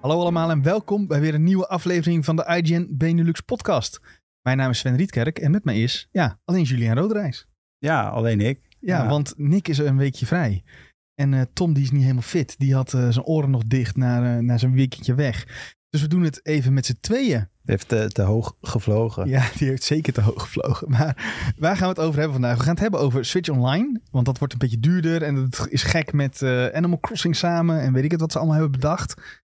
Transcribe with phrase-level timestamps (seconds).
[0.00, 4.00] Hallo allemaal en welkom bij weer een nieuwe aflevering van de IGN Benelux podcast.
[4.42, 7.46] Mijn naam is Sven Rietkerk en met mij is, ja, alleen Julian Roderijs.
[7.78, 8.60] Ja, alleen ik.
[8.78, 10.62] Ja, want Nick is een weekje vrij.
[11.14, 12.54] En eh, Tom die is niet helemaal fit.
[12.58, 15.68] Die had eh, zijn oren nog dicht na, uh, na zijn weekendje weg.
[15.90, 17.38] Dus we doen het even met z'n tweeën.
[17.38, 19.28] Die heeft te, te hoog gevlogen.
[19.28, 20.90] Ja, die heeft zeker te hoog gevlogen.
[20.90, 21.16] Maar
[21.58, 22.56] waar gaan we het over hebben vandaag?
[22.56, 24.00] We gaan het hebben over Switch Online.
[24.10, 25.22] Want dat wordt een beetje duurder.
[25.22, 26.42] En het is gek met
[26.72, 27.80] Animal Crossing samen.
[27.80, 29.40] En weet ik het wat ze allemaal hebben bedacht.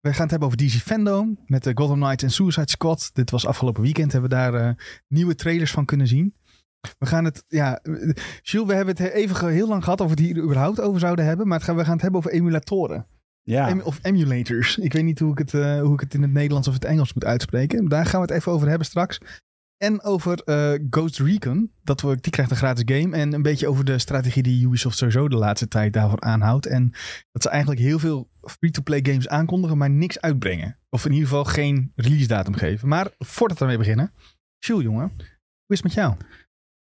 [0.00, 3.10] We gaan het hebben over DC Fandom met de Gotham Knights en Suicide Squad.
[3.12, 4.12] Dit was afgelopen weekend.
[4.12, 4.70] Hebben we daar uh,
[5.08, 6.34] nieuwe trailers van kunnen zien.
[6.98, 7.80] We gaan het, ja,
[8.42, 11.24] Jules, we hebben het even heel lang gehad of we het hier überhaupt over zouden
[11.24, 11.48] hebben.
[11.48, 13.06] Maar het gaan, we gaan het hebben over emulatoren.
[13.42, 13.68] Ja.
[13.68, 14.78] Em, of emulators.
[14.78, 16.84] Ik weet niet hoe ik, het, uh, hoe ik het in het Nederlands of het
[16.84, 17.88] Engels moet uitspreken.
[17.88, 19.20] Daar gaan we het even over hebben straks.
[19.82, 21.72] En over uh, Ghost Recon.
[21.82, 23.16] Dat we, die krijgt een gratis game.
[23.16, 26.66] En een beetje over de strategie die Ubisoft sowieso de laatste tijd daarvoor aanhoudt.
[26.66, 26.90] En
[27.32, 30.78] dat ze eigenlijk heel veel free-to-play games aankondigen, maar niks uitbrengen.
[30.90, 32.88] Of in ieder geval geen release datum geven.
[32.88, 34.12] Maar voordat we ermee beginnen.
[34.58, 35.12] Jules, jongen.
[35.16, 36.14] Hoe is het met jou?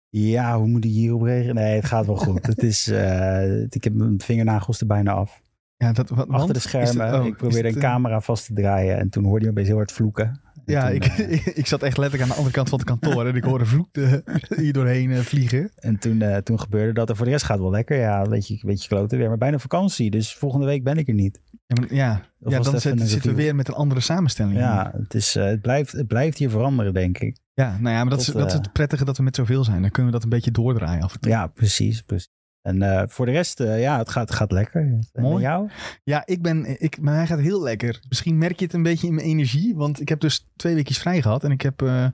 [0.09, 1.55] Ja, hoe moet ik hierop reageren?
[1.55, 2.45] Nee, het gaat wel goed.
[2.55, 5.41] het is, uh, ik heb mijn vingernagels er bijna af.
[5.77, 7.05] Ja, dat, wat, Achter de schermen.
[7.05, 9.77] Het, oh, ik probeerde een camera vast te draaien en toen hoorde je opeens heel
[9.77, 10.41] hard vloeken.
[10.71, 13.27] Ja, toen, ik, uh, ik zat echt letterlijk aan de andere kant van het kantoor
[13.27, 13.87] en ik hoorde vloek
[14.61, 15.71] hier doorheen uh, vliegen.
[15.75, 17.09] En toen, uh, toen gebeurde dat.
[17.09, 17.97] En voor de rest gaat het wel lekker.
[17.97, 19.27] Ja, een beetje, een beetje kloten weer.
[19.27, 21.39] Maar bijna vakantie, dus volgende week ben ik er niet.
[21.67, 22.21] Ja, maar, ja.
[22.39, 24.57] ja dan zit, zitten we weer met een andere samenstelling.
[24.57, 27.37] Ja, het, is, het, blijft, het blijft hier veranderen, denk ik.
[27.53, 29.63] Ja, nou ja, maar dat, Tot, is, dat is het prettige dat we met zoveel
[29.63, 29.81] zijn.
[29.81, 31.31] Dan kunnen we dat een beetje doordraaien af en toe.
[31.31, 32.01] Ja, precies.
[32.01, 32.35] precies.
[32.67, 34.81] En uh, voor de rest, uh, ja, het gaat, gaat lekker.
[34.81, 35.43] En Mooi.
[35.43, 35.69] jou?
[36.03, 37.99] Ja, ik ben, ik, maar hij gaat heel lekker.
[38.09, 39.75] Misschien merk je het een beetje in mijn energie.
[39.75, 41.43] Want ik heb dus twee weekjes vrij gehad.
[41.43, 42.07] En ik heb uh,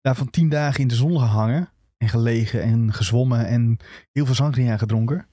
[0.00, 1.68] daarvan tien dagen in de zon gehangen.
[1.96, 3.46] En gelegen en gezwommen.
[3.46, 3.76] En
[4.12, 5.26] heel veel sangria gedronken.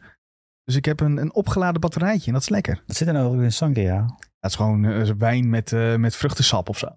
[0.64, 2.28] Dus ik heb een, een opgeladen batterijtje.
[2.28, 2.83] En dat is lekker.
[2.88, 4.05] Wat zit er nou in sangria?
[4.39, 6.87] Dat is gewoon wijn met, met vruchtensap of zo.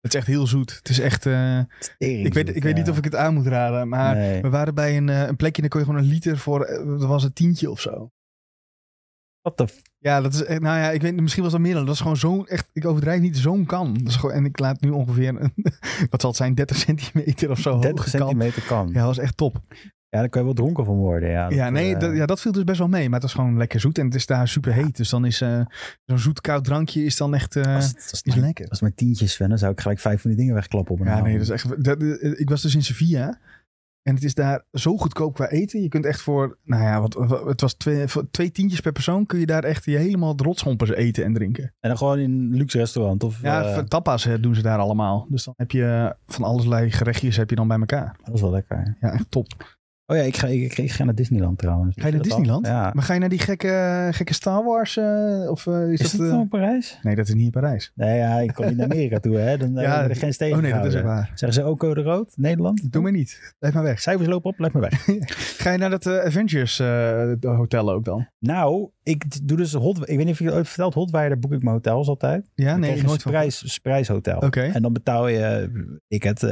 [0.00, 0.74] Het is echt heel zoet.
[0.74, 1.26] Het is echt.
[1.26, 1.58] Uh,
[1.98, 3.88] ik weet, ik weet niet of ik het aan moet raden.
[3.88, 4.42] Maar nee.
[4.42, 6.68] we waren bij een, uh, een plekje en dan kon je gewoon een liter voor.
[6.70, 8.10] Uh, dat was een tientje of zo.
[9.40, 9.66] Wat de.
[9.98, 10.60] Ja, dat is echt.
[10.60, 11.84] Nou ja, ik weet misschien was dat meer dan.
[11.84, 12.46] Dat is gewoon zo'n.
[12.46, 12.70] Echt.
[12.72, 13.94] Ik overdrijf niet zo'n kan.
[13.94, 15.28] Dat is gewoon, en ik laat nu ongeveer.
[15.28, 15.52] Een,
[16.10, 16.54] wat zal het zijn?
[16.54, 17.78] 30 centimeter of zo.
[17.78, 18.86] 30 centimeter kan.
[18.86, 19.62] Ja, dat was echt top.
[20.08, 21.30] Ja, daar kan je wel dronken van worden.
[21.30, 22.00] Ja, ja nee, uh...
[22.00, 23.04] dat, ja, dat viel dus best wel mee.
[23.04, 23.98] Maar het was gewoon lekker zoet.
[23.98, 24.96] En het is daar super heet.
[24.96, 25.60] Dus dan is uh,
[26.04, 28.68] zo'n zoet koud drankje is dan echt uh, als het, als is maar, lekker.
[28.68, 31.06] Als maar tientjes, Sven, dan zou ik gelijk vijf van die dingen wegklappen op een
[31.06, 31.26] Ja, avond.
[31.26, 31.84] nee, dat is echt...
[31.84, 32.02] Dat,
[32.38, 33.38] ik was dus in Sevilla.
[34.02, 35.82] En het is daar zo goedkoop qua eten.
[35.82, 39.26] Je kunt echt voor, nou ja, wat, wat, het was twee, twee tientjes per persoon.
[39.26, 41.64] Kun je daar echt je helemaal rotschompers eten en drinken.
[41.80, 43.24] En dan gewoon in een luxe restaurant?
[43.24, 43.78] Of, ja, uh...
[43.78, 45.26] tapas doen ze daar allemaal.
[45.28, 48.16] Dus dan heb je van allerlei gerechtjes heb je dan bij elkaar.
[48.24, 48.96] Dat is wel lekker.
[49.00, 49.75] Ja, echt top.
[50.08, 51.94] Oh ja, ik ga, ik, ik ga naar Disneyland trouwens.
[51.98, 52.66] Ga je naar Disneyland?
[52.66, 52.90] Ja.
[52.94, 54.96] Maar ga je naar die gekke, gekke Star Wars?
[54.96, 56.40] Uh, of, uh, is, is dat, dat uh...
[56.40, 56.98] in Parijs?
[57.02, 57.92] Nee, dat is niet in Parijs.
[57.94, 59.56] Nee, ja, ik kom niet naar Amerika toe, hè.
[59.56, 61.30] Dan ja, er geen steden Oh nee, dat is waar.
[61.34, 62.92] Zeggen ze ook code rood, Nederland?
[62.92, 63.54] Doe maar niet.
[63.58, 64.00] Blijf maar weg.
[64.00, 65.04] Cijfers lopen op, blijf maar weg.
[65.62, 66.78] ga je naar dat Avengers
[67.40, 68.28] hotel ook dan?
[68.38, 69.98] Nou, ik doe dus Hot...
[69.98, 72.50] Ik weet niet of je het ooit verteld, Hotwire, daar boek ik mijn hotels altijd.
[72.54, 74.36] Ja, dan nee, nooit een prijs, prijshotel.
[74.36, 74.46] Oké.
[74.46, 74.70] Okay.
[74.70, 75.70] En dan betaal je,
[76.08, 76.46] ik het...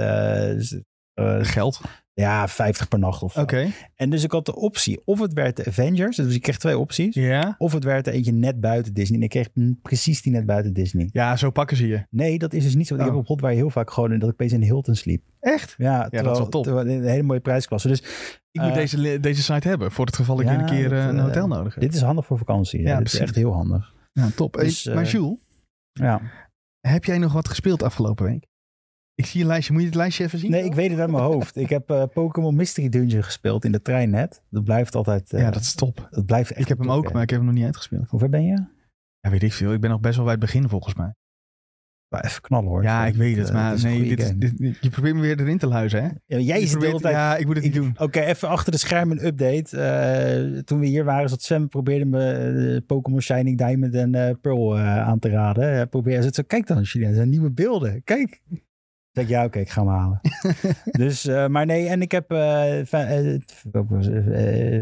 [1.41, 1.81] Geld?
[2.15, 3.41] Ja, 50 per nacht of zo.
[3.41, 3.73] Okay.
[3.95, 5.01] En dus ik had de optie.
[5.05, 6.17] Of het werd de Avengers.
[6.17, 7.15] Dus ik kreeg twee opties.
[7.15, 7.55] Ja.
[7.59, 9.19] Of het werd er eentje net buiten Disney.
[9.19, 9.49] En ik kreeg
[9.83, 11.09] precies die net buiten Disney.
[11.13, 12.07] Ja, zo pakken ze je.
[12.11, 12.95] Nee, dat is dus niet zo.
[12.95, 13.01] Oh.
[13.01, 15.23] Ik heb op Hotwire heel vaak gewoon dat ik opeens in Hilton sliep.
[15.41, 15.75] Echt?
[15.79, 16.65] Ja, ja terwijl, dat is wel top.
[16.65, 17.89] Terwijl, een hele mooie prijsklasse.
[17.89, 18.01] Dus
[18.51, 19.93] ik moet uh, deze, deze site hebben.
[19.93, 21.83] Voor het geval ik ja, een keer uh, een hotel nodig heb.
[21.83, 22.81] Dit is handig voor vakantie.
[22.81, 23.19] Ja, dit precies.
[23.19, 23.93] is echt heel handig.
[24.13, 24.53] Ja, top.
[24.53, 25.39] Dus, maar Jules,
[25.93, 26.21] ja.
[26.81, 28.47] heb jij nog wat gespeeld afgelopen week?
[29.15, 29.73] Ik zie een lijstje.
[29.73, 30.51] Moet je het lijstje even zien?
[30.51, 31.57] Nee, ik weet het uit mijn hoofd.
[31.57, 34.43] Ik heb uh, Pokémon Mystery Dungeon gespeeld in de trein net.
[34.51, 35.33] Dat blijft altijd...
[35.33, 36.09] Uh, ja, dat is top.
[36.11, 37.13] Dat blijft echt ik heb hem top, ook, hè.
[37.13, 38.09] maar ik heb hem nog niet uitgespeeld.
[38.11, 38.65] Hoe ver ben je?
[39.21, 39.73] Ja, weet ik veel.
[39.73, 41.15] Ik ben nog best wel bij het begin volgens mij.
[42.09, 42.83] Maar even knallen hoor.
[42.83, 43.49] Ja, ik weet het.
[43.49, 46.09] Uh, Maar het nee, dit, dit, je probeert me weer erin te luizen, hè?
[46.27, 47.15] Ja, jij Je zit de hele probeert- tijd...
[47.15, 47.95] Ja, ik moet het niet doen.
[47.99, 49.78] Oké, even achter de schermen een update.
[49.78, 52.31] Eh, toen we hier waren, zat Sven probeerde me
[52.75, 55.65] eh, Pokémon Shining Diamond en eh, Pearl eh, aan te raden.
[55.65, 58.03] Hij probeerde, hij zo, kijk dan Julien, er zijn nieuwe beelden.
[58.05, 58.43] Kijk.
[59.15, 60.21] Zeg ja, oké, ik ga hem halen.
[61.05, 63.41] dus, eh, maar nee, en ik heb eh, eh,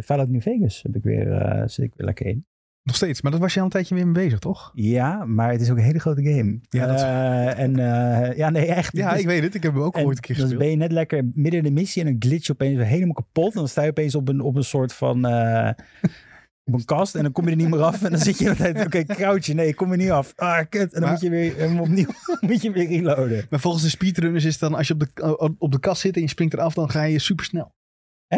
[0.02, 2.46] Fallout New Vegas heb ik weer, zit ik weer lekker in.
[2.82, 3.23] Nog steeds.
[3.23, 4.73] Maar dat was je al een tijdje weer mee bezig, toch?
[4.75, 6.61] Ja, maar het is ook een hele grote game.
[6.69, 7.02] Ja, dat
[7.56, 7.76] en
[8.37, 8.96] ja, nee, echt.
[8.96, 9.55] Ja, is- ik weet het.
[9.55, 10.62] Ik heb hem ook en ooit een keer dan gespeeld.
[10.62, 13.52] ben je net lekker midden in de missie en een glitch opeens helemaal kapot.
[13.52, 15.26] En dan sta je opeens op een, op een soort van...
[16.64, 18.03] op een kast en dan kom je er niet meer af.
[18.03, 20.32] En dan zit je altijd, oké, crouchje, nee, ik kom er niet af.
[20.37, 20.82] Ah, kut.
[20.82, 22.06] En dan Maar- moet je weer helemaal opnieuw
[22.41, 23.47] moet je weer reloaden.
[23.50, 26.14] Maar volgens de speedrunners is het dan, als je op de, op de kast zit
[26.17, 27.75] en je springt eraf, dan ga je super snel.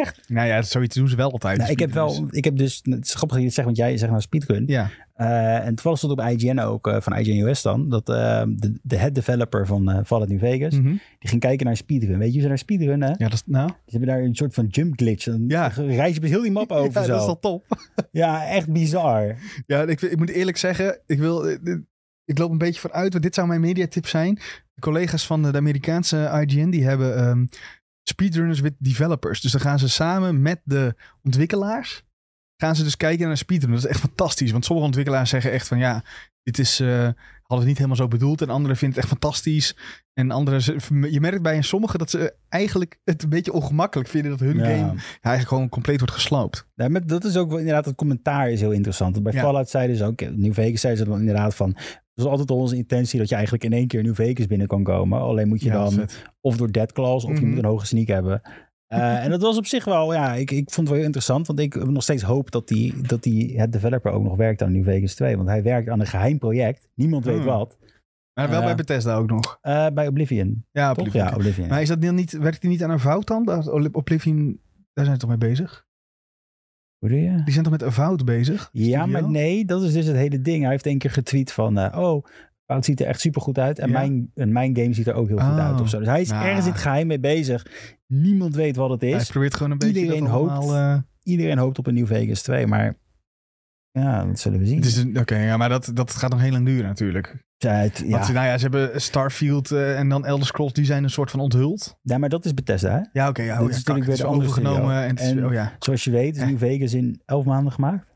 [0.01, 0.21] Echt?
[0.29, 1.59] Nou ja, zoiets doen ze wel altijd.
[1.59, 3.77] Nou, ik heb wel, ik heb dus, het is grappig dat je het zegt, want
[3.79, 4.65] jij zegt nou speedrun.
[4.67, 8.43] Ja, Eh, en toevallig stond op IGN ook, eh, van IGN US dan, dat eh,
[8.49, 10.89] de, de head developer van Fallout New Vegas, Mhm.
[11.19, 12.19] die ging kijken naar speedrun.
[12.19, 13.09] Weet je ze naar speedrun, hè?
[13.09, 15.25] ja dat is, nou, Ze hebben daar een soort van jump glitch.
[15.25, 15.67] Dan Ja.
[15.77, 17.11] reis je met heel die map over ja, zo.
[17.11, 17.65] dat is wel top.
[18.11, 19.37] Ja, echt bizar.
[19.67, 21.49] Ja, ik, ik moet eerlijk zeggen, ik, wil,
[22.25, 24.35] ik loop een beetje vooruit, want dit zou mijn mediatip zijn.
[24.75, 27.45] De collega's van de, de Amerikaanse IGN, die hebben ehm,
[28.05, 29.41] speedrunners with developers.
[29.41, 32.03] Dus dan gaan ze samen met de ontwikkelaars,
[32.57, 33.83] gaan ze dus kijken naar speedrunners.
[33.83, 36.05] Dat is echt fantastisch, want sommige ontwikkelaars zeggen echt van ja,
[36.43, 37.09] dit is, eh,
[37.47, 38.43] hadden het niet helemaal zo bedoeld.
[38.43, 39.77] En anderen vinden het echt fantastisch.
[40.13, 40.63] En anderen,
[41.13, 44.65] je merkt bij sommigen dat ze eigenlijk het een beetje ongemakkelijk vinden dat hun Ja.
[44.65, 44.89] game
[45.21, 46.67] eigenlijk gewoon compleet wordt gesloopt.
[46.75, 49.13] Ja, maar dat is ook wel inderdaad, het commentaar is heel interessant.
[49.13, 49.41] Want Bij Ja.
[49.41, 52.57] Fallout zeiden ze ook, New Vegas zeiden ze dan inderdaad van, het is altijd al
[52.57, 55.21] onze intentie dat je eigenlijk in één keer New Vegas binnen kan komen.
[55.21, 56.23] Alleen moet je Ja, dan vet.
[56.41, 57.49] of door dead claws of je Mhm.
[57.49, 58.41] moet een hoge sneak hebben.
[58.95, 61.47] Eh, en dat was op zich wel, ja, ik, ik vond het wel interessant.
[61.47, 64.63] Want ik heb nog steeds hoop dat die, dat die het developer ook nog werkt
[64.63, 65.37] aan New Vegas 2.
[65.37, 66.89] Want hij werkt aan een geheim project.
[66.95, 67.45] Niemand weet Hmm.
[67.47, 67.77] wat.
[68.41, 69.59] Maar wel Eh, bij Bethesda ook nog.
[69.61, 70.99] Eh, bij Oblivion, Ja, toch?
[70.99, 71.25] Oblivion.
[71.27, 71.69] Ja, Oblivion.
[71.69, 73.69] Maar is dat niet, werkt hij niet aan een fout dan?
[73.93, 74.61] Oblivion,
[74.93, 75.87] daar zijn ze toch mee bezig?
[76.99, 77.43] Hoe doe je?
[77.45, 78.69] Die zijn toch met een fout bezig?
[78.73, 79.07] Ja, Studio?
[79.07, 80.63] maar nee, dat is dus het hele ding.
[80.63, 82.25] Hij heeft één keer getweet van, eh, oh,
[82.67, 83.79] het ziet er echt super goed uit.
[83.79, 83.99] En, Ja.
[83.99, 85.67] mijn, en mijn game ziet er ook heel goed Oh.
[85.71, 85.81] uit.
[85.81, 85.99] Of zo.
[85.99, 86.45] Dus hij is Nou.
[86.47, 87.67] ergens in het geheim mee bezig.
[88.07, 89.31] Niemand weet wat het Hij is.
[89.31, 90.73] probeert gewoon een beetje Iedereen dat allemaal, hoopt.
[90.75, 92.95] eh, Iedereen hoopt op een New Vegas 2, maar
[93.91, 94.81] ja, dat zullen we zien.
[94.81, 97.43] is Oké, ja, maar dat, dat gaat nog heel lang duren natuurlijk.
[97.59, 98.11] Het- ja.
[98.19, 101.31] Want nou ja, ze hebben Starfield eh, en dan Elder Scrolls, die zijn een soort
[101.31, 101.99] van onthuld.
[102.03, 102.91] ja, maar dat is Bethesda.
[102.91, 103.01] Hè?
[103.21, 103.43] Ja, oké.
[103.43, 105.03] ja, Dat oh, is ja, natuurlijk kak, weer is overgenomen.
[105.05, 105.73] En is, oh ja.
[105.79, 106.43] Zoals je weet is.
[106.45, 108.07] New Vegas in elf maanden gemaakt.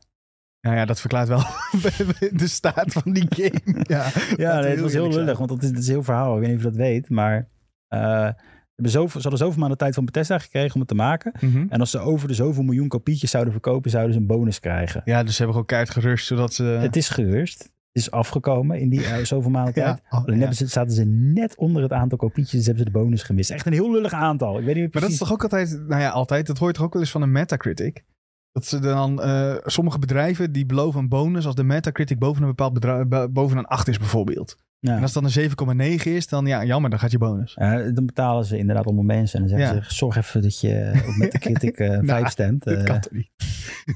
[0.61, 1.43] Ja, ja, dat verklaart wel
[2.31, 3.83] de staat van die game.
[3.95, 6.33] Ja, Ja, nee, het was heel lullig, want dat is, dat is heel verhaal.
[6.33, 7.49] Ik weet niet of je dat weet, maar
[7.87, 8.35] eh, ze,
[8.75, 11.31] hebben zoveel, ze hadden zoveel maanden tijd van Bethesda gekregen om het te maken.
[11.39, 11.65] Mhm.
[11.69, 15.01] En als ze over de zoveel miljoen kopietjes zouden verkopen, zouden ze een bonus krijgen.
[15.05, 16.63] ja, dus ze hebben gewoon keihard gerust, zodat ze...
[16.63, 17.59] Het is gerust.
[17.59, 20.01] Het is afgekomen in die eh, zoveel maanden tijd.
[20.09, 20.39] oh, Alleen ja.
[20.39, 23.49] hebben ze, zaten ze net onder het aantal kopietjes, dus hebben ze de bonus gemist.
[23.49, 24.59] Echt een heel lullig aantal.
[24.59, 25.19] Ik weet niet meer Maar dat is precies.
[25.19, 27.31] toch ook altijd, nou ja, altijd, dat hoor je toch ook wel eens van een
[27.31, 28.03] Metacritic.
[28.51, 32.47] Dat ze dan, eh, sommige bedrijven die beloven een bonus als de Metacritic boven een
[32.47, 34.55] bepaald bedrijf, bo- boven een 8 is bijvoorbeeld.
[34.81, 34.95] Ja.
[34.95, 35.31] En als het dan een
[35.99, 37.53] 7,9 is, dan ja, jammer, dan gaat je bonus.
[37.93, 39.39] Dan betalen ze inderdaad allemaal mensen.
[39.41, 39.83] En dan zeggen Ja.
[39.83, 42.63] ze, zorg even dat je op met de critic eh 5 Nou, stemt.
[42.63, 43.29] Dat Eh, kan toch niet?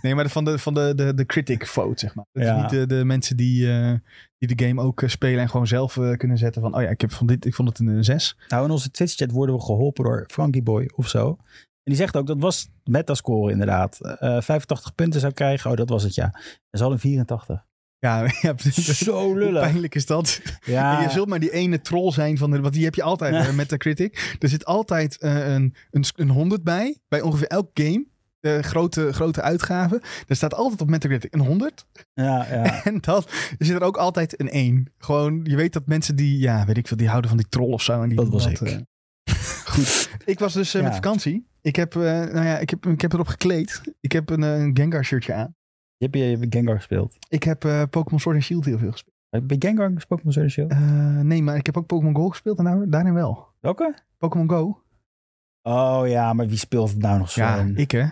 [0.01, 2.25] Nee, maar van de, van de, de, de critic vote, zeg maar.
[2.31, 2.55] Dat Ja.
[2.55, 3.94] is niet de, de mensen die, eh,
[4.38, 7.11] die de game ook spelen en gewoon zelf kunnen zetten van, oh ja, ik, heb
[7.11, 8.38] van dit, ik vond het een 6.
[8.47, 11.38] Nou, in onze Twitch-chat worden we geholpen door Frankie Boy of zo.
[11.83, 14.00] En die zegt ook, dat was metascore inderdaad.
[14.01, 15.71] Eh 85 punten zou krijgen.
[15.71, 16.25] Oh, dat was het, ja.
[16.33, 17.65] En ze hadden 84.
[18.00, 18.53] Ja, ja.
[18.94, 19.62] Zo lullig.
[19.62, 20.41] pijnlijk is dat?
[20.65, 23.03] Ja, En je zult maar die ene troll zijn van de, want die heb je
[23.03, 23.47] altijd Ja.
[23.47, 24.35] eh, met de critic.
[24.39, 28.06] Er zit altijd eh, een, een, een 100 bij, bij ongeveer elk game.
[28.39, 30.01] De grote, grote uitgave.
[30.27, 31.86] Er staat altijd op Metacritic een 100.
[32.13, 32.83] ja, ja.
[32.83, 33.24] En dan
[33.59, 34.94] zit er ook altijd een 1.
[34.97, 37.71] Gewoon, je weet dat mensen die, ja, weet ik veel, die houden van die troll
[37.71, 38.01] of zo.
[38.01, 38.62] En die Dat was ik.
[38.62, 38.77] eh.
[39.65, 40.09] Goed.
[40.25, 41.47] Ik was dus eh, met vakantie.
[41.63, 43.81] Ik heb, eh, nou ja, ik heb, ik heb erop gekleed.
[44.00, 45.56] Ik heb een, eh, een Gengar shirtje aan.
[45.98, 47.18] Je hebt, je hebt Gengar gespeeld.
[47.30, 49.15] Ik heb eh, Pokémon Sword and Shield heel veel gespeeld.
[49.30, 50.80] Heb je Gengar met Sword and Shield?
[51.24, 53.48] Nee, maar ik heb ook Pokémon Go gespeeld en daar, daarin wel.
[53.60, 53.94] Welke?
[54.18, 54.81] Pokémon Go.
[55.62, 57.42] Oh ja, maar wie speelt het nou nog zo?
[57.42, 58.06] Ja, ik hè.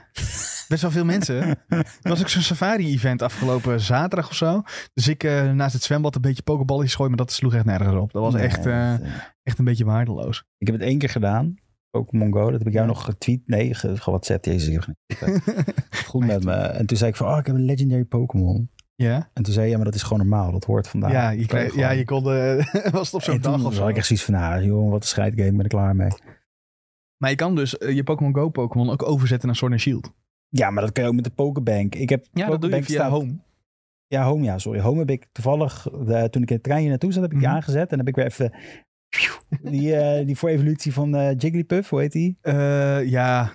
[0.67, 1.41] Best wel veel mensen.
[1.67, 4.61] Er was ook zo'n safari-event afgelopen zaterdag of zo.
[4.93, 8.11] Dus ik naast het zwembad een beetje pokeballetjes gooien, maar dat sloeg echt nergens op.
[8.11, 8.65] Dat was echt,
[9.43, 10.43] echt een beetje waardeloos.
[10.57, 11.57] Ik heb het één keer gedaan.
[11.91, 12.43] Pokémon Go.
[12.49, 13.41] Dat heb ik jou nog getweet.
[13.45, 14.45] Nee, ge- gewhatsappt.
[14.45, 14.85] Jezus, ik
[15.19, 15.39] heb
[16.07, 16.53] Goed met me.
[16.53, 18.69] En toen zei ik van, oh, ik heb een legendary Pokémon.
[18.95, 20.51] Ja, En toen zei je, ja, maar dat is gewoon normaal.
[20.51, 21.11] Dat hoort vandaag.
[21.11, 23.87] ja, je, kreeg, ja, je kon, eh, was het op zo'n dag of zo.
[23.87, 26.09] ik echt zoiets van, nou, joh, wat een scheidgame, ben ik klaar mee.
[27.17, 30.11] Maar je kan dus eh, je Pokémon Go Pokémon ook overzetten naar Sword and Shield.
[30.49, 31.95] Ja, maar dat kan je ook met de Pokébank.
[31.95, 33.39] Ik heb Ja, dat doe je via staat- Home.
[34.07, 34.79] Ja, Home, ja, sorry.
[34.79, 37.37] Home heb ik toevallig, de, toen ik in het trein hier naartoe zat, heb ik
[37.39, 37.55] die Mhm.
[37.57, 37.91] aangezet.
[37.91, 38.53] En heb ik weer even
[39.61, 42.37] die, eh, die voor evolutie van eh, Jigglypuff, hoe heet die?
[42.41, 43.53] Eh, ja,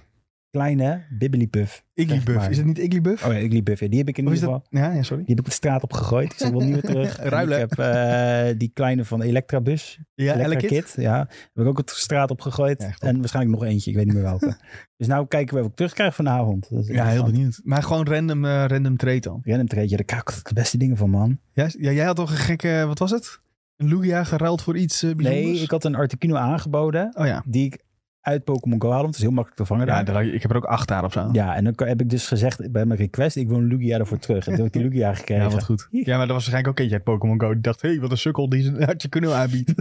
[0.50, 1.84] Kleine, Bibblypuff.
[1.94, 2.48] Igglybuff.
[2.48, 3.24] Is het niet Igglybuff?
[3.26, 4.64] Oh ja, Jigglypuff, ja, die heb ik in ieder geval.
[4.70, 5.24] Ja, ja, sorry.
[5.24, 6.32] Die heb ik de straat op gegooid.
[6.32, 7.18] Ik zeg wel nieuwe terug.
[7.18, 7.60] En Ruilen.
[7.60, 9.98] Ik heb die kleine van Electrabus.
[10.14, 10.68] Ja, Electra.
[10.68, 10.94] Kit.
[10.96, 12.82] Ja, heb ik ook de straat op gegooid.
[12.82, 14.56] Ja, en waarschijnlijk nog eentje, ik weet niet meer welke.
[14.96, 16.68] dus nou kijken we wat ik terugkrijg vanavond.
[16.70, 17.60] Ja, heel benieuwd.
[17.64, 19.40] Maar gewoon random, random trade dan.
[19.42, 21.38] Random trade, ja, daar krijg ik de beste dingen van, man.
[21.52, 23.40] Ja, jij had toch een gekke, wat was het?
[23.76, 25.44] Een Lugia geruild voor iets eh, bijzonders?
[25.44, 27.14] Nee, ik had een Articuno aangeboden.
[27.18, 27.42] Oh ja.
[27.46, 27.84] Die ik
[28.20, 29.02] uit Pokémon Go haalde.
[29.02, 30.24] Want het is heel makkelijk te vangen Ja, daar.
[30.24, 31.28] ik heb er ook acht daar of zo.
[31.32, 34.18] Ja, en dan heb ik dus gezegd bij mijn request, ik wil een Lugia ervoor
[34.18, 34.46] terug.
[34.46, 35.44] En toen heb ik die Lugia gekregen.
[35.44, 35.88] Ja, wat goed.
[35.90, 37.52] Ja, maar dat was waarschijnlijk ook eentje uit Pokémon Go.
[37.52, 39.74] Die dacht, hé, hey, wat een sukkel die zijn hartje kunnen aanbiedt.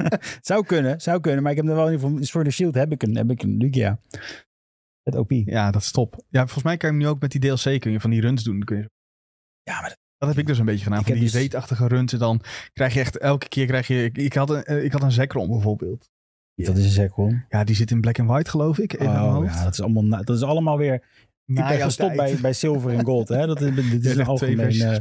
[0.40, 1.42] Zou kunnen, zou kunnen.
[1.42, 3.30] Maar ik heb er wel in ieder geval, Sword and Shield heb ik een, heb
[3.30, 3.98] ik een Lugia.
[5.02, 5.30] Het OP.
[5.30, 6.24] Ja, dat is top.
[6.28, 8.20] Ja, volgens mij kan je hem nu ook met die DLC kun je van die
[8.20, 8.56] runs doen.
[8.56, 8.90] Dan kun je...
[9.62, 10.98] Ja, maar Dat heb ik dus een beetje gedaan.
[10.98, 12.12] Ik Van die dus- reetachtige runs.
[12.12, 14.04] En dan krijg je echt elke keer krijg je...
[14.04, 16.10] Ik, ik had een, eh, ik had een Zekrom bijvoorbeeld.
[16.54, 17.44] dat is een Zekrom.
[17.48, 18.92] Ja, die zit in black and white geloof ik.
[18.92, 19.54] In mijn Oh hoofd.
[19.54, 20.94] ja, dat is allemaal, dat is allemaal weer...
[21.46, 23.28] Ik ben gestopt bij, bij zilver en gold.
[23.28, 23.46] Hè?
[23.46, 24.96] Dat is, dit een algemeen eh,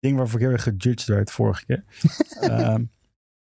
[0.00, 1.84] ding waarvoor ik heel erg gejudged werd vorige keer.
[2.50, 2.84] Ehm,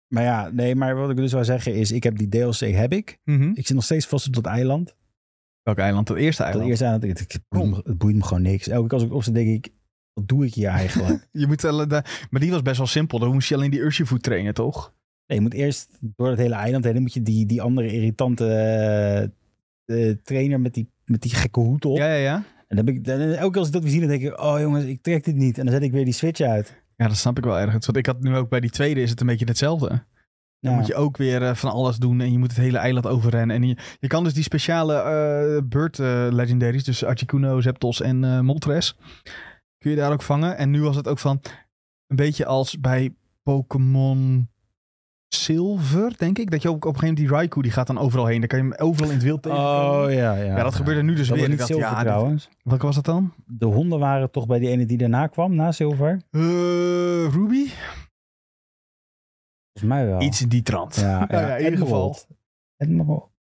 [0.06, 2.92] maar ja, nee, maar wat ik dus wou zeggen is, ik heb die DLC heb
[2.92, 3.18] ik.
[3.24, 3.50] Mhm.
[3.54, 4.94] Ik zit nog steeds vast op dat eiland.
[5.62, 6.08] Welk eiland?
[6.08, 6.70] Het eerste Dat eiland.
[6.70, 8.68] eerste eiland, het, boeit me, het boeit me gewoon niks.
[8.68, 9.72] Elke keer als ik op zit, denk ik,
[10.16, 11.28] wat doe ik hier eigenlijk?
[11.32, 13.18] Je moet wel, de- maar die was best wel simpel.
[13.18, 14.94] Dan moest je alleen die Urshifu trainen, toch?
[15.26, 16.92] nee, je moet eerst door het hele eiland heen.
[16.92, 19.22] Dan moet je die, die andere irritante eh,
[20.10, 21.96] eh, trainer met die, met die gekke hoed op.
[21.96, 22.34] Ja, ja, ja.
[22.68, 24.40] En dan heb ik, dan, elke keer als ik dat weer zie, dan denk ik,
[24.40, 25.58] oh jongens, ik trek dit niet.
[25.58, 26.74] En dan zet ik weer die switch uit.
[26.96, 27.86] Ja, dat snap ik wel ergens.
[27.86, 29.88] Want ik had nu ook bij die tweede is het een beetje hetzelfde.
[29.88, 30.76] Dan Ja.
[30.78, 33.56] moet je ook weer eh, van alles doen en je moet het hele eiland overrennen.
[33.56, 38.24] En je, je kan dus die speciale eh bird eh, legendaries, dus Articuno, Zapdos en
[38.24, 38.96] eh Moltres,
[39.86, 40.56] kun je daar ook vangen.
[40.56, 41.40] En nu was het ook van
[42.06, 44.48] een beetje als bij Pokémon
[45.28, 46.50] Silver, denk ik.
[46.50, 48.38] Dat je ook op een gegeven moment die Raikou, die gaat dan overal heen.
[48.40, 50.04] Dan kan je hem overal in het wild tegenkomen.
[50.04, 50.56] Oh ja, ja.
[50.56, 51.44] ja, dat gebeurde nu dus Dat weer.
[51.44, 52.48] Ik niet dacht, zilver ja, trouwens.
[52.62, 53.32] welke was dat dan?
[53.46, 56.22] De honden waren toch bij die ene die daarna kwam, na zilver?
[56.30, 56.40] Eh,
[57.32, 57.66] Ruby?
[59.72, 60.20] Volgens mij wel.
[60.22, 60.94] Iets in die trant.
[60.94, 62.16] Ja, Nou ja, in ieder geval.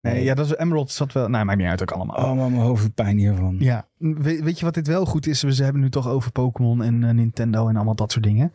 [0.07, 1.27] Nee, ja, dat is Emerald zat wel.
[1.27, 2.15] Nee, maakt niet uit ook allemaal.
[2.15, 3.55] Oh, maar mijn hoofd doet pijn hiervan.
[3.59, 5.41] Ja, weet, weet je wat dit wel goed is?
[5.41, 8.53] We hebben nu toch over Pokémon en eh, Nintendo en allemaal dat soort dingen.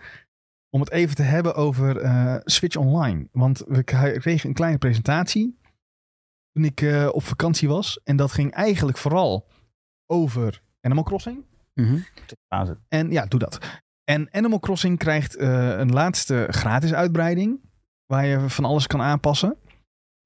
[0.71, 3.29] Om het even te hebben over eh, Switch Online.
[3.33, 5.59] Want we kregen een kleine presentatie
[6.53, 8.01] toen ik eh, op vakantie was.
[8.05, 9.47] En dat ging eigenlijk vooral
[10.07, 11.45] over Animal Crossing.
[11.75, 11.99] Mhm.
[12.89, 13.59] En ja, doe dat.
[14.05, 17.61] En Animal Crossing krijgt eh, een laatste gratis uitbreiding.
[18.07, 19.57] Waar je van alles kan aanpassen.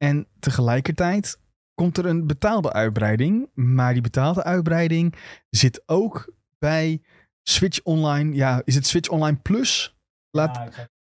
[0.03, 1.41] En tegelijkertijd
[1.75, 3.51] komt er een betaalde uitbreiding.
[3.55, 5.15] Maar die betaalde uitbreiding
[5.51, 7.03] zit ook bij
[7.43, 8.35] Switch Online.
[8.35, 9.97] Ja, is het Switch Online Plus?
[10.31, 10.57] Laat,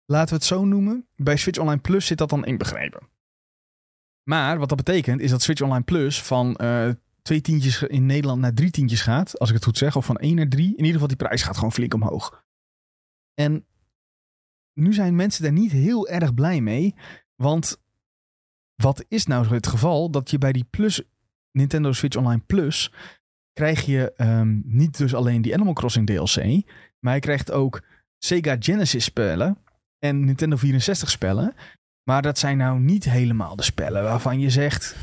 [0.04, 1.06] laten we het zo noemen.
[1.16, 3.08] Bij Switch Online Plus zit dat dan inbegrepen.
[4.22, 6.90] Maar wat dat betekent is dat Switch Online Plus van eh,
[7.22, 9.38] twee tientjes in Nederland naar drie tientjes gaat.
[9.38, 9.96] Als ik het goed zeg.
[9.96, 10.70] Of van één naar drie.
[10.70, 12.44] In ieder geval die prijs gaat gewoon flink omhoog.
[13.34, 13.66] En
[14.72, 16.94] nu zijn mensen daar niet heel erg blij mee.
[17.34, 17.81] Want
[18.82, 20.10] wat is nou het geval?
[20.10, 21.02] Dat je bij die Plus,
[21.52, 22.92] Nintendo Switch Online Plus,
[23.52, 26.62] krijg je ehm, niet dus alleen die Animal Crossing DLC,
[27.00, 27.82] maar je krijgt ook
[28.18, 29.58] Sega Genesis spellen
[29.98, 31.54] en Nintendo 64 spellen.
[32.10, 34.96] Maar dat zijn nou niet helemaal de spellen waarvan je zegt,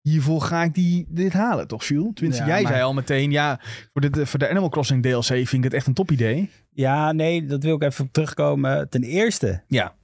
[0.00, 2.10] hiervoor ga ik die, dit halen, toch Jules?
[2.14, 3.60] Tenminste, Ja, jij maar- zei al meteen, ja,
[3.92, 6.50] voor de, voor de Animal Crossing DLC vind ik het echt een top idee.
[6.70, 8.88] Ja, nee, dat wil ik even terugkomen.
[8.88, 9.94] Ten eerste Ja.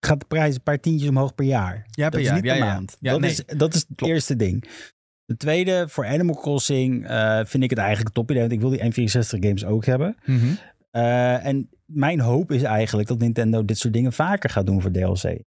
[0.00, 1.86] Gaat de prijs een paar tientjes omhoog per jaar.
[1.90, 2.34] Ja, Dat per is jaar.
[2.34, 2.96] niet Ja, per maand.
[3.00, 3.30] Ja, dat, nee.
[3.30, 4.12] is, dat is het Klopt.
[4.12, 4.64] eerste ding.
[5.24, 8.40] De tweede, voor Animal Crossing eh, vind ik het eigenlijk een top idee.
[8.40, 10.16] Want ik wil die N64 games ook hebben.
[10.24, 10.46] Mhm.
[10.90, 14.90] Eh, en mijn hoop is eigenlijk dat Nintendo dit soort dingen vaker gaat doen voor
[14.90, 15.42] DLC.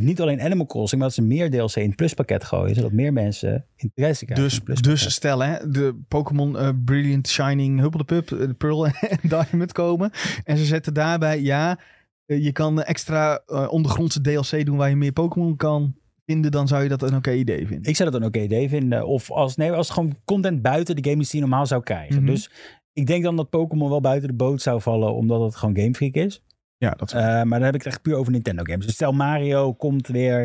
[0.00, 2.74] Niet alleen Animal Crossing, maar dat ze meer DLC in het pluspakket gooien.
[2.74, 4.44] Zodat meer mensen interesse krijgen.
[4.44, 7.90] Dus, in dus stel hè, de Pokémon eh, Brilliant Shining eh,
[8.26, 10.10] de Pearl en Diamond komen.
[10.44, 11.78] En ze zetten daarbij, ja,
[12.26, 15.94] je kan extra eh, ondergrondse DLC doen waar je meer Pokémon kan
[16.26, 16.50] vinden.
[16.50, 17.90] Dan zou je dat een oké idee vinden.
[17.90, 19.06] Ik zou dat een oké idee vinden.
[19.06, 22.16] Of als, nee, als gewoon content buiten de games die je normaal zou krijgen.
[22.22, 22.26] Mhm.
[22.26, 22.50] Dus
[22.92, 25.94] ik denk dan dat Pokémon wel buiten de boot zou vallen, omdat het gewoon Game
[25.94, 26.42] Freak is.
[26.76, 28.86] ja, dat is Eh, maar dan heb ik het echt puur over Nintendo games.
[28.86, 30.42] Dus stel Mario komt weer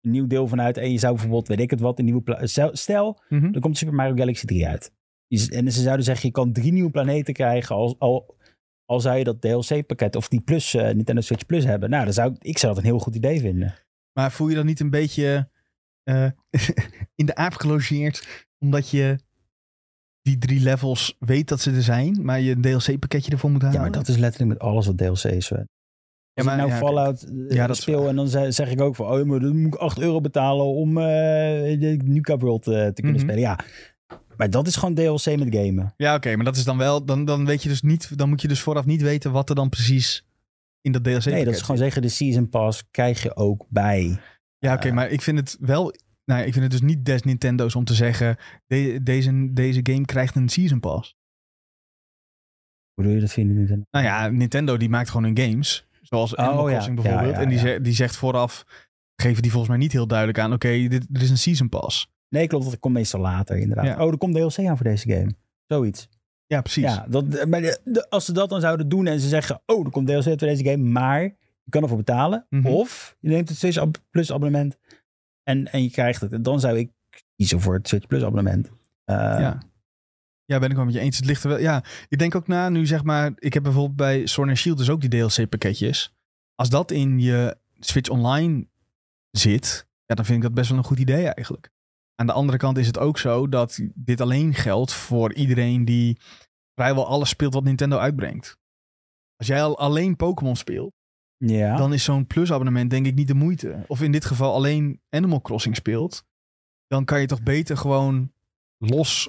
[0.00, 2.38] een nieuw deel vanuit en je zou bijvoorbeeld, weet ik het wat, een nieuwe...
[2.42, 3.54] Stel, stel Mhm.
[3.54, 4.92] er komt Super Mario Galaxy 3 uit.
[5.28, 8.36] En ze zouden zeggen, je kan drie nieuwe planeten krijgen al, al,
[8.84, 11.90] al zou je dat DLC-pakket of die Plus, eh, Nintendo Switch Plus hebben.
[11.90, 13.74] Nou, dan zou ik, ik zou dat een heel goed idee vinden.
[14.12, 15.48] Maar voel je dan niet een beetje
[16.02, 16.26] eh,
[17.20, 19.18] in de aap gelogeerd, omdat je
[20.22, 23.76] die drie levels weet dat ze er zijn, maar je een DLC-pakketje ervoor moet halen?
[23.76, 25.48] Ja, maar dat is letterlijk met alles wat DLC is.
[25.48, 25.56] hè.
[26.34, 26.76] Als maar- ik nou ja.
[26.76, 29.60] Fallout eh, Ja, dat speel en dan ze- zeg ik ook van, oh, maar dan
[29.60, 33.22] moet ik 8 euro betalen om de Nuka World te kunnen Mhm.
[33.22, 33.40] spelen.
[33.40, 33.58] Ja,
[34.36, 35.94] maar dat is gewoon DLC met gamen.
[35.96, 38.42] Ja, oké, maar dat is dan wel, dan, dan weet je dus niet, dan moet
[38.42, 40.24] je dus vooraf niet weten wat er dan precies
[40.80, 44.18] in dat DLC Nee, dat is gewoon zeggen, de Season Pass krijg je ook bij.
[44.58, 45.94] Ja, oké, Eh, maar ik vind het wel.
[46.24, 48.36] Nou, ik vind het dus niet des Nintendo's om te zeggen.
[48.66, 51.14] de- deze, deze game krijgt een season pass.
[52.94, 53.56] Hoe doe je dat vinden?
[53.56, 53.84] Nintendo?
[53.90, 55.86] Nou ja, Nintendo die maakt gewoon hun games.
[56.02, 56.74] Zoals Animal Oh, ja.
[56.74, 57.34] Crossing Ja, bijvoorbeeld.
[57.36, 57.64] ja, en die, ja.
[57.64, 58.64] ze- die zegt vooraf.
[59.22, 60.52] Geven die volgens mij niet heel duidelijk aan.
[60.52, 62.08] Oké, dit er is een season pass.
[62.28, 63.84] Nee, klopt, dat komt meestal later inderdaad.
[63.86, 64.04] Ja.
[64.04, 65.34] Oh, er komt DLC aan voor deze game.
[65.66, 66.08] Zoiets.
[66.46, 66.82] Ja, precies.
[66.82, 69.84] Ja, dat, maar de- de- als ze dat dan zouden doen en ze zeggen, oh,
[69.84, 72.46] er komt DLC voor deze game, maar je kan ervoor betalen.
[72.50, 72.66] Mhm.
[72.66, 74.76] Of je neemt het Switch ab- Plus abonnement
[75.42, 76.32] en, en je krijgt het.
[76.32, 76.90] En dan zou ik
[77.36, 78.66] kiezen voor het Switch Plus abonnement.
[78.66, 78.72] Uh,
[79.06, 79.58] ja.
[80.44, 81.16] Ja, ben ik wel met je eens.
[81.16, 81.58] Het ligt er wel.
[81.58, 83.32] Ja, ik denk ook na nu zeg maar.
[83.38, 86.14] Ik heb bijvoorbeeld bij Sword and Shield dus ook die DLC-pakketjes.
[86.54, 88.66] Als dat in je Switch Online
[89.30, 91.70] zit, ja, dan vind ik dat best wel een goed idee eigenlijk.
[92.14, 96.18] Aan de andere kant is het ook zo dat dit alleen geldt voor iedereen die
[96.74, 98.56] vrijwel alles speelt wat Nintendo uitbrengt.
[99.36, 100.92] Als jij al alleen Pokémon speelt,
[101.36, 101.76] ja.
[101.76, 103.84] dan is zo'n plus-abonnement denk ik niet de moeite.
[103.86, 106.24] Of in dit geval alleen Animal Crossing speelt,
[106.86, 108.32] dan kan je toch beter gewoon
[108.78, 109.28] los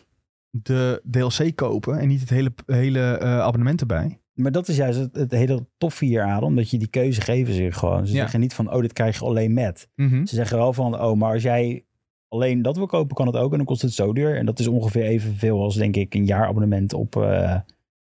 [0.50, 4.20] de DLC kopen en niet het hele, hele uh, abonnement erbij.
[4.34, 7.54] Maar dat is juist het, het hele toffe hier aan, omdat je die keuze geven
[7.54, 8.08] ze gewoon.
[8.08, 8.20] Ze Ja.
[8.20, 9.90] zeggen niet van, oh, dit krijg je alleen met.
[9.96, 10.26] Mhm.
[10.26, 11.86] Ze zeggen wel van, oh, maar als jij
[12.28, 13.52] alleen dat wil kopen, kan het ook.
[13.52, 14.38] En dan kost het zo duur.
[14.38, 17.16] En dat is ongeveer evenveel als, denk ik, een jaarabonnement op...
[17.16, 17.60] eh,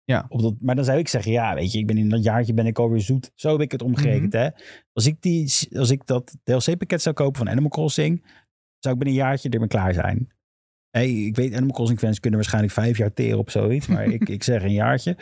[0.06, 0.26] Ja.
[0.30, 2.54] op dat, maar dan zou ik zeggen, ja, weet je, ik ben in dat jaartje
[2.54, 3.32] ben ik alweer zoet.
[3.36, 4.50] Zo heb ik het omgerekend, hè.
[4.94, 8.22] Als ik, die, als ik dat DLC-pakket zou kopen van Animal Crossing,
[8.80, 10.32] zou ik binnen een jaartje ermee klaar zijn.
[10.90, 13.88] Hey, ik weet, Animal Crossing fans kunnen waarschijnlijk vijf jaar teren op zoiets.
[13.88, 15.18] Maar ik, ik zeg een jaartje.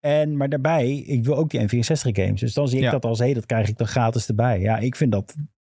[0.00, 2.40] En, maar daarbij, ik wil ook die N64 games.
[2.40, 2.90] Dus dan zie ik Ja.
[2.90, 4.60] dat als, hé, dat krijg ik dan gratis erbij.
[4.60, 5.34] Ja, ik vind dat,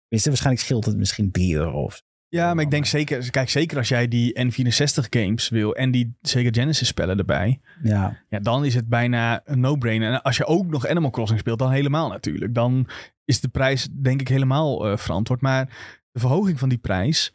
[0.08, 2.02] waarschijnlijk scheelt het misschien 3 euro of.
[2.30, 6.16] Ja, maar ik denk zeker, kijk, zeker als jij die N64 games wil en die
[6.22, 10.12] Sega Genesis spellen erbij, Ja, ja, dan is het bijna een no-brainer.
[10.12, 12.54] En als je ook nog Animal Crossing speelt, dan helemaal natuurlijk.
[12.54, 12.88] Dan
[13.24, 15.40] is de prijs denk ik helemaal eh, verantwoord.
[15.40, 15.66] Maar
[16.12, 17.32] de verhoging van die prijs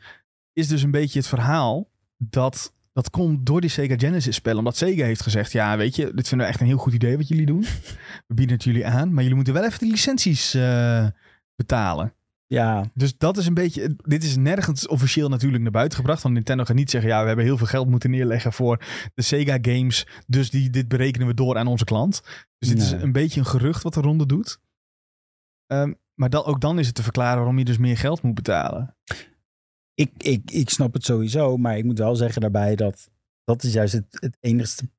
[0.53, 4.57] is dus een beetje het verhaal dat dat komt door die Sega Genesis spellen.
[4.57, 7.17] Omdat Sega heeft gezegd, ja weet je, dit vinden we echt een heel goed idee
[7.17, 7.65] wat jullie doen.
[8.27, 11.07] We bieden het jullie aan, maar jullie moeten wel even de licenties eh,
[11.55, 12.13] betalen.
[12.53, 13.95] Ja, Dus dat is een beetje.
[13.98, 16.22] Dit is nergens officieel natuurlijk naar buiten gebracht.
[16.22, 19.22] Want Nintendo gaat niet zeggen: ja, we hebben heel veel geld moeten neerleggen voor de
[19.22, 20.07] Sega games.
[20.27, 22.22] Dus die, dit berekenen we door aan onze klant.
[22.57, 24.60] Dus dit is een beetje een gerucht wat de ronde doet.
[25.65, 28.36] Ehm, maar dan, ook dan is het te verklaren waarom je dus meer geld moet
[28.36, 28.95] betalen.
[29.93, 31.57] ik, ik, ik snap het sowieso.
[31.57, 33.10] Maar ik moet wel zeggen daarbij dat
[33.43, 34.89] dat is juist het, het enigste,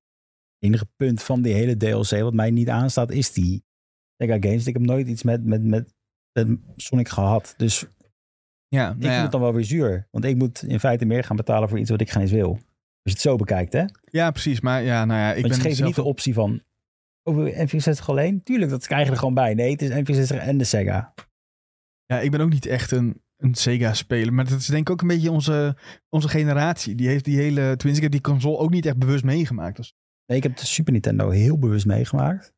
[0.58, 3.64] enige punt van die hele DLC wat mij niet aanstaat, is die
[4.16, 4.66] Sega games.
[4.66, 5.93] Ik heb nooit iets met, met, met
[6.76, 7.54] Sonic gehad.
[7.56, 7.84] Dus
[8.68, 9.22] Ja, Ik nou vind ja.
[9.22, 10.08] het dan wel weer zuur.
[10.10, 12.50] Want ik moet in feite meer gaan betalen voor iets wat ik geen eens wil.
[12.50, 12.62] Als
[13.02, 13.84] je het zo bekijkt, hè?
[14.04, 14.60] Ja, precies.
[14.60, 16.62] Maar ja, nou ja, ik ben geeft je zelf niet de optie van...
[17.22, 18.42] Oh, je N64 alleen?
[18.42, 19.54] Tuurlijk, dat krijg je er gewoon bij.
[19.54, 21.14] Nee, het is N64 en de Sega.
[22.06, 24.32] Ja, ik ben ook niet echt een, een Sega-speler.
[24.32, 25.76] Maar dat is denk ik ook een beetje onze,
[26.08, 26.94] onze generatie.
[26.94, 27.60] Die heeft die hele...
[27.76, 29.76] Tenminste, ik heb die console ook niet echt bewust meegemaakt.
[29.76, 29.94] Dus,
[30.26, 32.52] Nee, ik heb de Super Nintendo heel bewust meegemaakt.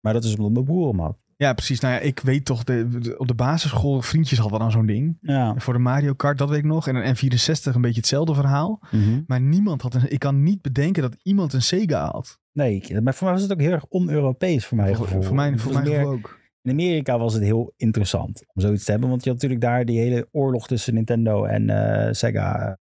[0.00, 1.18] Maar dat is omdat mijn broer hem had.
[1.40, 1.80] Ja, precies.
[1.80, 2.64] Nou ja, ik weet toch...
[2.64, 5.18] De, de- op de basisschool, vriendjes hadden dan zo'n ding.
[5.20, 5.54] Ja.
[5.56, 6.88] Voor de Mario Kart, dat weet ik nog.
[6.88, 8.80] En een N64 een beetje hetzelfde verhaal.
[8.90, 9.20] Mhm.
[9.26, 10.10] Maar niemand had een...
[10.12, 12.38] Ik kan niet bedenken dat iemand een Sega had.
[12.52, 14.86] Nee, maar voor mij was het ook heel erg on-Europees voor mij.
[14.94, 15.22] Voor, gevoel.
[15.22, 16.38] voor Het voor meer- gevoel ook.
[16.62, 19.08] In Amerika was het heel interessant om zoiets te hebben.
[19.10, 22.66] Want je had natuurlijk daar die hele oorlog tussen Nintendo en eh, Sega.
[22.66, 22.78] Dat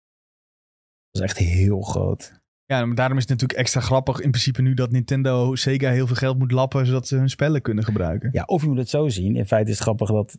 [1.12, 2.41] was echt heel groot.
[2.67, 6.08] Ja, maar daarom is het natuurlijk extra grappig in principe nu dat Nintendo Sega heel
[6.08, 8.30] veel geld moet lappen zodat ze hun spellen kunnen gebruiken.
[8.32, 9.36] Ja, of je moet het zo zien.
[9.36, 10.38] In feite is het grappig dat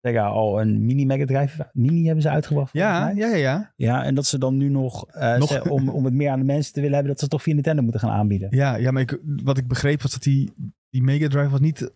[0.00, 2.72] Sega al een mini Mega Drive mini hebben ze uitgebracht.
[2.72, 3.72] Ja, ja, ja, ja.
[3.76, 6.38] ja, en dat ze dan nu nog, eh, Nog- ze- om, om het meer aan
[6.38, 8.48] de mensen te willen hebben, dat ze het toch via Nintendo moeten gaan aanbieden.
[8.50, 10.52] Ja, ja maar ik, wat ik begreep was dat die,
[10.90, 11.92] die Mega Drive was niet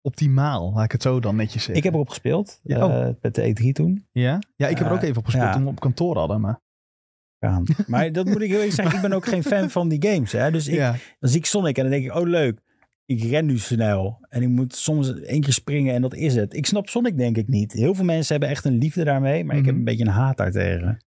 [0.00, 0.72] optimaal.
[0.74, 1.76] Laat ik het zo dan netjes zeggen.
[1.76, 4.06] Ik heb erop gespeeld, Ja, eh, met de E3 toen.
[4.12, 4.38] Ja?
[4.56, 5.52] Ja, ik heb er ook Eh, even op gespeeld ja.
[5.52, 6.40] toen we op kantoor hadden.
[6.40, 6.60] Maar...
[7.40, 7.64] Gaan.
[7.86, 10.32] Maar dat moet ik heel eerlijk zeggen, ik ben ook geen fan van die games.
[10.32, 10.50] Hè?
[10.50, 10.90] Dus ik, ja.
[11.20, 12.60] dan zie ik Sonic en dan denk ik, oh leuk,
[13.04, 14.18] ik ren nu snel.
[14.28, 16.54] En ik moet soms één keer springen en dat is het.
[16.54, 17.72] Ik snap Sonic denk ik niet.
[17.72, 19.78] Heel veel mensen hebben echt een liefde daarmee, maar ik heb Mhm.
[19.78, 21.04] een beetje een haat daartegen.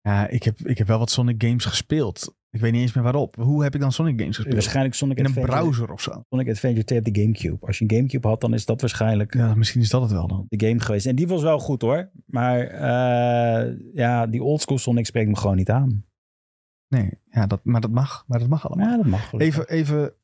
[0.00, 2.34] ja, ik heb, ik heb wel wat Sonic games gespeeld.
[2.54, 3.34] Ik weet niet eens meer waarop.
[3.36, 4.54] Hoe heb ik dan Sonic games gespeeld?
[4.56, 6.24] Waarschijnlijk Sonic In een browser of zo.
[6.28, 7.66] Sonic Adventure 2 op de Gamecube.
[7.66, 10.26] Als je een Gamecube had, dan is dat waarschijnlijk Ja, misschien is dat het wel
[10.28, 10.46] dan.
[10.48, 11.06] de game geweest.
[11.06, 12.10] En die was wel goed hoor.
[12.26, 16.04] Maar eh, ja, die oldschool Sonic spreekt me gewoon niet aan.
[16.88, 18.24] Nee, ja, dat, maar dat mag.
[18.26, 18.88] Maar dat mag allemaal.
[18.90, 19.58] Ja, dat mag gelukkig.
[19.58, 20.14] Even, even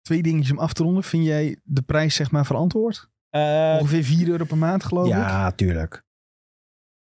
[0.00, 1.02] twee dingetjes om af te ronden.
[1.02, 3.10] Vind jij de prijs zeg maar verantwoord?
[3.28, 5.12] Eh, Ongeveer 4 euro per maand geloof ik.
[5.12, 6.04] ja, tuurlijk.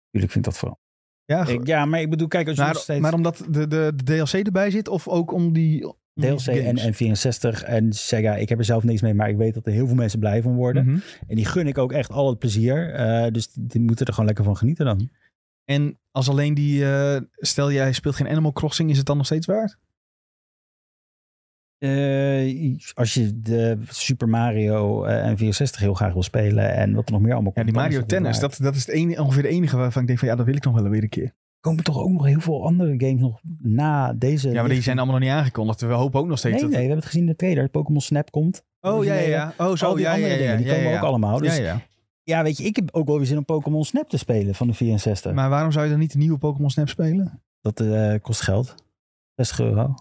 [0.09, 0.79] Tuurlijk vind ik dat vooral.
[1.25, 2.99] Ja, Ik, ja, maar ik bedoel, kijk, als je nog maar, steeds...
[2.99, 5.87] maar omdat de, de, de DLC erbij zit of ook om die...
[5.87, 9.29] om die DLC en, en 64 en Sega, ik heb er zelf niks mee, maar
[9.29, 10.85] ik weet dat er heel veel mensen blij van worden.
[10.85, 10.99] Mhm.
[11.27, 12.93] En die gun ik ook echt al het plezier.
[12.93, 15.09] Eh, dus die moeten er gewoon lekker van genieten dan.
[15.65, 16.85] En als alleen die...
[16.85, 19.77] eh, stel jij speelt geen Animal Crossing, is het dan nog steeds waard?
[21.77, 27.05] Eh, als je de Super Mario eh, en 64 heel graag wil spelen en wat
[27.05, 27.73] er nog meer allemaal Ja, komt.
[27.73, 30.07] die dan is Mario Tennis, dat, dat is het enige, ongeveer de enige waarvan ik
[30.07, 31.23] denk van ja, dat wil ik nog wel weer een keer.
[31.23, 34.47] Er komen toch ook nog heel veel andere games nog na deze.
[34.47, 34.83] Ja, maar die lichting.
[34.83, 35.81] zijn allemaal nog niet aangekondigd.
[35.81, 36.71] We hopen ook nog steeds Nee, dat...
[36.71, 37.69] nee, we hebben het gezien in de trailer.
[37.69, 38.63] Pokémon Snap komt.
[38.81, 39.53] Oh ja, ja, ja.
[39.57, 40.97] Oh, zo, Al die ja, andere ja, dingen, ja, die ja, komen ja.
[40.97, 41.39] ook allemaal.
[41.39, 41.81] Dus ja, ja.
[42.23, 44.67] Ja, weet je, ik heb ook wel weer zin om Pokémon Snap te spelen van
[44.67, 45.33] de 64.
[45.33, 47.41] Maar waarom zou je dan niet de nieuwe Pokémon Snap spelen?
[47.61, 48.75] Dat eh, kost geld.
[49.35, 49.93] 60 euro.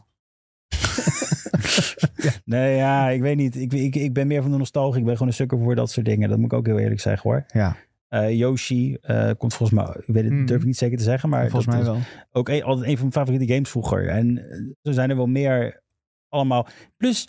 [2.44, 3.56] Nee, ja, ik weet niet.
[3.56, 4.98] Ik, ik, ik ben meer van de nostalgie.
[4.98, 6.28] Ik ben gewoon een sukker voor dat soort dingen.
[6.28, 7.44] Dat moet ik ook heel eerlijk zeggen hoor.
[7.52, 7.76] Ja,
[8.08, 10.46] Eh, Yoshi eh, komt volgens mij, ik weet het, Mhm.
[10.46, 11.98] durf ik niet zeker te zeggen, maar volgens dat mij is wel.
[12.32, 14.08] ook een, altijd een van mijn favoriete games vroeger.
[14.08, 15.82] En eh, zo zijn er wel meer
[16.28, 16.66] allemaal.
[16.96, 17.28] Plus,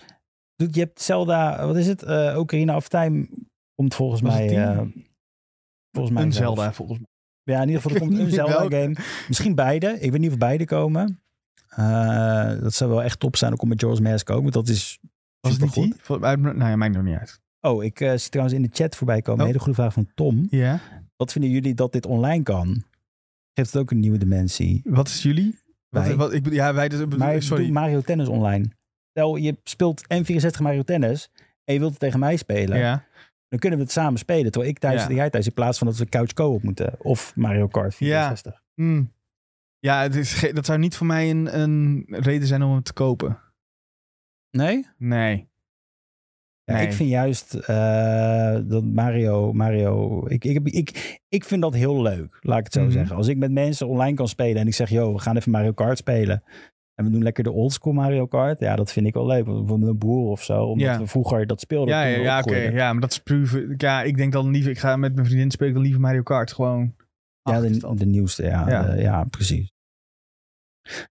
[0.56, 2.04] je hebt Zelda, wat is het?
[2.04, 3.28] Eh Ocarina of Time
[3.76, 4.58] komt volgens Was mij.
[4.64, 4.82] eh,
[5.92, 6.34] volgens mij Een.
[6.34, 7.08] Zelda volgens mij.
[7.56, 8.76] Ja, in ieder geval, er komt een niet meer Zelda welke.
[8.76, 8.96] game.
[9.28, 9.98] Misschien beide.
[10.00, 11.20] Ik weet niet of beide komen.
[11.76, 13.52] Eh, dat zou wel echt top zijn.
[13.54, 14.42] Ook om met George Mask ook.
[14.42, 15.00] Want dat is
[15.40, 15.92] Was het niet supergoed.
[15.98, 16.06] die?
[16.06, 17.42] Vol- uit- Nou ja, maakt nog niet uit.
[17.62, 19.34] Oh, ik eh zie trouwens in de chat voorbij komen.
[19.34, 19.40] Oh.
[19.40, 20.48] Een hele goede vraag van Tom.
[20.50, 20.80] Ja.
[21.16, 22.84] Wat vinden jullie dat dit online kan?
[23.54, 24.82] Geeft het ook een nieuwe dimensie?
[24.84, 25.60] Wat is jullie?
[25.90, 26.16] Wat, Wij.
[26.16, 27.62] wat, ik, bedoel- ja, wij dus, Maar sorry.
[27.64, 28.66] bedoel Mario Tennis online.
[29.10, 31.30] Stel, je speelt N64 Mario Tennis
[31.64, 32.78] en je wilt het tegen mij spelen.
[32.78, 33.06] ja.
[33.48, 34.52] Dan kunnen we het samen spelen.
[34.52, 35.10] Terwijl ik thuis Ja.
[35.10, 35.46] en jij thuis.
[35.46, 36.94] In plaats van dat we couch co-op moeten.
[37.00, 38.62] Of Mario Kart 64.
[38.74, 39.12] Hmm.
[39.80, 42.94] Ja, het is dat zou niet voor mij een, een reden zijn om hem te
[42.94, 43.40] kopen.
[44.52, 44.86] Nee?
[44.98, 45.48] Nee.
[46.64, 46.86] Ja, Nee.
[46.86, 52.38] Ik vind juist eh, dat Mario, Mario ik, ik, ik, ik vind dat heel leuk,
[52.42, 52.92] laat ik het zo Mhm.
[52.92, 53.16] zeggen.
[53.16, 55.72] Als ik met mensen online kan spelen en ik zeg, yo, we gaan even Mario
[55.72, 56.44] Kart spelen.
[56.96, 58.60] En we doen lekker de oldschool Mario Kart.
[58.60, 59.44] Ja, dat vind ik wel leuk.
[59.46, 60.64] Bijvoorbeeld met mijn broer of zo.
[60.64, 61.00] Omdat Ja.
[61.00, 61.96] we vroeger dat speelden.
[61.96, 62.56] Ja, ja, ja oké.
[62.58, 63.74] Ja, maar dat is proeven.
[63.78, 66.54] Ja, ik denk dan liever, ik ga met mijn vriendin spelen dan liever Mario Kart.
[66.54, 66.96] Gewoon.
[67.50, 68.94] Ja, de, de nieuwste, ja.
[68.96, 69.24] Ja.
[69.24, 69.74] Precies.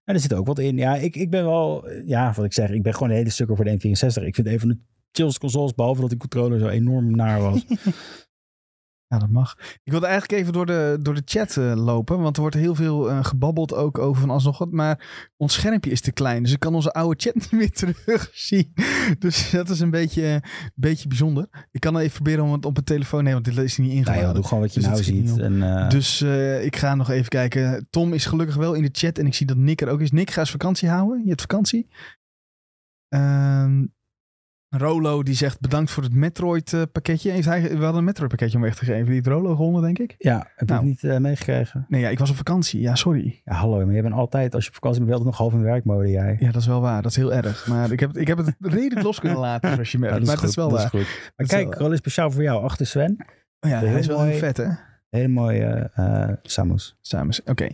[0.03, 0.77] En er zit ook wat in.
[0.77, 3.55] Ja, ik, ik ben wel, ja, wat ik zeg, ik ben gewoon een hele stukker
[3.55, 4.23] voor de N64.
[4.23, 4.77] Ik vind het een van de
[5.11, 7.65] chillste consoles, behalve dat die controller zo enorm naar was.
[9.07, 9.55] Ja, dat mag.
[9.83, 12.19] Ik wilde eigenlijk even door de, door de chat eh, lopen.
[12.19, 14.71] Want er wordt heel veel eh, gebabbeld ook over van alsnog wat.
[14.71, 16.43] Maar ons schermpje is te klein.
[16.43, 18.73] Dus ik kan onze oude chat niet meer terugzien.
[19.19, 20.43] Dus dat is een beetje,
[20.75, 21.67] beetje bijzonder.
[21.71, 23.43] Ik kan even proberen om het op mijn telefoon te nemen.
[23.43, 25.37] Want dit is niet nou ja, doe gewoon wat je Dus nou ziet.
[25.37, 26.21] En, eh, Dus
[26.61, 27.87] ik ga nog even kijken.
[27.89, 29.17] Tom is gelukkig wel in de chat.
[29.17, 30.11] En ik zie dat Nick er ook is.
[30.11, 31.21] Nick, ga eens vakantie houden.
[31.23, 31.87] Je hebt vakantie.
[33.09, 33.85] Ehm,
[34.77, 37.31] Rolo die zegt bedankt voor het Metroid eh, pakketje.
[37.31, 39.05] Heeft hij, we hadden een Metroid pakketje om weg te geven.
[39.05, 40.15] Die heeft Rolo gewonnen, denk ik.
[40.17, 40.85] ja, heb je Nou.
[40.85, 41.85] niet eh, meegekregen?
[41.89, 42.81] Nee, ja, ik was op vakantie.
[42.81, 43.41] Ja, sorry.
[43.45, 45.61] Ja, hallo, maar je bent altijd, als je op vakantie bent, wel nog half in
[45.63, 46.35] werkmode, jij.
[46.39, 47.01] Ja, dat is wel waar.
[47.01, 47.67] Dat is heel erg.
[47.67, 50.17] Maar ik heb, het- ik heb het redelijk los kunnen laten, zoals je merkt.
[50.19, 50.89] Ja, maar dat is wel dat waar.
[50.89, 50.99] goed.
[51.01, 52.63] Maar Dat kijk, wel- Rol is speciaal voor jou.
[52.63, 53.15] Achter Sven.
[53.59, 54.29] Oh ja, hij is wel mooi.
[54.29, 54.67] heel vet, hè?
[55.09, 56.97] Hele mooie eh Samus.
[57.01, 57.35] Samen.
[57.45, 57.67] Oké.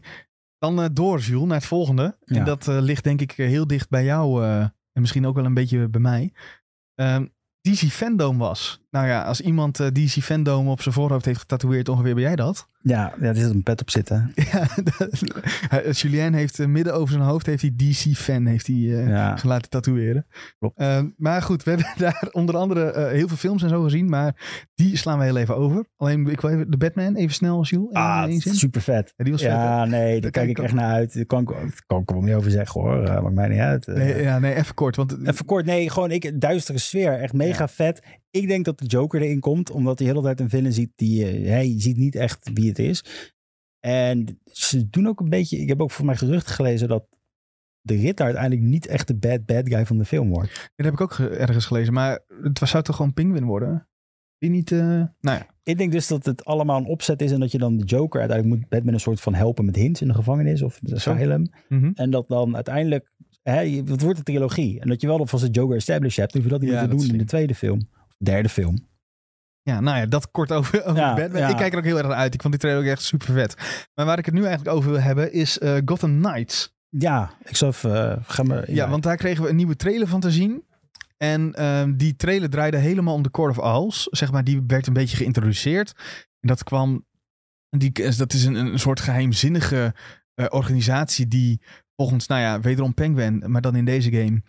[0.59, 2.17] Dan door, Jules, naar het volgende.
[2.25, 2.37] Ja.
[2.39, 4.45] En dat ligt denk ik heel dicht bij jou.
[4.93, 6.33] en misschien ook wel een beetje bij mij.
[6.95, 7.29] Ehm,
[7.61, 8.80] DC Fandom was.
[8.91, 12.35] Nou ja, als iemand eh, DC Fandom op zijn voorhoofd heeft getatoeëerd, ongeveer ben jij
[12.35, 12.69] dat.
[12.83, 14.31] Ja, ja, er zit een pet op zitten.
[14.35, 14.67] Ja,
[15.91, 19.37] Julien heeft eh, midden over zijn hoofd heeft hij DC fan heeft hij, Ja.
[19.43, 20.25] laten tatoeëren.
[20.59, 20.83] Klopt.
[21.17, 24.35] Maar goed, we hebben daar onder andere heel veel films en zo gezien, maar
[24.75, 25.85] die slaan we heel even over.
[25.97, 27.89] Alleen, ik wil even de Batman even snel, Jules.
[27.89, 29.13] in Ah, super vet.
[29.15, 29.51] Ja, die was vet.
[29.51, 31.13] Ja, nee, daar Daar kijk ik echt naar uit.
[31.13, 31.45] Daar kan
[31.87, 33.03] kan ik er wel meer over zeggen hoor.
[33.03, 33.87] Uh, maakt mij niet uit.
[33.87, 34.95] Nee, ja, nee, even kort.
[34.95, 37.19] Want Even kort, nee, gewoon ik, duistere sfeer.
[37.19, 37.67] Echt mega Ja.
[37.67, 38.01] vet.
[38.31, 40.91] Ik denk dat de Joker erin komt, omdat hij de hele tijd een villain ziet
[40.95, 43.03] die, eh, hij ziet niet echt wie het is.
[43.79, 47.05] En ze doen ook een beetje, ik heb ook voor mij geruchten gelezen dat
[47.81, 50.69] de Ritter uiteindelijk niet echt de bad bad guy van de film wordt.
[50.75, 53.87] dat heb ik ook ge- ergens gelezen, maar het was, zou toch gewoon Penguin worden?
[54.37, 55.47] Die niet, eh, nou ja.
[55.63, 58.19] Ik denk dus dat het allemaal een opzet is en dat je dan de Joker
[58.19, 61.49] uiteindelijk moet Batman een soort van helpen met hints in de gevangenis of de asylum.
[61.69, 61.91] Mhm.
[61.95, 63.11] En dat dan uiteindelijk,
[63.43, 64.79] hè, het wordt een trilogie.
[64.79, 66.87] En dat je wel alvast de Joker established hebt, hoef je dat niet Ja, te
[66.95, 67.87] doen in de tweede film.
[68.23, 68.89] Derde film.
[69.61, 71.41] Ja, nou ja, dat kort over, over Ja, Batman.
[71.41, 71.47] ja.
[71.49, 72.33] Ik kijk er ook heel erg naar uit.
[72.33, 73.55] Ik vond die trailer ook echt super vet.
[73.93, 76.75] Maar waar ik het nu eigenlijk over wil hebben is eh, Gotham Knights.
[76.89, 78.71] Ja, ik zal even, uh, ga maar.
[78.71, 80.63] Ja, want daar kregen we een nieuwe trailer van te zien.
[81.17, 84.03] En ehm, die trailer draaide helemaal om de Court of Owls.
[84.03, 85.93] Zeg maar, die werd een beetje geïntroduceerd.
[86.39, 87.05] En dat kwam...
[87.69, 89.93] Die, dat is een, een soort geheimzinnige
[90.33, 91.61] eh, organisatie die
[91.95, 94.41] volgens, nou ja, wederom Penguin, maar dan in deze game,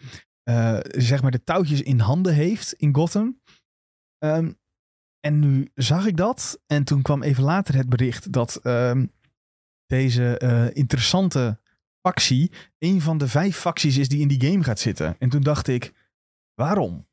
[0.43, 3.41] eh, zeg maar de touwtjes in handen heeft in Gotham.
[4.23, 4.53] Ehm,
[5.21, 6.61] en nu zag ik dat.
[6.67, 9.07] En toen kwam even later het bericht dat ehm,
[9.87, 11.61] deze eh, interessante
[12.01, 15.17] factie een van de vijf facties is die in die game gaat zitten.
[15.19, 15.93] En toen dacht ik,
[16.55, 17.07] waarom?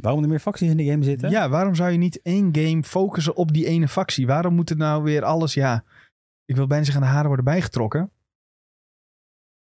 [0.00, 1.30] Waarom er meer facties in de game zitten?
[1.30, 4.26] Ja, waarom zou je niet één game focussen op die ene factie?
[4.26, 5.84] Waarom moet het nou weer alles, ja,
[6.44, 8.12] ik wil bijna zeggen aan de haren worden bijgetrokken.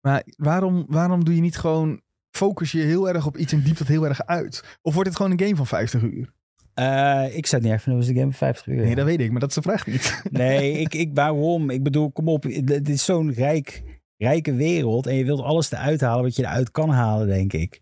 [0.01, 3.79] Maar waarom, waarom doe je niet gewoon, focus je heel erg op iets en diept
[3.79, 4.79] dat heel erg uit?
[4.83, 6.33] Of wordt het gewoon een game van 50 uur?
[6.75, 8.85] Uh, ik zou het niet erg vinden, was de game van 50 uur.
[8.85, 10.23] Nee, dat weet ik, maar dat is de vraag niet.
[10.31, 11.71] Nee, ik, ik, waarom?
[11.71, 13.83] Ik bedoel, kom op, dit is zo'n rijk,
[14.17, 17.81] rijke wereld en je wilt alles eruit halen wat je eruit kan halen, denk ik.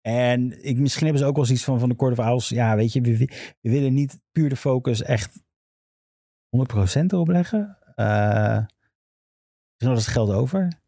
[0.00, 2.48] En ik, misschien hebben ze ook wel zoiets van, van de Court of Owls.
[2.48, 3.16] Ja, weet je, we,
[3.60, 5.40] we willen niet puur de focus echt 100%
[7.06, 7.78] erop leggen.
[7.96, 8.58] Uh,
[9.76, 10.81] is nog het geld over.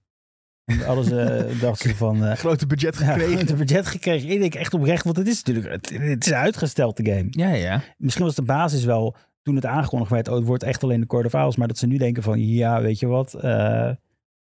[0.87, 2.25] Alles uh, dachten ze van...
[2.25, 3.31] Uh, grote budget gekregen.
[3.31, 4.31] Ja, grote budget gekregen.
[4.31, 5.75] Ik denk echt oprecht, want het is natuurlijk...
[5.75, 7.27] Het, het is uitgesteld, de game.
[7.31, 7.83] Ja, ja.
[7.97, 10.29] Misschien was de basis wel, toen het aangekondigd werd...
[10.29, 11.57] Oh, het wordt echt alleen de Court of Owls.
[11.57, 13.35] Maar dat ze nu denken van, ja, weet je wat...
[13.37, 13.91] Uh,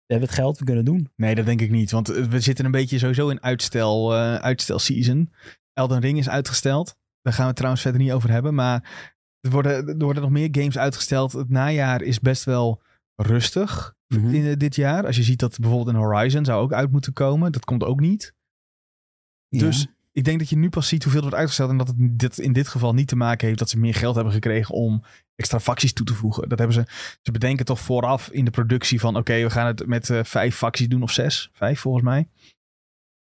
[0.06, 1.10] we hebben het geld, we kunnen doen.
[1.16, 1.90] Nee, dat denk ik niet.
[1.90, 5.32] Want we zitten een beetje sowieso in uitstel, uh, uitstel season.
[5.72, 6.96] Elden Ring is uitgesteld.
[7.22, 8.54] Daar gaan we het trouwens verder niet over hebben.
[8.54, 11.32] Maar er worden, er worden nog meer games uitgesteld.
[11.32, 12.82] Het najaar is best wel
[13.16, 14.34] rustig mm-hmm.
[14.34, 15.06] in dit jaar.
[15.06, 17.52] Als je ziet dat bijvoorbeeld een Horizon zou ook uit moeten komen.
[17.52, 18.34] Dat komt ook niet.
[19.48, 19.60] Ja.
[19.60, 21.70] Dus ik denk dat je nu pas ziet hoeveel er wordt uitgesteld.
[21.70, 24.14] En dat het dit, in dit geval niet te maken heeft dat ze meer geld
[24.14, 25.04] hebben gekregen om
[25.36, 26.48] extra facties toe te voegen.
[26.48, 27.16] Dat hebben ze.
[27.22, 30.56] Ze bedenken toch vooraf in de productie van: oké, we gaan het met uh, vijf
[30.56, 31.50] facties doen of zes.
[31.52, 32.28] Vijf volgens mij.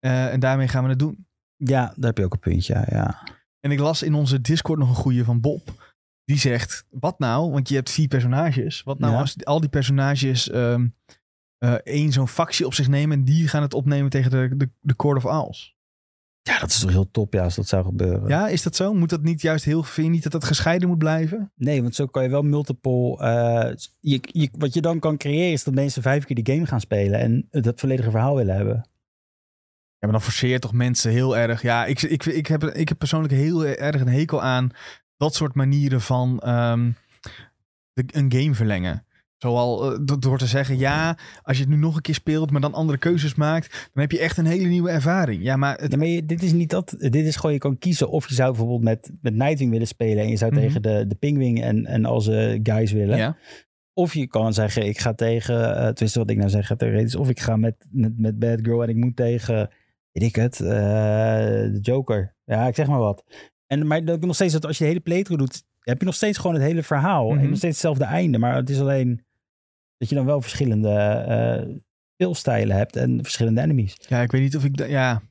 [0.00, 1.26] Uh, en daarmee gaan we het doen.
[1.56, 2.84] Ja, daar heb je ook een puntje.
[2.88, 3.22] Ja.
[3.60, 5.83] En ik las in onze Discord nog een goede van Bob.
[6.24, 7.50] Die zegt: Wat nou?
[7.50, 8.82] Want je hebt vier personages.
[8.82, 9.18] Wat nou Ja.
[9.18, 10.86] als al die personages ehm,
[11.58, 13.18] eh, één zo'n factie op zich nemen.
[13.18, 15.72] en die gaan het opnemen tegen de, de, de Court of Owls?
[16.50, 18.28] ja, dat is toch heel top ja, als dat zou gebeuren.
[18.28, 18.94] Ja, is dat zo?
[18.94, 19.82] Moet dat niet juist heel.
[19.82, 21.52] Vind je niet dat dat gescheiden moet blijven?
[21.56, 23.18] Nee, want zo kan je wel multiple...
[23.18, 26.66] eh, je, je, wat je dan kan creëren is dat mensen vijf keer die game
[26.66, 27.20] gaan spelen...
[27.20, 28.74] en het volledige verhaal willen hebben.
[29.98, 31.62] Ja, maar dan forceer je toch mensen heel erg.
[31.62, 34.70] Ja, ik, ik, ik, heb, ik heb persoonlijk heel erg een hekel aan
[35.16, 36.90] dat soort manieren van ehm,
[37.92, 39.04] de, een game verlengen.
[39.38, 42.60] Zoal eh, door- te zeggen, ja, als je het nu nog een keer speelt, maar
[42.60, 45.42] dan andere keuzes maakt, dan heb je echt een hele nieuwe ervaring.
[45.42, 46.94] Ja, maar het, Ja, maar je- dit is niet dat.
[46.98, 50.22] Dit is gewoon, je kan kiezen of je zou bijvoorbeeld met, met Nightwing willen spelen...
[50.24, 50.60] en je zou Mhm.
[50.60, 53.16] tegen de, de Pingwing en, en al zijn guys willen.
[53.16, 53.36] ja.
[53.96, 57.14] Of je kan zeggen, ik ga tegen, uh, tenminste wat ik nou zeg, theoretisch.
[57.16, 59.70] Of ik ga met, met, met Bad Girl en ik moet tegen,
[60.12, 62.34] weet ik het, eh, de Joker.
[62.44, 63.24] Ja, ik zeg maar wat.
[63.66, 66.14] En, maar dat nog steeds, dat als je de hele playthrough doet, heb je nog
[66.14, 67.30] steeds gewoon het hele verhaal.
[67.30, 67.38] Mhm.
[67.38, 68.38] En nog steeds hetzelfde einde.
[68.38, 69.24] Maar het is alleen
[69.96, 71.82] dat je dan wel verschillende eh
[72.14, 73.96] speelstijlen hebt en verschillende enemies.
[73.98, 75.22] ja, ik weet niet of ik, ja,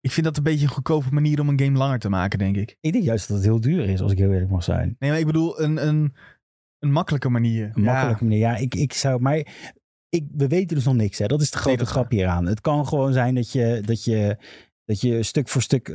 [0.00, 2.56] ik vind dat een beetje een goedkope manier om een game langer te maken, denk
[2.56, 2.76] ik.
[2.80, 4.96] Ik denk juist dat het heel duur is, als ik heel eerlijk mag zijn.
[4.98, 6.14] Nee, maar ik bedoel een, een,
[6.78, 7.70] een makkelijke manier.
[7.74, 8.38] Een makkelijke manier.
[8.38, 9.36] Ja, ik, ik zou, maar
[10.08, 11.18] ik, we weten dus nog niks.
[11.18, 11.26] Hè.
[11.26, 12.46] Dat is de grote is grap hieraan.
[12.46, 14.36] Het kan gewoon zijn dat je, dat je,
[14.84, 15.88] dat je stuk voor stuk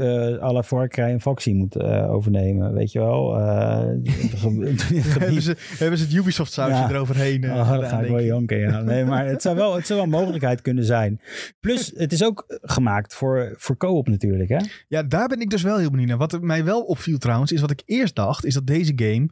[0.63, 2.73] Far Cry een factie moet eh, overnemen.
[2.73, 3.39] Weet je wel?
[3.39, 3.79] Eh,
[5.19, 6.89] hebben, ze, hebben ze het Ubisoft sausje Ja.
[6.89, 8.81] eroverheen eh, Oh, gedaan, ga ik wel janken, ja.
[8.81, 11.21] Nee, maar het zou wel, het zou wel een mogelijkheid kunnen zijn.
[11.59, 14.59] Plus, het is ook gemaakt voor, voor co-op natuurlijk, hè?
[14.87, 16.17] Ja, daar ben ik dus wel heel benieuwd naar.
[16.17, 19.29] Wat mij wel opviel trouwens, is wat ik eerst dacht, is dat deze game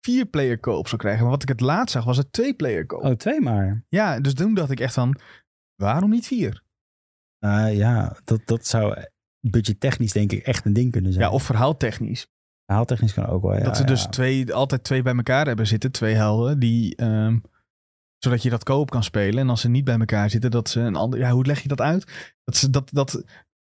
[0.00, 1.22] vier player co-op zou krijgen.
[1.22, 3.04] Maar wat ik het laatst zag, was het twee player co-op.
[3.04, 3.84] Oh, twee maar.
[3.88, 5.20] Ja, dus toen dacht ik echt van,
[5.74, 6.62] waarom niet vier?
[7.40, 9.04] Uh, ja, dat, dat zou
[9.40, 11.24] budgettechnisch denk ik echt een ding kunnen zijn.
[11.24, 12.26] Ja, of verhaaltechnisch.
[12.66, 13.64] Verhaaltechnisch kan ook wel, ja.
[13.64, 14.08] dat ze dus ja.
[14.08, 17.38] twee, altijd twee bij elkaar hebben zitten, twee helden, die, ehm,
[18.18, 19.38] zodat je dat co-op kan spelen.
[19.38, 21.68] En als ze niet bij elkaar zitten, dat ze een ander, ja, hoe leg je
[21.68, 22.32] dat uit?
[22.44, 23.24] Dat ze dat, dat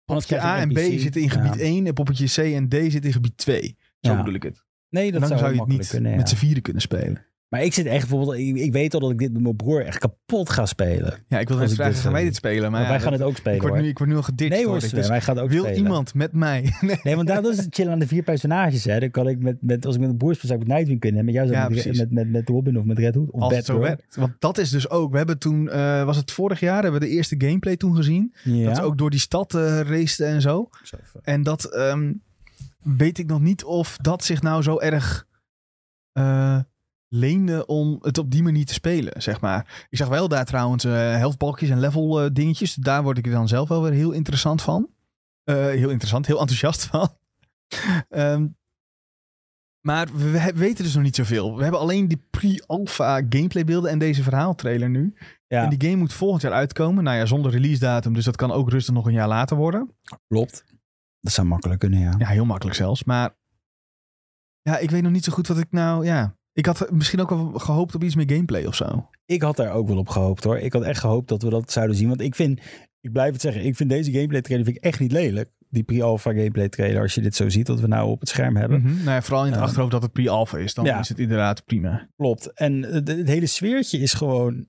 [0.06, 1.62] poppetje A en B zitten in gebied Ja.
[1.62, 3.78] 1 en poppetje C en D zitten in gebied 2.
[4.02, 4.64] Zo bedoel ik het.
[4.90, 7.26] Nee, En dat dan zou, zou je het niet kunnen, met z'n vieren kunnen spelen.
[7.50, 9.86] Maar ik zit echt bijvoorbeeld, ik, ik weet al dat ik dit met mijn broer
[9.86, 11.14] echt kapot ga spelen.
[11.28, 12.72] Ja, ik wil net vragen, gaan wij zou dit spelen?
[12.72, 13.82] Maar ja, wij gaan dat- het ook spelen ik, word hoor.
[13.82, 14.54] nu, ik word nu al geditcht.
[14.56, 14.82] nee hoor.
[14.82, 15.80] Sven, Dus wij gaan het ook wil spelen.
[15.80, 16.74] iemand met mij?
[16.82, 17.00] Nee.
[17.04, 18.84] Nee, want daar dat is het chillen aan de vier personages.
[18.84, 19.00] Hè.
[19.00, 21.00] Dan kan ik met, met, als ik met mijn broer speel, zou ik met Nightwing
[21.00, 21.20] kunnen.
[21.20, 23.32] En met jou zou Ja, met, met, met, met Robin of met Red Hood.
[23.32, 24.16] Of Als het zo werkt.
[24.16, 25.12] Want dat is dus ook.
[25.12, 28.34] We hebben toen, eh, was het vorig jaar, hebben we de eerste gameplay toen gezien.
[28.44, 28.66] Ja.
[28.66, 30.70] Dat ze ook door die stad eh raceten en zo.
[31.22, 32.14] En dat ehm,
[32.84, 35.28] weet ik nog niet of dat zich nou zo erg
[36.12, 36.60] eh,
[37.10, 39.88] leende om het op die manier te spelen, zeg maar.
[39.90, 42.74] Ik zag wel daar trouwens eh helftbalkjes en level eh, dingetjes.
[42.74, 44.90] Daar word ik dan zelf wel weer heel interessant van.
[45.44, 47.10] Eh, heel interessant, heel enthousiast van.
[48.10, 48.48] Ehm,
[49.86, 51.56] maar we, we weten dus nog niet zoveel.
[51.56, 55.14] We hebben alleen die pre-alpha gameplay beelden en deze verhaaltrailer nu.
[55.48, 57.04] Ja, En die game moet volgend jaar uitkomen.
[57.04, 59.96] Nou ja, zonder release datum, dus dat kan ook rustig nog een jaar later worden.
[60.28, 60.64] klopt.
[61.22, 62.14] Dat zou makkelijk kunnen, ja.
[62.18, 63.04] Ja, heel makkelijk zelfs.
[63.04, 63.36] Maar
[64.62, 66.06] ja, ik weet nog niet zo goed wat ik nou...
[66.06, 69.10] Ja, ik had misschien ook wel gehoopt op iets meer gameplay of zo.
[69.26, 70.58] Ik had daar ook wel op gehoopt hoor.
[70.58, 72.08] Ik had echt gehoopt dat we dat zouden zien.
[72.08, 72.60] Want ik vind,
[73.02, 75.50] ik blijf het zeggen, ik vind deze gameplay trailer vind ik echt niet lelijk.
[75.70, 78.56] Die pre-alpha gameplay trailer, als je dit zo ziet, wat we nou op het scherm
[78.56, 78.82] hebben.
[78.82, 78.94] Mhm.
[78.96, 79.66] Nou ja, vooral in het Ja.
[79.66, 80.74] achterhoofd dat het pre-alpha is.
[80.74, 81.00] Dan Ja.
[81.00, 82.10] is het inderdaad prima.
[82.18, 82.54] Klopt.
[82.54, 84.68] En het, hele sfeertje is gewoon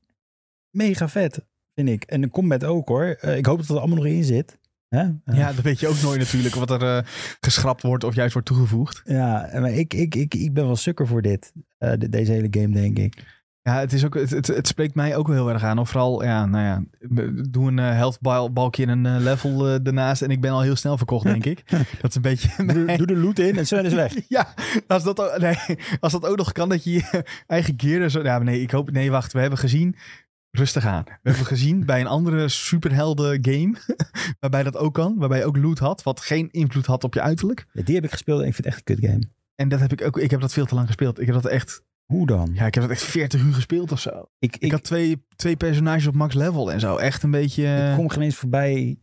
[0.70, 2.02] mega vet, vind ik.
[2.02, 3.04] En de combat ook hoor.
[3.20, 4.58] Eh, ik hoop dat het allemaal nog in zit.
[4.88, 5.00] Hè?
[5.00, 6.54] Eh, Ja, dat weet je ook nooit natuurlijk.
[6.54, 7.02] Wat er eh,
[7.40, 9.02] geschrapt wordt of juist wordt toegevoegd.
[9.04, 11.52] Ja, maar ik, ik, ik, ik ben wel sukker voor dit.
[11.80, 13.38] Eh, de- deze hele game, denk ik.
[13.62, 15.78] Ja, het, is ook, het, het, het spreekt mij ook wel heel erg aan.
[15.78, 16.82] Of vooral, ja, nou ja,
[17.50, 20.50] doe een uh, health bal- balkje in een eh, level eh, ernaast en ik ben
[20.50, 21.70] al heel snel verkocht, denk ik.
[22.00, 22.48] Dat is een beetje...
[22.66, 24.14] Doe, mijn- doe de loot in en Sven is weg.
[24.28, 24.54] Ja,
[24.86, 25.56] als dat, ook, nee,
[26.00, 28.02] als dat ook nog kan, dat je je eigen gear...
[28.02, 28.90] en Zo, ja, nee, ik hoop...
[28.90, 29.96] Nee, wacht, we hebben gezien...
[30.50, 31.04] Rustig aan.
[31.04, 33.74] We hebben gezien bij een andere superhelden game,
[34.40, 37.20] waarbij dat ook kan, waarbij je ook loot had, wat geen invloed had op je
[37.20, 37.66] uiterlijk.
[37.72, 39.22] Ja, die heb ik gespeeld en ik vind het echt een kut game.
[39.60, 41.20] En dat heb ik ook, ik heb dat veel te lang gespeeld.
[41.20, 42.50] Ik heb dat echt, Hoe dan?
[42.52, 44.26] ja, ik heb dat echt 40 uur gespeeld of zo.
[44.38, 46.96] ik, Ik, had twee, twee personages op max level en zo.
[46.96, 47.88] Echt een beetje...
[47.90, 48.98] ik kom geen eens voorbij.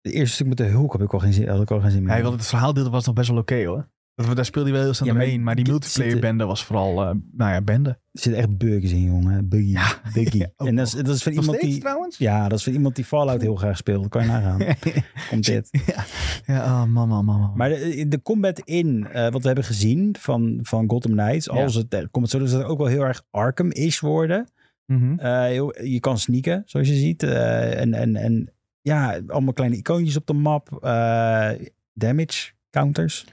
[0.00, 1.90] Het eerste stuk met de Hulk heb ik al geen zin, had ik al geen
[1.90, 2.10] zin meer.
[2.12, 3.88] Hij wilde het verhaaldeel was nog best wel oké hoor.
[4.14, 5.42] Dat, daar speelde hij wel heel snel Ja, maar doorheen.
[5.42, 7.90] Maar die multiplayer er- bende was vooral, eh, nou ja, bende.
[7.90, 9.48] Er zitten echt bugs in, jongen.
[9.48, 9.66] Buggy.
[9.70, 10.00] Ja.
[10.12, 10.38] Buggy.
[10.42, 11.80] Ja, en dat is, dat is van iemand steeds die...
[11.80, 12.18] trouwens?
[12.18, 14.08] Ja, dat is van iemand die Fallout heel graag speelt.
[14.08, 14.60] Kan je nagaan.
[15.30, 15.68] Komt dit.
[15.86, 16.04] ja,
[16.46, 17.52] ja oh, mama, mama.
[17.54, 21.62] Maar de, de combat in, eh, wat we hebben gezien van, van Gotham Knights, Ja.
[21.62, 24.48] als het er komt, zullen ze ook wel heel erg Arkham-ish worden.
[24.86, 25.18] Mhm.
[25.18, 25.54] Eh,
[25.92, 27.22] je kan sneaken, zoals je ziet.
[27.22, 30.78] Eh, en, en, en ja, allemaal kleine icoontjes op de map.
[30.82, 31.50] eh,
[31.94, 33.24] damage counters.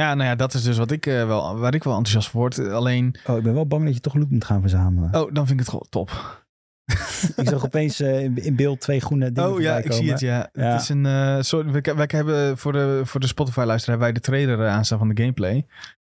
[0.00, 2.40] Ja, nou ja, dat is dus wat ik, eh, wel, waar ik wel enthousiast voor
[2.40, 2.58] word.
[2.58, 5.14] Alleen, Oh, ik ben wel bang dat je toch loot moet gaan verzamelen.
[5.14, 6.10] oh, dan vind ik het gewoon top.
[7.36, 10.48] Ik zag opeens eh, in, beeld twee groene dingen Oh ja, ik zie het, ja.
[10.52, 10.72] Ja.
[10.72, 14.22] Het is een eh, soort, we, we hebben voor de, voor de Spotify-luisteraar hebben wij
[14.22, 15.66] de trailer aanstaan van de gameplay.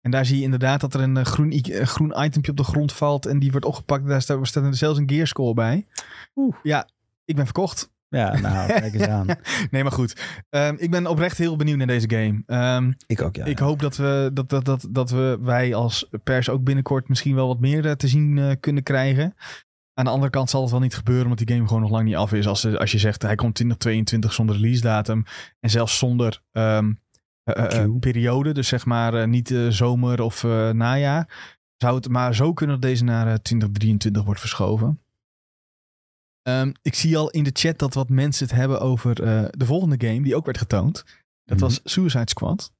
[0.00, 3.26] En daar zie je inderdaad dat er een groen, groen itempje op de grond valt
[3.26, 4.06] en die wordt opgepakt.
[4.06, 5.86] Daar staat, staat er zelfs een gearscore bij.
[6.36, 6.54] Oeh.
[6.62, 6.88] Ja,
[7.24, 7.90] ik ben verkocht.
[8.08, 9.26] Ja, nou, kijk eens aan.
[9.70, 10.20] Nee, maar goed.
[10.50, 12.42] Ehm, ik ben oprecht heel benieuwd naar deze game.
[12.46, 13.44] Ehm, Ik ook, ja.
[13.44, 17.34] ik hoop dat we, dat, dat, dat, dat we wij als pers ook binnenkort misschien
[17.34, 19.34] wel wat meer eh, te zien eh, kunnen krijgen.
[19.94, 22.04] Aan de andere kant zal het wel niet gebeuren, omdat die game gewoon nog lang
[22.04, 22.46] niet af is.
[22.46, 25.24] Als, ze- als je zegt hij komt 2022 zonder release datum
[25.60, 26.92] en zelfs zonder ehm,
[27.42, 32.08] eh, eh, periode, dus zeg maar eh, niet eh, zomer of eh, najaar, zou het
[32.08, 35.00] maar zo kunnen dat deze naar eh, 2023 wordt verschoven.
[36.48, 39.64] Ehm, ik zie al in de chat dat wat mensen het hebben over eh, de
[39.66, 41.04] volgende game die ook werd getoond.
[41.44, 41.66] Dat Mhm.
[41.66, 42.72] was Suicide Squad.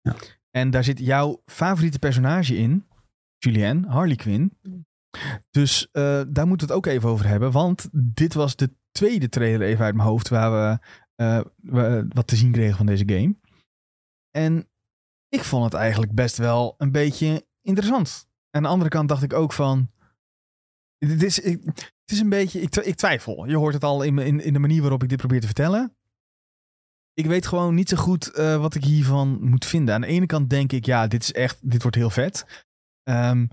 [0.00, 0.16] Ja.
[0.50, 2.86] En daar zit jouw favoriete personage in,
[3.38, 4.58] Julianne, Harley Quinn.
[5.50, 7.52] Dus eh, daar moeten we het ook even over hebben.
[7.52, 12.26] Want dit was de tweede trailer even uit mijn hoofd waar we, eh, we wat
[12.26, 13.36] te zien kregen van deze game.
[14.30, 14.68] En
[15.28, 18.28] ik vond het eigenlijk best wel een beetje interessant.
[18.50, 19.90] Aan de andere kant dacht ik ook van...
[20.98, 22.60] Het is, ik, het is een beetje...
[22.60, 23.46] Ik, ik twijfel.
[23.46, 25.96] Je hoort het al in, in, in de manier waarop ik dit probeer te vertellen.
[27.14, 29.94] Ik weet gewoon niet zo goed eh, wat ik hiervan moet vinden.
[29.94, 31.70] Aan de ene kant denk ik, ja, dit is echt...
[31.70, 32.66] Dit wordt heel vet.
[33.02, 33.46] Ehm,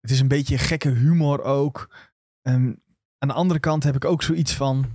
[0.00, 1.94] het is een beetje gekke humor ook.
[2.42, 2.72] Ehm,
[3.18, 4.86] aan de andere kant heb ik ook zoiets van...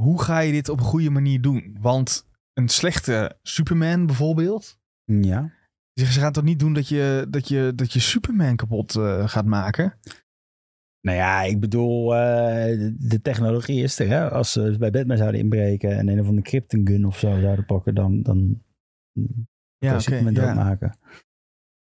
[0.00, 1.76] Hoe ga je dit op een goede manier doen?
[1.80, 4.78] Want een slechte Superman bijvoorbeeld...
[5.04, 5.52] Ja.
[5.94, 9.28] Ze ze gaan toch niet doen dat je, dat je, dat je Superman kapot eh,
[9.28, 9.98] gaat maken?
[11.00, 14.08] Nou ja, ik bedoel, eh, de, technologie is er.
[14.08, 14.30] Hè?
[14.30, 17.64] Als ze bij Batman zouden inbreken en een of andere Krypton gun of zo zouden
[17.66, 18.62] pakken, dan, dan
[19.78, 20.00] Ja, kan.
[20.02, 20.46] Superman ja.
[20.46, 20.96] doodmaken.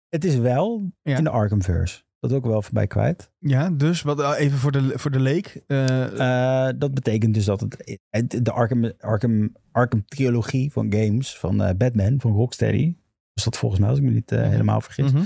[0.10, 1.18] Het is wel Ja.
[1.18, 2.06] in de Arkhamverse.
[2.20, 3.32] Dat ook wel voorbij kwijt.
[3.40, 5.64] ja, dus wat, eh, even voor de, voor de leek.
[5.68, 12.20] eh, dat betekent dus dat het, de Arkham, Arkham, Arkham trilogie van games van Batman,
[12.22, 12.96] van Rocksteady.
[13.34, 14.50] Was dat volgens mij, als ik me niet Mhm.
[14.50, 15.12] helemaal vergis.
[15.12, 15.24] mhm.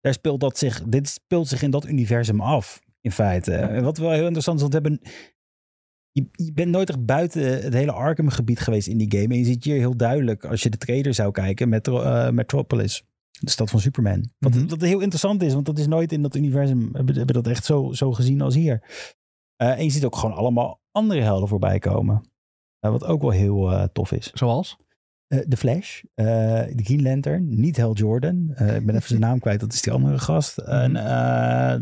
[0.00, 3.54] daar speelt dat zich, dit speelt zich in dat universum af, in feite.
[3.54, 5.00] En wat wel heel interessant is, want we hebben,
[6.10, 9.34] je, je bent nooit echt buiten het hele Arkham-gebied geweest in die game.
[9.34, 13.04] En je ziet hier heel duidelijk, als je de trailer zou kijken, Metro, eh, Metropolis.
[13.40, 14.30] De stad van Superman.
[14.38, 14.66] Wat, Mhm.
[14.66, 17.64] wat heel interessant is, want dat is nooit in dat universum, hebben, hebben dat echt
[17.64, 18.82] zo, zo gezien als hier.
[19.56, 22.30] Eh, en je ziet ook gewoon allemaal andere helden voorbij komen.
[22.78, 24.30] Eh, wat ook wel heel tof is.
[24.34, 24.76] Zoals?
[25.46, 28.50] De Flash, de Green Lantern, niet Hal Jordan.
[28.50, 30.58] Ik ben even zijn naam kwijt, dat is die andere gast.
[30.58, 31.80] En eh,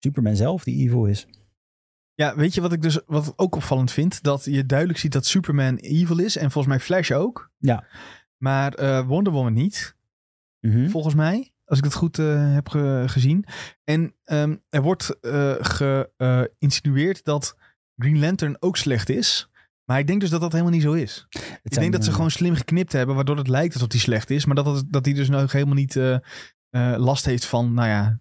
[0.00, 1.26] Superman zelf, die evil is.
[2.14, 4.22] Ja, weet je wat ik dus wat ook opvallend vind?
[4.22, 6.36] Dat je duidelijk ziet dat Superman evil is.
[6.36, 7.50] En volgens mij Flash ook.
[7.58, 7.84] Ja.
[8.36, 9.96] Maar eh, Wonder Woman niet.
[10.60, 10.88] Mhm.
[10.88, 11.52] volgens mij.
[11.64, 13.44] Als ik het goed eh, heb ge- gezien.
[13.84, 17.56] En ehm, er wordt eh, geïnsinueerd dat
[17.96, 19.50] Green Lantern ook slecht is.
[19.84, 21.26] Maar ik denk dus dat dat helemaal niet zo is.
[21.30, 24.00] Het ik zijn, denk dat ze gewoon slim geknipt hebben, waardoor het lijkt alsof hij
[24.00, 24.44] slecht is.
[24.44, 25.98] Maar dat, het, dat hij dus nog helemaal niet
[26.96, 28.20] last heeft van, nou ja,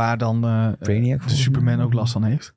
[0.00, 2.54] waar dan eh, Brainiac, de Superman ook last van heeft.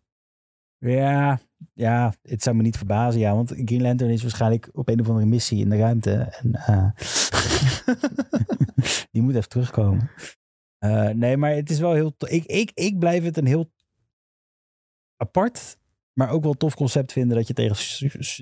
[0.77, 1.39] Ja,
[1.73, 3.35] ja, het zou me niet verbazen, ja.
[3.35, 6.11] Want Green Lantern is waarschijnlijk op een of andere missie in de ruimte.
[6.13, 6.89] En eh,
[9.11, 10.09] die moet even terugkomen.
[10.77, 12.15] Eh, nee, maar het is wel heel...
[12.27, 13.71] Ik, ik, ik blijf het een heel
[15.17, 15.77] apart,
[16.13, 17.37] maar ook wel tof concept vinden...
[17.37, 17.75] dat je tegen,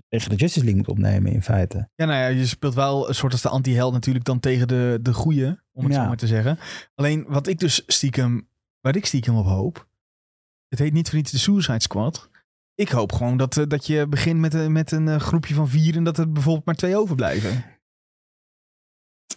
[0.10, 1.90] tegen de Justice League moet opnemen, in feite.
[1.96, 5.00] Ja, nou ja, je speelt wel een soort als de anti-held natuurlijk dan tegen de,
[5.02, 6.02] de goeie, om het Ja.
[6.02, 6.58] zo maar te zeggen.
[6.96, 8.50] Alleen wat ik dus stiekem
[8.82, 9.88] waar ik stiekem op hoop.
[10.68, 12.30] Het heet niet voor niets de Suicide Squad.
[12.76, 15.68] Ik hoop gewoon dat, eh, dat je begint met, een- met een eh, groepje van
[15.70, 17.64] vier en dat er bijvoorbeeld maar twee overblijven.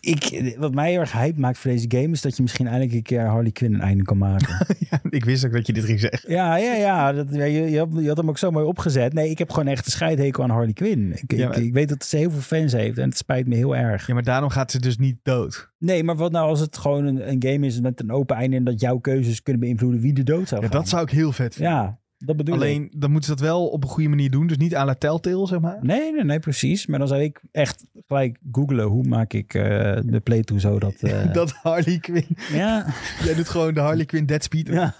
[0.04, 2.92] Ik, wat mij heel erg hype maakt voor deze game is dat je misschien eindelijk
[2.94, 4.66] een keer Harley Quinn een einde kan maken.
[4.90, 6.32] ja, ik wist ook dat je dit ging zeggen.
[6.32, 7.12] ja, ja, ja.
[7.12, 9.12] Dat, je, je, had, je had hem ook zo mooi opgezet.
[9.12, 11.12] Nee, ik heb gewoon echt een scheidhekel aan Harley Quinn.
[11.12, 13.46] Ik, Ja, maar- ik, ik weet dat ze heel veel fans heeft en het spijt
[13.46, 14.06] me heel erg.
[14.06, 15.72] Ja, maar daarom gaat ze dus niet dood.
[15.78, 18.56] Nee, maar wat nou als het gewoon een, een game is met een open einde
[18.56, 20.78] en dat jouw keuzes kunnen beïnvloeden wie de dood zou Ja, gaan?
[20.80, 21.72] dat zou ik heel vet vinden.
[21.72, 22.60] Ja, dat bedoel ik.
[22.60, 24.46] Alleen, dan moeten ze dat wel op een goede manier doen.
[24.46, 25.78] Dus niet à la Telltale, zeg maar.
[25.80, 26.86] Nee, nee, nee, precies.
[26.86, 29.62] Maar dan zou ik echt gelijk googlen hoe maak ik eh,
[30.04, 30.94] de playthrough zo dat...
[31.02, 32.36] eh, Dat Harley Quinn.
[32.52, 32.86] Ja,
[33.24, 34.68] Jij doet gewoon de Harley Quinn Dead Speed.
[34.68, 34.94] ja.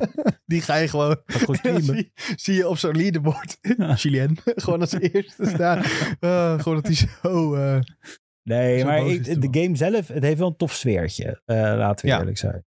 [0.46, 1.16] Die ga je gewoon...
[1.26, 1.82] Streamen.
[1.82, 3.58] zie, zie je op zo'n leaderboard.
[3.76, 3.94] Ja.
[3.94, 4.36] Julien.
[4.44, 5.82] gewoon als eerste staan.
[6.20, 7.56] Eh, gewoon dat hij zo...
[8.42, 11.40] Nee, Zo maar ik, de game zelf, het heeft wel een tof sfeertje.
[11.46, 12.18] laten we Ja.
[12.18, 12.64] eerlijk zijn.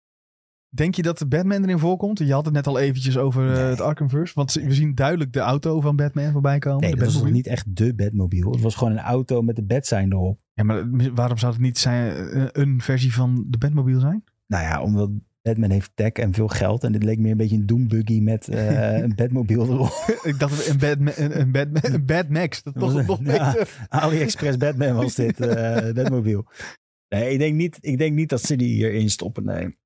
[0.73, 2.19] Denk je dat de Batman erin voorkomt?
[2.19, 3.63] Je had het net al eventjes over eh, Nee.
[3.63, 4.33] het Arkhamverse.
[4.35, 6.81] Want we zien duidelijk de auto van Batman voorbij komen.
[6.81, 8.49] Nee, de dat was nog niet echt de Batmobile.
[8.49, 10.39] Het was gewoon een auto met de Batsign erop.
[10.53, 14.23] Ja, maar waarom zou het niet zijn, eh, een versie van de Batmobile zijn?
[14.47, 15.09] Nou ja, omdat
[15.41, 16.83] Batman heeft tech en veel geld.
[16.83, 20.19] En dit leek meer een beetje een Doombuggy met eh, een Batmobile erop.
[20.23, 22.63] Ik dacht een Batman, een, een, Batman, een Batmax.
[22.63, 23.51] Dat toch nog Ja.
[23.51, 23.85] beter.
[23.89, 26.45] AliExpress Batman was dit, eh Batmobile.
[27.09, 29.45] Nee, ik denk, niet, ik denk niet dat ze die hierin stoppen.
[29.45, 29.79] Nee.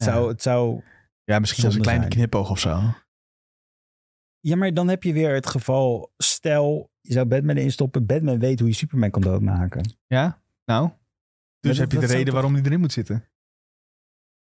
[0.00, 0.82] Het, zou, het zou
[1.24, 2.14] Ja, misschien als een kleine zijn.
[2.14, 2.80] knipoog of zo.
[4.40, 8.06] Ja, maar dan heb je weer het geval, stel je zou Batman erin stoppen.
[8.06, 9.94] Batman weet hoe je Superman kan doodmaken.
[10.06, 10.42] Ja?
[10.64, 10.90] Nou?
[11.60, 13.24] Dus dat- heb je de reden toch- waarom die erin moet zitten.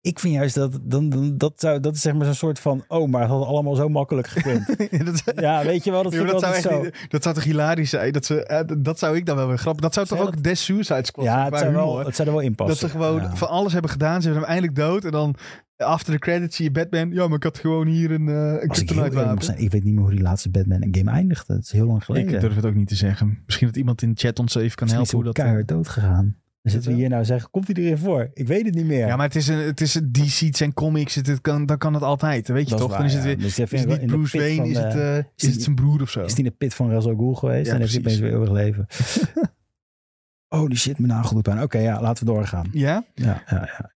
[0.03, 2.83] Ik vind juist dat, dan, dan, dat, zou, dat is zeg maar zo'n soort van,
[2.87, 4.65] oh, maar het had allemaal zo makkelijk gekund.
[5.35, 6.81] Ja, dat, weet je wel, dat Ja, dat, zou zo.
[6.81, 8.11] niet- dat zou toch hilarisch zijn?
[8.11, 9.81] Dat, ze, eh, dat zou ik dan wel weer grappig.
[9.83, 12.05] Dat zou toch ook Des Suicide Squad Ja, zijn het zou, wel, humor?
[12.05, 12.89] het zou er wel in Dat passen.
[12.89, 13.35] ze gewoon Ja.
[13.35, 14.21] van alles hebben gedaan.
[14.21, 15.05] Ze hebben hem eindelijk dood.
[15.05, 15.35] En dan
[15.77, 17.11] after the credits zie je Batman.
[17.11, 20.01] Ja, maar ik had gewoon hier een, eh een ik kryptonite zijn, weet niet meer
[20.03, 21.53] hoe die laatste Batman game eindigde.
[21.53, 22.33] Het is heel lang geleden.
[22.33, 23.39] Ik durf het ook niet te zeggen.
[23.45, 25.33] Misschien dat iemand in de chat ons even kan Misschien helpen hoe dat...
[25.33, 26.35] keihard dood gegaan.
[26.61, 28.29] Dan zitten we hier nou zeggen, komt hij erin voor?
[28.33, 29.07] Ik weet het niet meer.
[29.07, 31.65] Ja, maar het is, een, het is een DC, het zijn comics, het, het kan,
[31.65, 32.89] dan kan het altijd, weet je Dat toch?
[32.89, 33.27] waar, dan is het, ja.
[33.27, 36.01] weer, Dus is het niet Bruce Wayne, is, het, eh, is die- het zijn broer
[36.01, 36.23] of zo?
[36.23, 38.19] Is die in de pit van Ra's al Ghul geweest Ja, en heeft hij opeens
[38.19, 38.87] weer eeuwig leven.
[40.55, 41.61] oh, die shit, mijn nagel doet pijn.
[41.61, 42.69] Oké, ja, laten we doorgaan.
[42.71, 43.05] Ja?
[43.13, 43.91] Ja, ja, ja.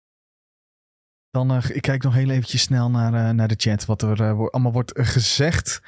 [1.30, 4.36] Dan eh, ik kijk nog heel eventjes snel naar, eh, naar de chat, wat er
[4.36, 5.80] wo- allemaal wordt gezegd.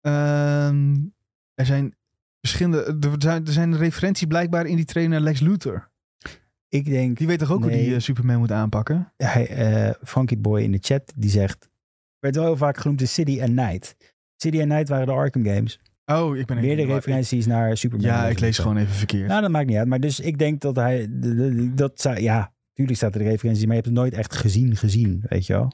[0.00, 0.96] Ehm,
[1.54, 1.96] er zijn
[2.40, 5.90] verschillende, er zijn, er zijn referenties blijkbaar in die trainer Lex Luthor.
[6.76, 9.12] Ik denk, Die weet toch ook hoe die eh, Superman moet aanpakken?
[9.16, 11.68] hij, eh, Frankie Boy in de chat, die zegt,
[12.18, 13.96] werd wel heel vaak genoemd de City and Night.
[14.36, 15.80] City and Night waren de Arkham games.
[16.06, 18.06] Oh, ik ben Meerdere referenties naar Superman.
[18.06, 19.28] Ja, ik lees gewoon even verkeerd.
[19.28, 19.88] Nou, dat maakt niet uit.
[19.88, 21.06] Maar dus ik denk dat hij,
[21.74, 24.76] dat zou, ja, tuurlijk staat er de referentie, maar je hebt het nooit echt gezien,
[24.76, 25.72] gezien, weet je wel.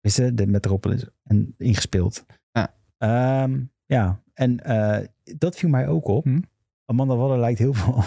[0.00, 2.24] Is het de Metropolis en ingespeeld.
[2.52, 2.74] Ja.
[2.98, 5.06] Ehm, ja, en eh,
[5.38, 6.24] dat viel mij ook op.
[6.24, 6.40] Hm?
[6.84, 8.04] Amanda Waller lijkt heel veel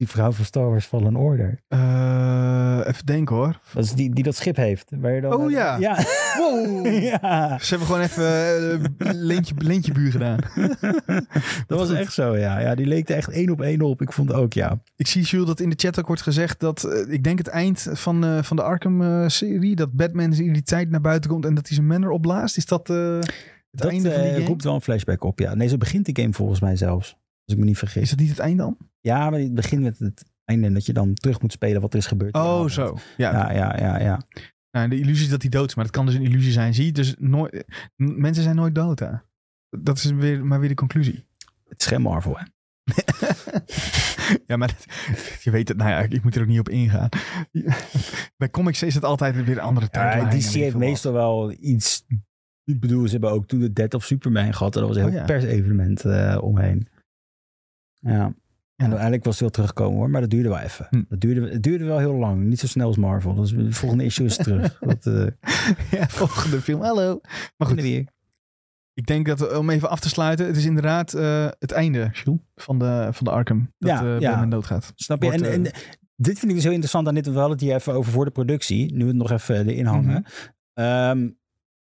[0.00, 1.60] die vrouw van Star Wars Fallen Order.
[1.68, 3.60] Eh, even denken hoor.
[3.72, 4.90] Dat is die, die dat schip heeft.
[5.00, 5.76] Waar je dan, Oh, ja.
[5.76, 6.04] Ja.
[6.36, 6.86] Wow.
[7.10, 7.58] ja.
[7.58, 10.38] Ze hebben gewoon even uh, leentje, leentje buur gedaan.
[11.66, 12.58] dat was echt zo, ja.
[12.60, 14.02] Ja, die leek er echt één op één op.
[14.02, 14.78] Ik vond ook, ja.
[14.96, 17.48] Ik zie Jules dat in de chat ook wordt gezegd dat eh, ik denk het
[17.48, 21.66] eind van, van de Arkham-serie, dat Batman in die tijd naar buiten komt en dat
[21.66, 22.56] hij zijn manner opblaast.
[22.56, 23.32] Is dat het
[23.70, 24.44] Dat einde van die game?
[24.44, 25.54] roept wel een flashback op, ja.
[25.54, 27.18] Nee, zo begint die game volgens mij zelfs.
[27.50, 28.02] Als ik me niet vergis.
[28.02, 28.76] Is dat niet het einde dan?
[29.00, 31.92] Ja, maar het begint met het einde en dat je dan terug moet spelen wat
[31.92, 32.34] er is gebeurd.
[32.34, 32.96] Oh, zo.
[33.16, 34.20] Ja, Ja, ja, ja, ja.
[34.70, 36.74] Nou, de illusie is dat hij dood is, maar dat kan dus een illusie zijn.
[36.74, 37.64] Zie je, dus nooit,
[37.96, 38.98] mensen zijn nooit dood.
[38.98, 39.10] Hè?
[39.70, 41.24] Dat is weer, maar weer de conclusie.
[41.68, 42.44] Het is geen Marvel, hè.
[44.46, 44.86] ja, maar dat-
[45.44, 47.08] je weet het, nou ja, ik moet er ook niet op ingaan.
[48.36, 50.32] Bij comics is het altijd weer een andere tijd.
[50.32, 52.04] Ja, DC heeft meestal wel iets...
[52.64, 54.74] Ik bedoel, ze hebben ook toen de Dead of Superman gehad.
[54.74, 55.24] En dat was een Oh, heel ja.
[55.26, 56.88] persevenement eh, omheen.
[58.00, 58.34] Ja.
[58.76, 60.86] En uiteindelijk was het wel teruggekomen hoor, maar dat duurde wel even.
[60.90, 61.02] Hm.
[61.08, 62.42] Dat duurde, het duurde wel heel lang.
[62.44, 63.34] Niet zo snel als Marvel.
[63.34, 64.78] Dus de volgende issue is terug.
[64.88, 65.26] Dat eh
[65.90, 67.18] ja, volgende film, hallo.
[67.22, 68.06] Maar goed, kunnen we hier.
[68.94, 72.10] ik denk dat we- om even af te sluiten, het is inderdaad eh, het einde,
[72.12, 73.72] Jules, van de, van de Arkham.
[73.78, 74.30] Dat Ja, eh ja.
[74.30, 74.92] Batman doodgaat.
[74.94, 75.28] Snap je?
[75.28, 75.72] Wordt, en, en
[76.16, 77.26] dit vind ik dus heel interessant aan dit.
[77.26, 78.92] We hadden het hier even over voor de productie.
[78.94, 80.24] Nu we het nog even erin hangen.
[80.74, 81.30] Ehm,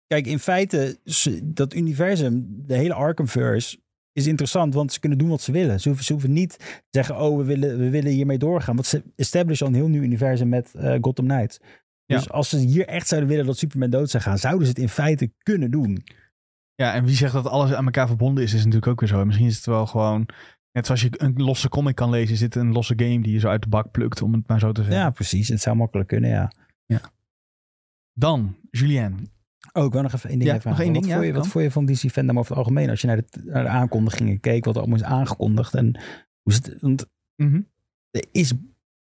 [0.07, 0.99] kijk, in feite,
[1.45, 3.79] dat universum, de hele Arkhamverse,
[4.17, 4.75] is interessant.
[4.75, 5.81] Want ze kunnen doen wat ze willen.
[5.81, 8.75] Ze hoeven, ze hoeven niet te zeggen, oh, we willen, we willen hiermee doorgaan.
[8.75, 11.59] Want ze establishen al een heel nieuw universum met eh, Gotham Knights.
[12.07, 12.31] Dus Ja.
[12.31, 14.89] als ze hier echt zouden willen dat Superman dood zou gaan, zouden ze het in
[14.89, 16.05] feite kunnen doen.
[16.75, 19.25] Ja, en wie zegt dat alles aan elkaar verbonden is, is natuurlijk ook weer zo.
[19.25, 20.29] Misschien is het wel gewoon,
[20.73, 23.39] net zoals je een losse comic kan lezen, is dit een losse game die je
[23.39, 25.01] zo uit de bak plukt, om het maar zo te zeggen.
[25.01, 25.49] Ja, precies.
[25.49, 26.53] Het zou makkelijk kunnen, ja.
[26.87, 27.01] Ja.
[28.13, 29.31] Dan, Julien.
[29.73, 31.03] Oh, ik wil nog even één ding Ja, even nog één aanvullen.
[31.03, 32.91] ding, wat, ja, vond je, wat vond je van DC Fandom over het algemeen?
[32.91, 35.75] Als je naar de, naar de aankondigingen keek, wat er allemaal is aangekondigd.
[35.75, 35.87] En
[36.43, 37.07] hoe is het, want
[37.37, 37.61] Mhm.
[38.11, 38.53] er is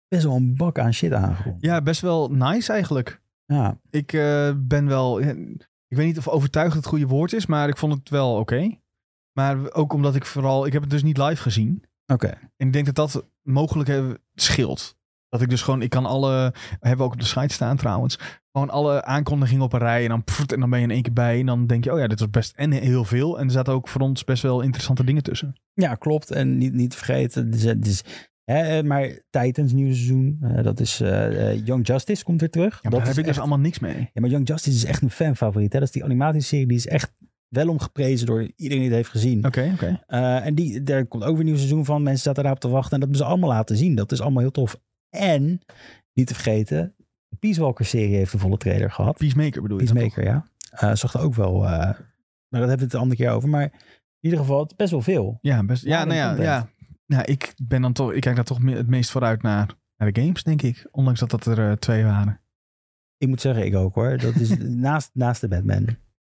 [0.09, 1.65] best wel een bak aan shit aangekondigd.
[1.65, 3.21] Ja, best wel nice eigenlijk.
[3.47, 5.21] Ja, Ik eh, ben wel...
[5.21, 5.31] ja,
[5.89, 8.79] Ik weet niet of overtuigd het goede woord is, maar ik vond het wel oké.
[9.33, 10.67] Maar ook omdat ik vooral...
[10.67, 11.83] Ik heb het dus niet live gezien.
[12.07, 12.27] oké.
[12.57, 14.97] En ik denk dat dat mogelijk eh, scheelt.
[15.37, 18.19] Dat ik dus gewoon, ik kan alle, hebben we ook op de site staan trouwens,
[18.53, 21.03] gewoon alle aankondigingen op een rij en dan, pfft, en dan ben je in één
[21.03, 23.39] keer bij en dan denk je, oh ja, dit was best en heel veel.
[23.39, 25.55] En er zaten ook voor ons best wel interessante dingen tussen.
[25.73, 26.31] Ja, klopt.
[26.31, 28.03] En niet, niet te vergeten, het is,
[28.45, 32.73] hè, eh, maar Titans nieuwe seizoen, eh, dat is eh, Young Justice komt weer terug.
[32.73, 34.11] Ja, maar dat daar heb ik dus allemaal niks mee.
[34.13, 35.73] Ja, maar Young Justice is echt een fanfavoriet.
[35.73, 35.79] Hè?
[35.79, 37.15] Dat is die animatieserie, die is echt
[37.49, 39.47] wel omgeprezen door iedereen die het heeft gezien.
[39.47, 40.01] Oké, oké.
[40.07, 42.03] En die, daar komt ook weer een nieuw seizoen van.
[42.03, 42.93] Mensen zaten daarop te wachten.
[42.93, 43.95] En dat hebben ze allemaal laten zien.
[43.95, 44.81] Dat is allemaal heel tof.
[45.11, 45.61] En,
[46.13, 46.95] niet te vergeten,
[47.29, 49.17] de Peace Walker-serie heeft een volle trailer gehad.
[49.17, 49.93] Peacemaker bedoel je?
[49.93, 50.95] Peacemaker, ja.
[50.95, 51.65] Zag er ook wel...
[51.65, 51.71] eh,
[52.49, 53.49] maar dat hebben we het een andere keer over.
[53.49, 53.71] Maar in
[54.21, 55.39] ieder geval, best wel veel.
[55.41, 56.69] Ja, best, ja, Ja, nou ja, ja.
[57.07, 60.13] ja, ik ben dan toch, ik kijk daar toch me- het meest vooruit naar, naar
[60.13, 60.89] de games, denk ik.
[60.91, 62.41] Ondanks dat dat er eh, twee waren.
[63.19, 64.17] Ik moet zeggen, ik ook hoor.
[64.19, 65.87] Dat is naast, naast de Batman.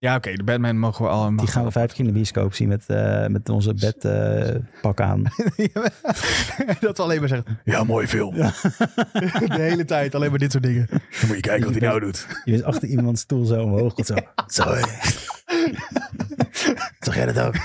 [0.01, 1.37] Ja, oké, de Batman mogen we al.
[1.37, 5.23] Die gaan we vijf keer in de bioscoop zien met, eh, met onze bedpak aan.
[6.81, 8.35] dat we alleen maar zeggen, ja, mooi film.
[9.55, 10.87] De hele tijd alleen maar dit soort dingen.
[10.91, 12.27] Dan moet je kijken wat hij nou doet.
[12.45, 13.95] Je bent achter iemands stoel zo omhoog.
[14.05, 14.15] Zo.
[14.47, 14.65] Zo.
[17.01, 17.57] Zag jij dat ook?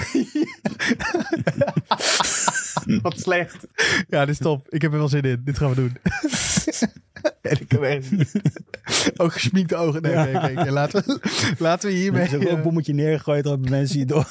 [3.01, 3.67] Wat slecht.
[4.07, 4.65] Ja, dit is top.
[4.69, 5.41] Ik heb er wel zin in.
[5.43, 5.97] Dit gaan we doen.
[7.45, 8.11] En ik echt
[9.21, 10.01] ook gesminkte ogen.
[10.01, 10.71] Nee, nee, nee, nee.
[10.71, 11.19] Laten, we,
[11.57, 13.43] laten we Je hiermee hebt zo'n uh, rookbommetje neergegooid.
[13.43, 14.27] Dan hebben mensen je door.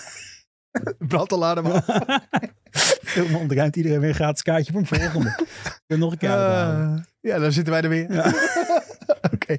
[0.99, 1.87] brandalarm af.
[3.05, 5.39] Helemaal ontruimt iedereen weer een gratis kaartje voor een volgende.
[5.87, 6.31] Ik nog een keer.
[6.31, 8.13] Eh, ja, dan zitten wij er weer.
[8.13, 8.33] Ja.
[9.35, 9.57] Oké.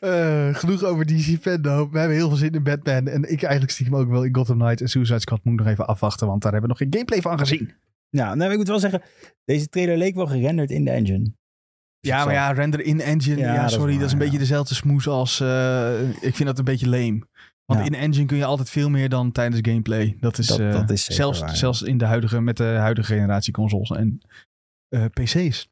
[0.00, 1.90] Eh, genoeg over DC Fandom.
[1.90, 3.08] We hebben heel veel zin in Batman.
[3.08, 5.44] En ik eigenlijk stiekem ook wel in Gotham Knight en Suicide Squad.
[5.44, 7.72] Moet ik nog even afwachten, want daar hebben we nog geen gameplay van gezien.
[8.08, 9.02] Ja, nou, ik moet wel zeggen,
[9.44, 11.32] deze trailer leek wel gerenderd in de engine.
[12.06, 13.36] Ja, maar ja, render in engine.
[13.38, 14.24] Ja, Ja, dat is sorry, dat is, een ja.
[14.24, 15.40] beetje dezelfde smoes als...
[15.40, 17.26] eh, ik vind dat een beetje lame.
[17.64, 17.86] Want Ja.
[17.86, 20.16] in engine kun je altijd veel meer dan tijdens gameplay.
[20.20, 22.64] Dat is, Dat- eh, dat is zeker zelfs, waar, zelfs in de huidige, met de
[22.64, 24.18] huidige generatie consoles en
[24.88, 25.68] eh, PC's.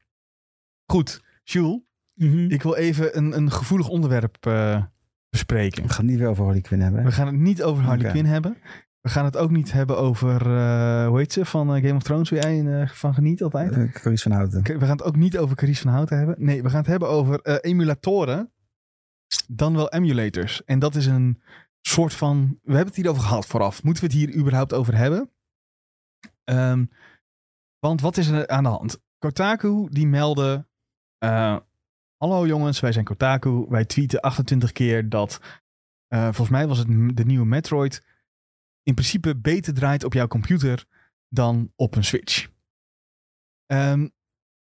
[0.93, 1.80] Goed, Jules,
[2.14, 2.51] Mhm.
[2.51, 4.37] ik wil even een, een gevoelig onderwerp
[5.30, 5.83] bespreken.
[5.83, 7.05] We gaan het niet weer over Harley Quinn hebben.
[7.05, 8.11] We gaan het niet over Harley.
[8.11, 8.57] Quinn hebben.
[9.03, 12.03] We gaan het ook niet hebben over, eh, hoe heet ze, van eh, Game of
[12.03, 13.76] Thrones, waar jij eh, van geniet altijd.
[13.76, 14.62] Uh, Carice van Houten.
[14.62, 16.34] We gaan het ook niet over Carice van Houten hebben.
[16.38, 18.53] Nee, we gaan het hebben over emulatoren.
[19.48, 20.64] Dan wel emulators.
[20.64, 21.42] En dat is een
[21.80, 22.59] soort van...
[22.62, 23.82] We hebben het hier over gehad vooraf.
[23.82, 25.30] Moeten we het hier überhaupt over hebben?
[26.44, 26.84] Ehm,
[27.78, 29.00] want wat is er aan de hand?
[29.18, 30.66] Kotaku die meldde...
[32.16, 33.66] Hallo jongens, wij zijn Kotaku.
[33.68, 35.40] Wij tweeten 28 keer dat...
[36.09, 38.03] volgens mij was het de nieuwe Metroid...
[38.83, 40.87] in principe beter draait op jouw computer...
[41.28, 42.51] dan op een Switch.
[43.66, 44.09] Ehm,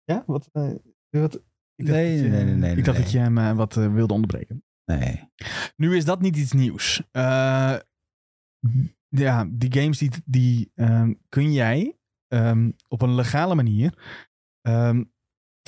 [0.03, 0.73] ja, wat, eh,
[1.09, 1.35] wat
[1.75, 3.05] ik dacht Nee, nee, nee, nee, Ik dacht nee.
[3.05, 4.63] dat je hem eh, wat eh, wilde onderbreken.
[4.85, 5.29] Nee.
[5.75, 7.03] Nu is dat niet iets nieuws.
[9.13, 14.19] Ja, die games die, die ehm, kun jij ehm, op een legale manier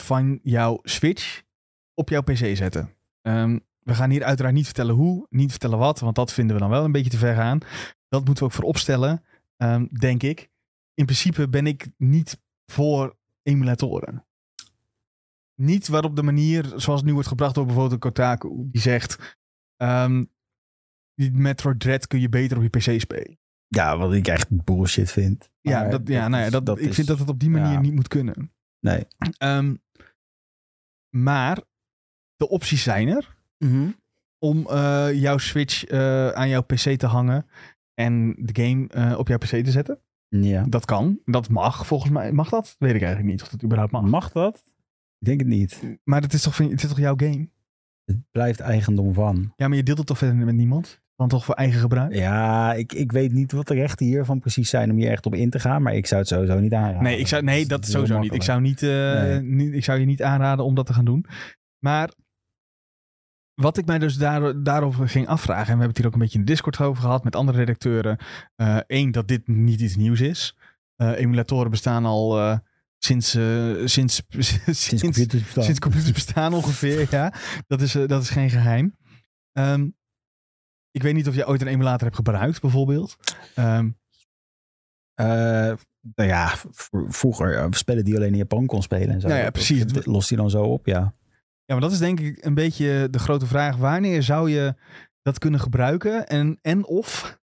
[0.01, 1.43] van jouw Switch
[1.93, 2.95] op jouw PC zetten.
[3.83, 6.61] Ehm, we gaan hier uiteraard niet vertellen hoe, niet vertellen wat, want dat vinden we
[6.61, 7.59] dan wel een beetje te ver gaan.
[8.09, 9.23] Dat moeten we ook voorop stellen,
[9.57, 10.49] ehm, denk ik.
[10.93, 14.25] In principe ben ik niet voor emulatoren.
[15.55, 18.49] Niet waarop de manier zoals het nu wordt gebracht door bijvoorbeeld Kotaku.
[18.71, 19.37] Die zegt,
[19.77, 20.25] ehm,
[21.15, 23.37] die Metroid Dread kun je beter op je PC spelen.
[23.67, 25.49] Ja, wat ik echt bullshit vind.
[25.61, 27.71] Ja, dat, ja, nou ja is- dat, ik is- vind dat het op die manier
[27.73, 27.79] ja.
[27.79, 28.53] niet moet kunnen.
[28.79, 29.07] Nee.
[29.37, 29.75] Ehm,
[31.09, 31.61] maar
[32.35, 33.35] de opties zijn er
[34.43, 37.45] om eh, jouw Switch eh, aan jouw PC te hangen
[37.93, 39.99] en de game eh, op jouw PC te zetten.
[40.29, 40.65] Ja.
[40.67, 42.31] Dat kan, dat mag volgens mij.
[42.31, 42.75] Mag dat?
[42.79, 44.03] Weet ik eigenlijk niet of dat überhaupt mag.
[44.03, 44.63] Mag dat?
[45.19, 45.81] Ik denk het niet.
[46.03, 47.49] Maar het is toch, het is toch jouw game?
[48.05, 49.53] Het blijft eigendom van.
[49.55, 51.01] Ja, maar je deelt het toch verder met niemand?
[51.15, 52.13] Dan toch voor eigen gebruik?
[52.13, 55.35] Ja, ik, ik weet niet wat de rechten hiervan precies zijn om hier echt op
[55.35, 55.81] in te gaan.
[55.81, 57.03] Maar ik zou het sowieso niet aanraden.
[57.03, 58.33] Nee, ik zou, nee, dat sowieso niet.
[58.33, 59.41] Ik zou, niet, Nee.
[59.41, 61.25] niet, ik zou je niet aanraden om dat te gaan doen.
[61.79, 62.09] Maar
[63.55, 66.19] wat ik mij dus daar, daarover ging afvragen, en we hebben het hier ook een
[66.19, 68.17] beetje in de Discord over gehad met andere redacteuren.
[68.87, 70.55] Eén, dat dit niet iets nieuws is.
[70.95, 72.57] Eh, emulatoren bestaan al eh,
[72.97, 75.63] sinds, eh, sinds, sinds, Sinds computers bestaan.
[75.63, 77.07] sinds computers bestaan ongeveer.
[77.11, 77.33] ja,
[77.67, 78.95] dat is, eh, dat is geen geheim.
[79.51, 79.87] Ehm,
[80.91, 83.15] ik weet niet of je ooit een emulator hebt gebruikt, bijvoorbeeld.
[83.55, 83.89] Ehm,
[85.13, 85.25] Eh,
[86.15, 86.53] nou ja,
[87.09, 89.27] vroeger eh, spellen die alleen in Japan kon spelen en zo.
[89.27, 89.85] Ja, ja, precies.
[89.85, 91.13] Dat Lost die dan zo op, ja.
[91.65, 93.75] Ja, maar dat is denk ik een beetje de grote vraag.
[93.77, 94.75] Wanneer zou je
[95.21, 96.27] dat kunnen gebruiken?
[96.27, 97.41] En, en of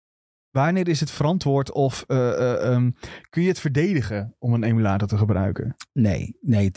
[0.51, 2.91] wanneer is het verantwoord of eh, eh, ehm,
[3.31, 5.77] kun je het verdedigen om een emulator te gebruiken?
[5.93, 6.71] Nee, nee.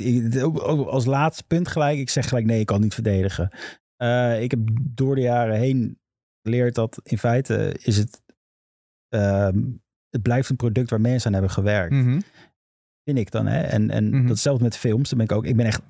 [0.43, 1.97] ook, als laatste punt gelijk.
[1.99, 3.49] Ik zeg gelijk nee, ik kan het niet verdedigen.
[3.95, 5.99] Eh, ik heb door de jaren heen
[6.41, 8.21] geleerd dat in feite is het...
[9.09, 9.59] ehm,
[10.09, 11.93] het blijft een product waar mensen aan hebben gewerkt.
[11.93, 12.19] Mhm.
[13.03, 13.45] Vind ik dan.
[13.47, 13.61] Hè?
[13.61, 14.27] En, en Mhm.
[14.27, 15.09] datzelfde met films.
[15.09, 15.45] Dan ben ik ook...
[15.45, 15.81] Ik ben echt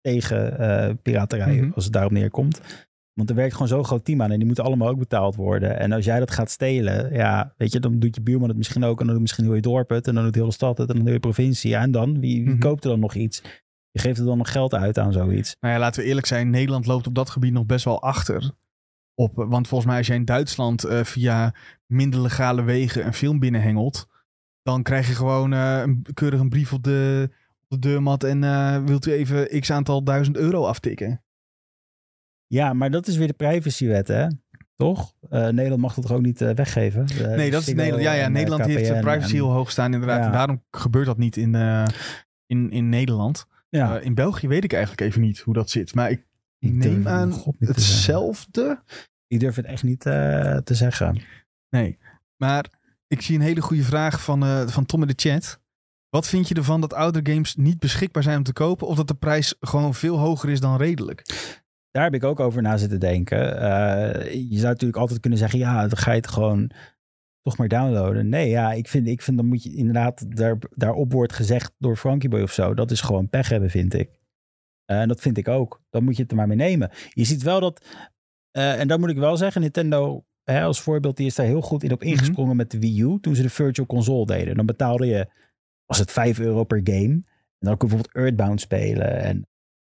[0.00, 1.70] tegen eh piraterij Mhm.
[1.74, 2.60] als het daarop neerkomt.
[3.12, 5.78] Want er werkt gewoon zo'n groot team aan en die moeten allemaal ook betaald worden.
[5.78, 8.84] En als jij dat gaat stelen, ja, weet je, dan doet je buurman het misschien
[8.84, 8.98] ook.
[9.00, 10.06] En dan doet misschien heel je dorp het.
[10.08, 10.88] En dan doet heel de stad het.
[10.88, 11.70] En dan heel je provincie.
[11.70, 12.20] Ja, en dan?
[12.20, 12.58] Wie, wie Mhm.
[12.58, 13.42] koopt er dan nog iets?
[13.90, 15.56] Je geeft er dan nog geld uit aan zoiets.
[15.60, 16.50] Nou ja, laten we eerlijk zijn.
[16.50, 18.50] Nederland loopt op dat gebied nog best wel achter.
[19.14, 21.54] Op, want volgens mij als jij in Duitsland eh, via
[21.86, 24.06] minder legale wegen een film binnenhengelt...
[24.62, 27.30] dan krijg je gewoon eh, een, keurig een brief op de,
[27.68, 28.24] de deurmat...
[28.24, 31.22] en eh, wilt u even x aantal duizend euro aftikken?
[32.46, 34.26] Ja, maar dat is weer de privacywet, hè?
[34.76, 35.14] Toch?
[35.30, 37.06] Eh, Nederland mag dat toch ook niet eh, weggeven?
[37.36, 38.02] Nee, dat is Nederland.
[38.02, 40.18] Ja, ja en, Nederland heeft de privacy en- heel hoog staan inderdaad.
[40.18, 40.24] Ja.
[40.26, 41.84] En daarom gebeurt dat niet in, eh,
[42.46, 43.46] in, in Nederland.
[43.68, 45.94] Ja, Eh, in België weet ik eigenlijk even niet hoe dat zit.
[45.94, 46.26] Maar ik
[46.58, 48.82] ik neem het aan God hetzelfde.
[49.26, 51.20] Ik durf het echt niet eh, te zeggen.
[51.70, 51.98] Nee,
[52.36, 52.64] maar
[53.06, 55.60] ik zie een hele goede vraag van, eh, van Tom in de chat.
[56.10, 58.86] Wat vind je ervan dat oudere games niet beschikbaar zijn om te kopen...
[58.86, 61.22] of dat de prijs gewoon veel hoger is dan redelijk?
[61.90, 63.60] Daar heb ik ook over na zitten denken.
[63.60, 66.70] Eh, je zou natuurlijk altijd kunnen zeggen, ja, dan ga je het gewoon
[67.42, 68.28] toch maar downloaden.
[68.28, 71.96] Nee, ja, ik vind, ik vind dan moet je inderdaad, daar, daarop wordt gezegd door
[71.96, 74.10] Frankie Boy of zo, dat is gewoon pech hebben, vind ik.
[74.84, 75.82] Eh, en dat vind ik ook.
[75.90, 76.90] Dan moet je het er maar mee nemen.
[77.08, 77.86] Je ziet wel dat,
[78.50, 81.60] eh, en dat moet ik wel zeggen, Nintendo hè, als voorbeeld, die is daar heel
[81.60, 84.56] goed in op ingesprongen met de Wii U, toen ze de Virtual Console deden.
[84.56, 85.28] Dan betaalde je,
[85.88, 87.22] was het 5 euro per game.
[87.58, 89.46] En dan je bijvoorbeeld Earthbound spelen en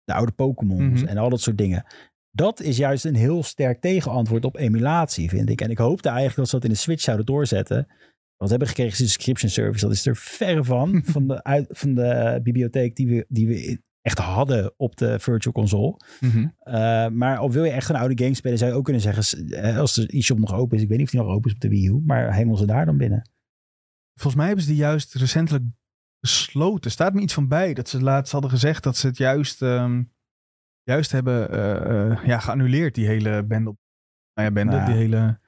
[0.05, 1.09] de oude Pokémon's Mhm.
[1.11, 1.85] en al dat soort dingen.
[2.31, 5.61] Dat is juist een heel sterk tegenantwoord op emulatie, vind ik.
[5.61, 7.77] En ik hoopte eigenlijk dat ze dat in de Switch zouden doorzetten.
[8.37, 9.85] Want we hebben gekregen is een subscription service.
[9.85, 13.81] Dat is er verre van, van de, uit, van de bibliotheek die we, die we
[14.03, 15.97] echt hadden op de Virtual Console.
[16.65, 19.49] Uh, maar al wil je echt een oude game spelen, zou je ook kunnen zeggen,
[19.51, 21.55] eh, als de eShop nog open is, ik weet niet of die nog open is
[21.55, 23.31] op de Wii U, maar hengel ze daar dan binnen.
[24.15, 25.65] Volgens mij hebben ze die juist recentelijk
[26.27, 26.91] besloten.
[26.91, 30.03] Staat me iets van bij dat ze laatst hadden gezegd dat ze het juist, ehm,
[30.83, 33.70] juist hebben eh, eh, ja, geannuleerd, die hele bende.
[33.70, 33.79] op-
[34.35, 34.85] Nou ja, bende, Ja.
[34.87, 35.39] die hele...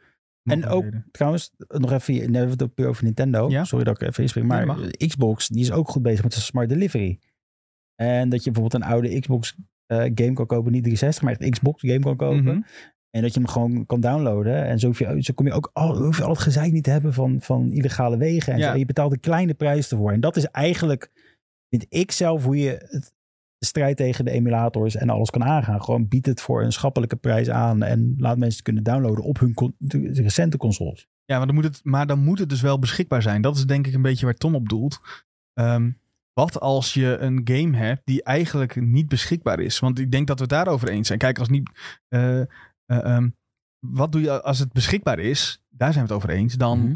[0.43, 3.49] En ook trouwens, nog even, we het puur over Nintendo.
[3.51, 3.64] Ja.
[3.64, 4.91] Sorry dat ik even inspring, maar Ja.
[5.07, 7.18] Xbox, die is ook goed bezig met zijn smart delivery.
[7.95, 9.57] En dat je bijvoorbeeld een oude Xbox
[9.87, 12.45] eh, game kan kopen, niet 360, maar echt Xbox game kan kopen.
[12.45, 12.61] Mhm.
[13.11, 14.65] En dat je hem gewoon kan downloaden.
[14.67, 16.85] En zo, hoef je, zo kom je ook al, hoef je al het gezeik niet
[16.85, 18.53] te hebben van, van illegale wegen.
[18.53, 18.67] En, Ja.
[18.67, 18.73] zo.
[18.73, 20.13] En je betaalt een kleine prijs ervoor.
[20.13, 21.11] En dat is eigenlijk,
[21.69, 23.13] vind ik zelf, hoe je het,
[23.59, 25.83] de strijd tegen de emulators en alles kan aangaan.
[25.83, 27.83] Gewoon bied het voor een schappelijke prijs aan.
[27.83, 29.75] En laat mensen het kunnen downloaden op hun con-
[30.13, 31.09] recente consoles.
[31.25, 33.43] Ja, maar dan, moet het, maar dan moet het dus wel beschikbaar zijn.
[33.43, 35.01] Dat is denk ik een beetje waar Tom op doelt.
[35.55, 35.91] Ehm,
[36.33, 39.79] wat als je een game hebt die eigenlijk niet beschikbaar is?
[39.79, 41.19] Want ik denk dat we het daarover eens zijn.
[41.19, 41.71] Kijk, als niet.
[42.09, 42.41] eh,
[42.89, 43.28] eh, ehm,
[43.78, 45.62] wat doe je als het beschikbaar is?
[45.68, 46.55] Daar zijn we het over eens.
[46.55, 46.95] Dan Mhm.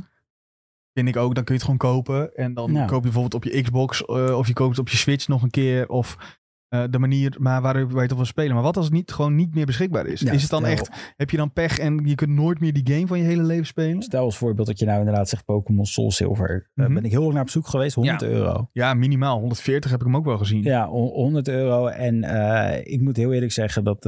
[0.93, 2.35] vind ik ook, dan kun je het gewoon kopen.
[2.35, 4.05] En dan koop je bijvoorbeeld op je Xbox.
[4.05, 5.89] eh, of je koopt het op je Switch nog een keer.
[5.89, 6.39] Of
[6.69, 8.55] eh, de manier maar waarop je het wil spelen.
[8.55, 10.21] Maar wat als het niet, gewoon niet meer beschikbaar is?
[10.21, 11.13] Ja, is het dan echt.
[11.17, 13.67] Heb je dan pech en je kunt nooit meer die game van je hele leven
[13.67, 14.03] spelen?
[14.03, 16.71] Stel als voorbeeld dat je nou inderdaad zegt Pokémon Soul Silver.
[16.75, 16.95] Mhm.
[16.95, 17.95] ben ik heel lang naar op zoek geweest.
[17.95, 18.27] 100 Ja.
[18.27, 18.69] euro.
[18.73, 19.39] Ja, minimaal.
[19.39, 20.63] 140 heb ik hem ook wel gezien.
[20.63, 21.87] Ja, ho- 100 euro.
[21.87, 22.23] En
[22.85, 24.05] ik moet heel eerlijk zeggen dat,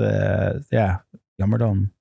[0.69, 1.93] ja, jammer dan.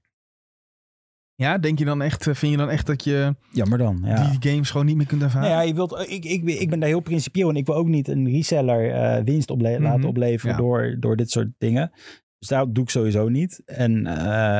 [1.35, 4.29] Ja, denk je dan echt, eh, vind je dan echt dat je Jammer dan, ja.
[4.31, 5.49] die games gewoon niet meer kunt ervaren?
[5.49, 7.87] Nou ja, je wilt, ik, ik, ik ben daar heel principieel en ik wil ook
[7.87, 9.81] niet een reseller eh, winst ople- Mhm.
[9.83, 10.61] laten opleveren Ja.
[10.61, 11.91] door, door dit soort dingen.
[12.39, 13.61] Dus dat doe ik sowieso niet.
[13.65, 14.15] En eh,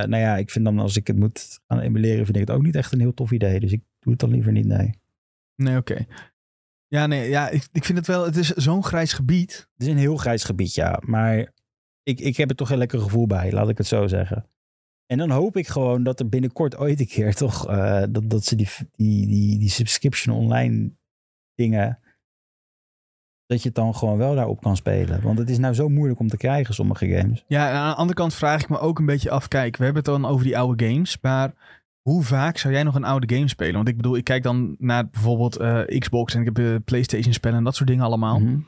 [0.07, 2.63] nou ja, ik vind dan als ik het moet gaan emuleren, vind ik het ook
[2.63, 3.59] niet echt een heel tof idee.
[3.59, 4.99] Dus ik doe het dan liever niet, nee.
[5.55, 6.05] Nee, oké.
[6.87, 9.69] Ja, nee, ja, ik, ik vind het wel, het is zo'n grijs gebied.
[9.73, 10.99] Het is een heel grijs gebied, ja.
[11.05, 11.53] Maar
[12.03, 14.47] ik, ik heb er toch een lekker gevoel bij, laat ik het zo zeggen.
[15.13, 17.67] En dan hoop ik gewoon dat er binnenkort ooit een keer toch...
[17.67, 20.91] eh, dat, dat ze die, die, die, die subscription online
[21.55, 21.99] dingen...
[23.45, 25.21] dat je het dan gewoon wel daarop kan spelen.
[25.21, 27.43] Want het is nou zo moeilijk om te krijgen, sommige games.
[27.47, 29.47] Ja, en aan de andere kant vraag ik me ook een beetje af.
[29.47, 31.17] Kijk, we hebben het dan over die oude games.
[31.21, 31.53] Maar
[32.01, 33.73] hoe vaak zou jij nog een oude game spelen?
[33.73, 37.33] Want ik bedoel, ik kijk dan naar bijvoorbeeld eh, Xbox en ik heb eh, PlayStation
[37.33, 38.39] spellen en dat soort dingen allemaal.
[38.39, 38.59] Mhm.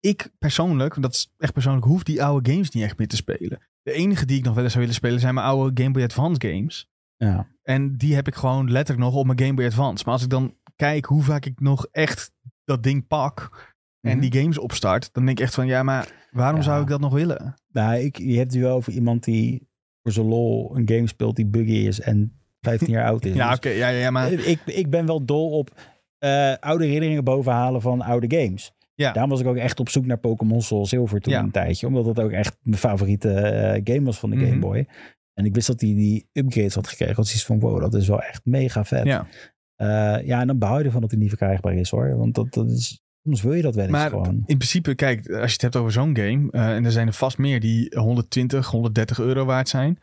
[0.00, 3.58] Ik persoonlijk, dat is echt persoonlijk, hoef die oude games niet echt meer te spelen.
[3.84, 6.02] De enige die ik nog wel eens zou willen spelen zijn mijn oude Game Boy
[6.02, 6.88] Advance games.
[7.16, 7.46] Ja.
[7.62, 10.04] En die heb ik gewoon letterlijk nog op mijn Game Boy Advance.
[10.04, 12.32] Maar als ik dan kijk hoe vaak ik nog echt
[12.64, 14.28] dat ding pak, en Mhm.
[14.30, 16.62] die games opstart, dan denk ik echt van ja, maar waarom Ja.
[16.64, 17.54] zou ik dat nog willen?
[17.72, 19.68] Nou, ik, je hebt het wel over iemand die
[20.02, 23.34] voor zijn lol een game speelt die buggy is en 15 jaar oud is.
[23.36, 25.80] Ja, Dus oké, ja, ja, ja, maar ik, ik ben wel dol op
[26.18, 28.72] eh, oude herinneringen bovenhalen van oude games.
[28.94, 29.12] Ja.
[29.12, 31.40] Daarom was ik ook echt op zoek naar Pokémon Soul Silver toen Ja.
[31.42, 31.86] een tijdje.
[31.86, 34.46] Omdat dat ook echt mijn favoriete eh, game was van de Mhm.
[34.46, 34.86] Game Boy.
[35.34, 37.14] En ik wist dat hij die upgrades had gekregen.
[37.14, 39.04] Want zoiets van, wow, dat is wel echt mega vet.
[39.04, 39.26] ja.
[39.74, 42.16] Eh, ja, en dan behoud je ervan dat hij niet verkrijgbaar is hoor.
[42.16, 44.34] Want dat, dat is, soms wil je dat wel eens Maar gewoon.
[44.46, 47.12] in principe, kijk, als je het hebt over zo'n game, eh, en er zijn er
[47.12, 49.98] vast meer die 120, 130 euro waard zijn,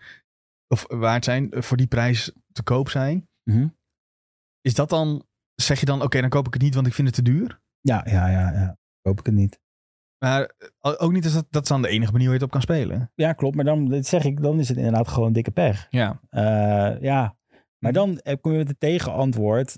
[0.68, 3.68] of waard zijn, voor die prijs te koop zijn, Mhm.
[4.62, 5.26] is dat dan,
[5.56, 7.60] zeg je dan, oké, dan koop ik het niet, want ik vind het te duur?
[7.82, 8.78] Ja, ja, ja, ja.
[9.02, 9.60] Hoop ik het niet.
[10.18, 12.54] Maar eh, ook niet, is dat, dat is dan de enige manier waar je het
[12.54, 13.12] op kan spelen.
[13.16, 13.56] Ja, klopt.
[13.56, 15.88] Maar dan dit zeg ik, dan is het inderdaad gewoon dikke pech.
[15.90, 17.36] Ja, Eh, ja,
[17.78, 19.76] maar dan eh, kom je met het tegenantwoord.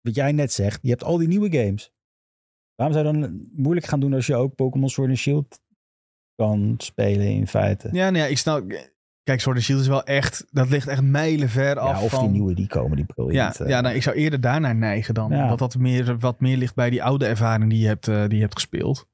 [0.00, 1.92] wat jij net zegt, je hebt al die nieuwe games.
[2.74, 5.60] Waarom zou je dan moeilijk gaan doen als je ook Pokémon Sword and Shield
[6.34, 7.88] kan spelen in feite?
[7.92, 8.64] ja, nou ja, ik snap,
[9.26, 12.10] kijk, Sword and Shield is wel echt, dat ligt echt mijlen ver af Ja, of
[12.10, 12.20] van...
[12.20, 13.60] die nieuwe die komen, die Ja, briljant.
[13.60, 13.68] eh.
[13.68, 15.30] ja nou, ik zou eerder daarnaar neigen dan.
[15.30, 15.48] Ja.
[15.48, 18.34] Dat dat meer, wat meer ligt bij die oude ervaring die je hebt, eh, die
[18.34, 19.08] je hebt gespeeld.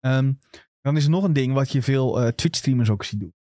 [0.00, 0.32] Ehm,
[0.80, 3.34] dan is er nog een ding wat je veel eh, Twitch-streamers ook ziet doen.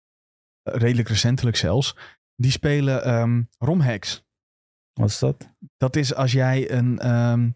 [0.62, 1.96] Eh, redelijk recentelijk zelfs.
[2.36, 4.24] Die spelen ehm romhacks.
[4.92, 5.54] Wat is dat?
[5.76, 6.98] Dat is als jij een...
[6.98, 7.50] ehm,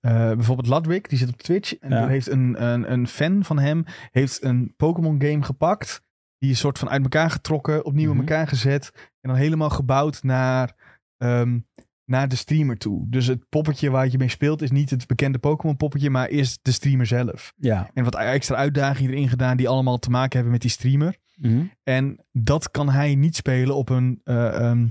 [0.00, 1.78] eh, bijvoorbeeld Ludwig, die zit op Twitch.
[1.78, 2.02] En Ja.
[2.02, 6.02] er heeft een, een, een fan van hem heeft een Pokémon game gepakt.
[6.40, 8.20] Die is soort van uit elkaar getrokken, opnieuw Mhm.
[8.20, 8.90] in elkaar gezet.
[8.94, 10.74] En dan helemaal gebouwd naar,
[11.16, 11.58] ehm,
[12.04, 13.06] naar de streamer toe.
[13.08, 16.58] Dus het poppetje waar je mee speelt is niet het bekende Pokémon poppetje, maar is
[16.62, 17.52] de streamer zelf.
[17.56, 17.90] Ja.
[17.94, 21.16] En wat extra uitdagingen erin gedaan die allemaal te maken hebben met die streamer.
[21.36, 21.64] Mhm.
[21.82, 24.88] En dat kan hij niet spelen op een, eh, ehm,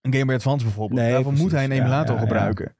[0.00, 1.00] een Game Boy Advance bijvoorbeeld.
[1.00, 2.26] Nee, Daarvoor moet hij een emulator ja, ja.
[2.26, 2.76] gebruiken.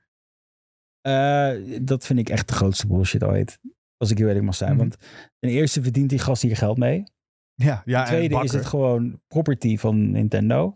[1.01, 3.59] Eh, dat vind ik echt de grootste bullshit ooit.
[3.97, 4.71] Als ik heel eerlijk mag zijn.
[4.71, 4.79] Mhm.
[4.81, 4.97] Want
[5.39, 7.05] ten eerste verdient die gast hier geld mee.
[7.65, 10.73] Ja, ja Ten tweede is het gewoon property van Nintendo.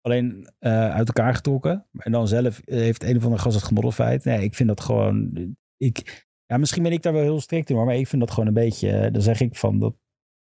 [0.00, 1.86] Alleen eh, uit elkaar getrokken.
[1.98, 4.24] En dan zelf eh, heeft een of andere gast het gemodified.
[4.24, 5.32] Nee, ik vind dat gewoon...
[5.76, 7.76] Ik, ja, misschien ben ik daar wel heel strikt in.
[7.76, 8.90] Maar ik vind dat gewoon een beetje...
[8.90, 9.94] eh, dan zeg ik van, dat,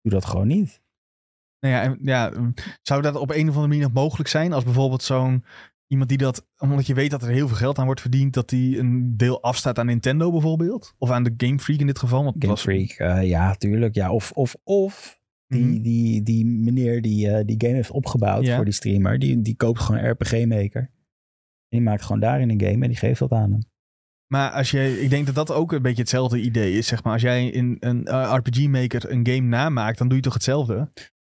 [0.01, 0.83] doe dat gewoon niet.
[1.61, 2.33] Nou ja, en, ja,
[2.83, 4.53] zou dat op een of andere manier nog mogelijk zijn?
[4.53, 5.45] Als bijvoorbeeld zo'n
[5.87, 8.49] iemand die dat, omdat je weet dat er heel veel geld aan wordt verdiend, dat
[8.49, 10.95] die een deel afstaat aan Nintendo bijvoorbeeld?
[10.99, 12.25] Of aan de Game Freak in dit geval?
[12.25, 13.95] Want Game was, Freak, eh, ja, tuurlijk.
[13.95, 15.20] Ja, of, of, of
[15.51, 15.83] die, Mhm.
[15.83, 18.57] die, die meneer die eh, die game heeft opgebouwd Ja.
[18.57, 20.81] voor die streamer, die, die koopt gewoon een RPG-maker.
[20.81, 23.61] En die maakt gewoon daarin een game en die geeft dat aan hem.
[24.33, 27.13] Maar als je, ik denk dat dat ook een beetje hetzelfde idee is, zeg maar.
[27.13, 30.75] Als jij in een eh, RPG-maker een game namaakt, dan doe je toch hetzelfde?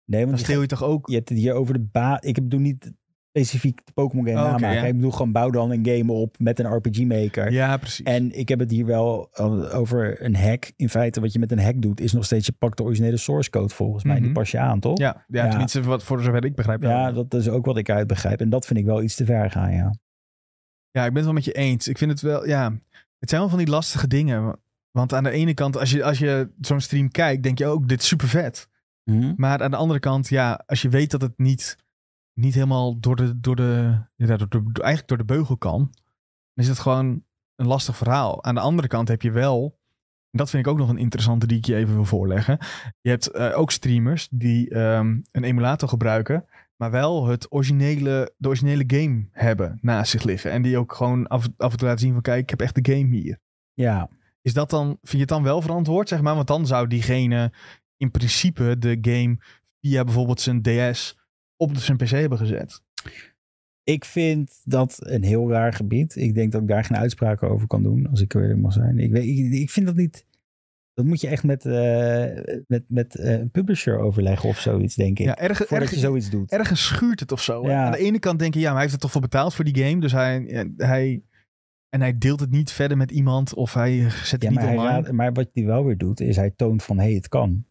[0.05, 1.09] Nee, Dan want je, steel je toch ook...
[1.09, 2.20] je hebt het hier over de ba.
[2.23, 2.93] Ik bedoel niet
[3.37, 4.85] specifiek de Pokémon game Oh, ja.
[4.85, 7.53] Ik bedoel gewoon bouw dan een game op met een RPG-maker.
[7.53, 8.05] Ja, precies.
[8.05, 9.37] En ik heb het hier wel
[9.72, 10.72] over een hack.
[10.76, 13.16] In feite, wat je met een hack doet, is nog steeds je pakt de originele
[13.16, 14.14] source code volgens mij.
[14.16, 14.33] Die Mhm.
[14.33, 14.99] pas je aan, toch?
[14.99, 15.49] ja, ja, Ja.
[15.51, 16.80] tenminste, wat, voor zover ik begrijp.
[16.80, 16.91] wel.
[16.91, 18.41] Ja, dat is ook wat ik uit begrijp.
[18.41, 19.95] En dat vind ik wel iets te ver gaan, ja.
[20.91, 21.89] Ja, ik ben het wel met je eens.
[21.89, 22.72] Ik vind het wel, ja,
[23.18, 24.57] het zijn wel van die lastige dingen.
[24.91, 27.89] Want aan de ene kant, als je, als je zo'n stream kijkt, denk je ook,
[27.89, 28.68] dit is super vet.
[29.05, 29.33] Mhm.
[29.37, 31.76] Maar aan de andere kant, ja, als je weet dat het niet,
[32.35, 35.78] niet helemaal door de, door de, ja, door de, eigenlijk door de beugel kan,
[36.55, 37.24] dan is het gewoon
[37.57, 38.45] een lastig verhaal.
[38.45, 39.78] Aan de andere kant heb je wel,
[40.30, 42.59] en dat vind ik ook nog een interessante die ik je even wil voorleggen.
[43.01, 46.45] Je hebt eh, ook streamers die ehm, een emulator gebruiken,
[46.76, 50.51] maar wel het originele, de originele game hebben naast zich liggen.
[50.51, 52.85] En die ook gewoon af, af en toe laten zien van, kijk, ik heb echt
[52.85, 53.39] de game hier.
[53.72, 54.09] Ja,
[54.43, 56.35] Is dat dan, vind je het dan wel verantwoord, zeg maar?
[56.35, 57.53] Want dan zou diegene
[57.97, 59.39] in principe de game
[59.80, 61.16] via bijvoorbeeld zijn DS
[61.63, 62.83] op zijn PC hebben gezet.
[63.83, 66.17] ik vind dat een heel raar gebied.
[66.17, 68.99] Ik denk dat ik daar geen uitspraken over kan doen, als ik eerlijk mag zijn.
[68.99, 70.27] Ik, weet, ik, ik vind dat niet...
[70.95, 75.19] Dat moet je echt met, eh, met, met eh, een publisher overleggen of zoiets, denk
[75.19, 75.27] ik.
[75.27, 76.51] Ja, erg, voordat je zoiets doet.
[76.51, 77.67] ergens schuurt het of zo.
[77.67, 77.85] Ja.
[77.87, 79.65] Aan de ene kant denk je, ja, maar hij heeft er toch voor betaald voor
[79.65, 80.01] die game.
[80.01, 81.23] Dus hij, hij,
[81.89, 84.83] en hij deelt het niet verder met iemand of hij zet het Ja, niet online.
[84.83, 87.65] raad- maar wat hij wel weer doet, is hij toont van, hé, hey, het kan.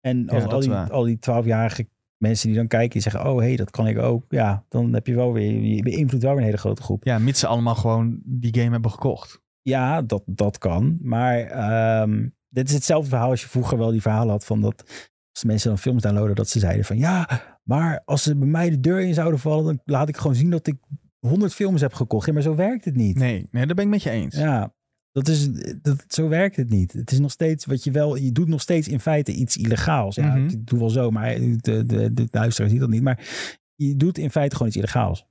[0.00, 0.90] En als al, die, waar.
[0.90, 1.88] al die twaalfjarige
[2.18, 4.24] mensen die dan kijken, die zeggen, oh, hé, hey, dat kan ik ook.
[4.28, 7.04] Ja, dan heb je wel weer, je beïnvloedt wel weer een hele grote groep.
[7.04, 9.40] Ja, mits ze allemaal gewoon die game hebben gekocht.
[9.62, 10.98] Ja, dat, dat kan.
[11.00, 14.84] Maar ehm, dit is hetzelfde verhaal als je vroeger wel die verhalen had van dat
[15.32, 17.28] als mensen dan films downloaden, dat ze zeiden van ja,
[17.62, 20.50] maar als ze bij mij de deur in zouden vallen, dan laat ik gewoon zien
[20.50, 20.76] dat ik
[21.18, 22.26] 100 films heb gekocht.
[22.26, 23.16] Ja, maar zo werkt het niet.
[23.16, 24.36] Nee, nee, daar ben ik met je eens.
[24.36, 24.74] Ja,
[25.12, 25.48] dat is,
[25.82, 26.92] dat, zo werkt het niet.
[26.92, 30.14] Het is nog steeds wat je wel, je doet nog steeds in feite iets illegaals.
[30.14, 30.48] Ja, Mhm.
[30.48, 33.02] ik doe wel zo, maar de, de, de luisteraar ziet dat niet.
[33.02, 33.26] Maar
[33.74, 35.26] je doet in feite gewoon iets illegaals.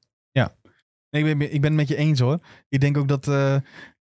[1.10, 2.40] Nee, ik, ben, ik ben het met je eens hoor.
[2.70, 3.28] Ik denk ook dat.
[3.28, 3.56] eh,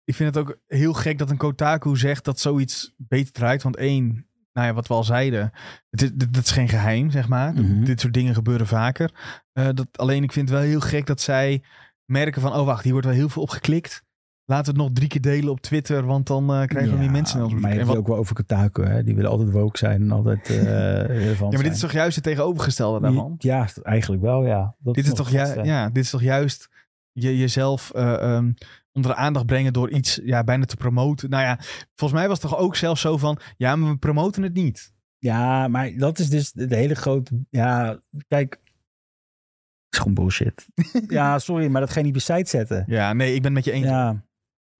[0.03, 3.63] ik vind het ook heel gek dat een Kotaku zegt dat zoiets beter draait.
[3.63, 5.51] Want één, nou ja, wat we al zeiden,
[5.89, 7.53] het is, dit, dit is geen geheim, zeg maar.
[7.53, 7.83] Mhm.
[7.83, 9.11] Dit soort dingen gebeuren vaker.
[9.51, 11.63] Eh, dat, alleen ik vind het wel heel gek dat zij
[12.05, 14.03] merken van, oh wacht, hier wordt wel heel veel op geklikt.
[14.49, 17.11] We het nog drie keer delen op Twitter, want dan eh, krijgen we Ja, meer
[17.11, 19.03] mensen naar ons Maar je En hebt ook wel over Kotaku, hè?
[19.03, 20.47] Die willen altijd woke zijn en altijd
[21.07, 23.35] relevant ja, maar dit is toch juist het tegenovergestelde daarvan?
[23.37, 24.75] Ja, eigenlijk wel, ja.
[24.79, 25.63] Dat dit, is toch het ju- vetste.
[25.63, 26.69] ja, dit is toch juist
[27.11, 28.51] je, jezelf eh, ehm,
[28.91, 31.29] onder de aandacht brengen door iets ja, bijna te promoten.
[31.29, 31.59] Nou ja,
[31.95, 34.93] volgens mij was het toch ook zelfs zo van, ja, maar we promoten het niet.
[35.17, 37.45] Ja, maar dat is dus de hele grote...
[37.49, 38.53] Ja, kijk...
[38.53, 40.67] Het is gewoon bullshit.
[41.07, 42.83] ja, sorry, maar dat ga je niet site zetten.
[42.87, 43.85] Ja, nee, ik ben met je eens.
[43.85, 44.23] Ja,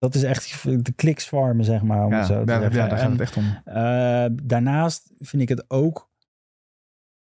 [0.00, 2.04] dat is echt de kliks farmen, zeg maar.
[2.04, 2.80] Om Ja, zo daar, zeggen.
[2.80, 3.44] ja, daar gaat het echt om.
[3.64, 6.08] eh, daarnaast vind ik het ook...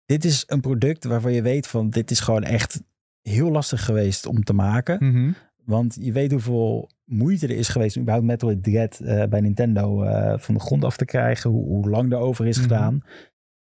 [0.05, 1.89] Dit is een product waarvan je weet van...
[1.89, 2.83] Dit is gewoon echt
[3.21, 4.97] heel lastig geweest om te maken.
[5.11, 5.31] Mhm.
[5.65, 10.03] Want je weet hoeveel moeite er is geweest om überhaupt Metroid Dread eh, bij Nintendo
[10.03, 11.49] eh, van de grond af te krijgen.
[11.49, 12.67] Hoe, hoe lang erover is Mhm.
[12.67, 13.01] gedaan.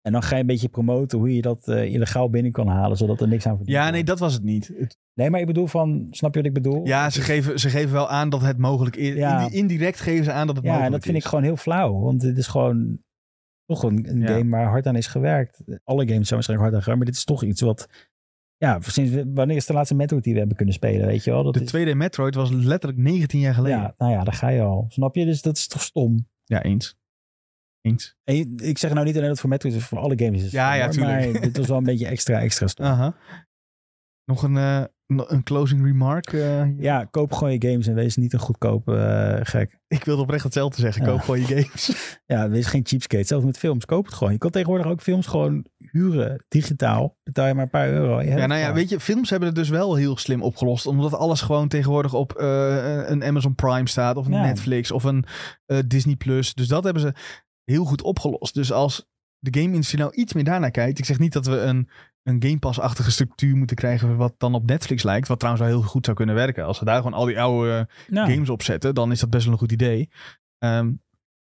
[0.07, 2.97] En dan ga je een beetje promoten hoe je dat eh, illegaal binnen kan halen,
[2.97, 4.67] zodat er niks aan verdiend Ja, nee, dat was het niet.
[4.77, 6.85] Het- Nee, maar ik bedoel van, snap je wat ik bedoel?
[6.85, 9.15] ja, ze geven, ze geven wel aan dat het mogelijk is.
[9.15, 9.51] Ja.
[9.51, 11.23] Indirect geven ze aan dat het Ja, en mogelijk dat vind is.
[11.23, 11.99] ik gewoon heel flauw.
[11.99, 12.99] Want dit is gewoon
[13.65, 14.27] toch een, een Ja.
[14.27, 15.61] game waar hard aan is gewerkt.
[15.83, 17.87] Alle games zijn waarschijnlijk hard aan gewerkt, maar dit is toch iets wat...
[18.57, 21.43] Ja, sinds wanneer is de laatste Metroid die we hebben kunnen spelen, weet je wel?
[21.43, 23.77] Dat De is, 2D Metroid was letterlijk 19 jaar geleden.
[23.77, 24.85] ja, nou ja, daar ga je al.
[24.89, 25.25] Snap je?
[25.25, 26.27] Dus dat is toch stom.
[26.43, 26.95] Ja, eens.
[27.81, 28.15] Eens.
[28.23, 30.43] En je- ik zeg nou niet alleen dat voor Metroid is, voor alle games is
[30.43, 31.31] het Ja, ja, tuurlijk.
[31.31, 32.67] Maar dit was wel een beetje extra, extra.
[32.91, 33.15] Aha.
[34.25, 36.33] Nog een, eh, een closing remark.
[36.33, 36.79] eh?
[36.79, 39.79] Ja, koop gewoon je games en wees niet een goedkope eh, gek.
[39.87, 41.03] Ik wilde oprecht hetzelfde zeggen.
[41.05, 41.09] Ja.
[41.11, 42.17] Koop gewoon je games.
[42.25, 43.23] Ja, wees geen cheapskate.
[43.23, 44.33] Zelfs met films, koop het gewoon.
[44.33, 47.17] Je kan tegenwoordig ook films gewoon huren, digitaal.
[47.23, 48.21] Betaal je maar een paar euro.
[48.21, 50.85] Ja, nou ja, weet je, films hebben het dus wel heel slim opgelost.
[50.85, 54.17] Omdat alles gewoon tegenwoordig op eh, een Amazon Prime staat.
[54.17, 54.41] Of een Ja.
[54.41, 55.25] Netflix of een
[55.65, 56.53] eh, Disney Plus.
[56.53, 57.13] Dus dat hebben ze
[57.71, 58.53] heel goed opgelost.
[58.53, 59.05] Dus als
[59.39, 60.99] de game-industrie nou iets meer daarnaar kijkt.
[60.99, 61.89] Ik zeg niet dat we een,
[62.23, 64.17] een Game Pass-achtige structuur moeten krijgen.
[64.17, 65.27] Wat dan op Netflix lijkt.
[65.27, 66.65] Wat trouwens wel heel goed zou kunnen werken.
[66.65, 68.95] Als we daar gewoon al die oude Nou, games op zetten.
[68.95, 70.09] Dan is dat best wel een goed idee.
[70.57, 70.91] Ehm,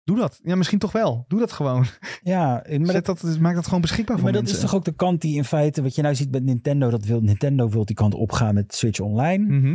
[0.04, 0.40] doe dat.
[0.42, 1.24] Ja, misschien toch wel.
[1.28, 1.86] Doe dat gewoon.
[2.22, 4.60] ja, maar Zet dat, dat, maak dat gewoon beschikbaar voor maar dat mensen.
[4.62, 7.04] is toch ook de kant die in feite, wat je nou ziet met Nintendo, dat
[7.04, 9.74] wil Nintendo wil die kant opgaan met Switch Online.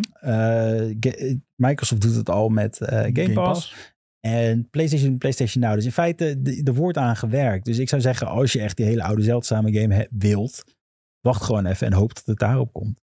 [0.99, 3.93] Ga- Microsoft doet het al met eh, Game, Pass.
[4.25, 5.73] En PlayStation, PlayStation Now.
[5.75, 7.65] Dus in feite, de- er wordt aan gewerkt.
[7.65, 10.63] Dus ik zou zeggen, als je echt die hele oude zeldzame game wilt,
[11.21, 12.99] wacht gewoon even en hoop dat het daarop komt.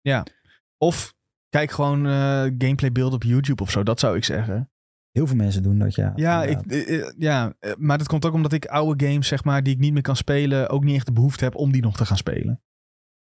[0.76, 1.14] Of
[1.48, 3.82] kijk gewoon eh, gameplay beelden op YouTube of zo.
[3.82, 4.70] Dat zou ik zeggen.
[5.10, 6.12] Heel veel mensen doen dat, ja.
[6.16, 9.62] Ja, ik, eh, eh, ja, maar dat komt ook omdat ik oude games, zeg maar,
[9.62, 11.96] die ik niet meer kan spelen, ook niet echt de behoefte heb om die nog
[11.96, 12.60] te gaan spelen.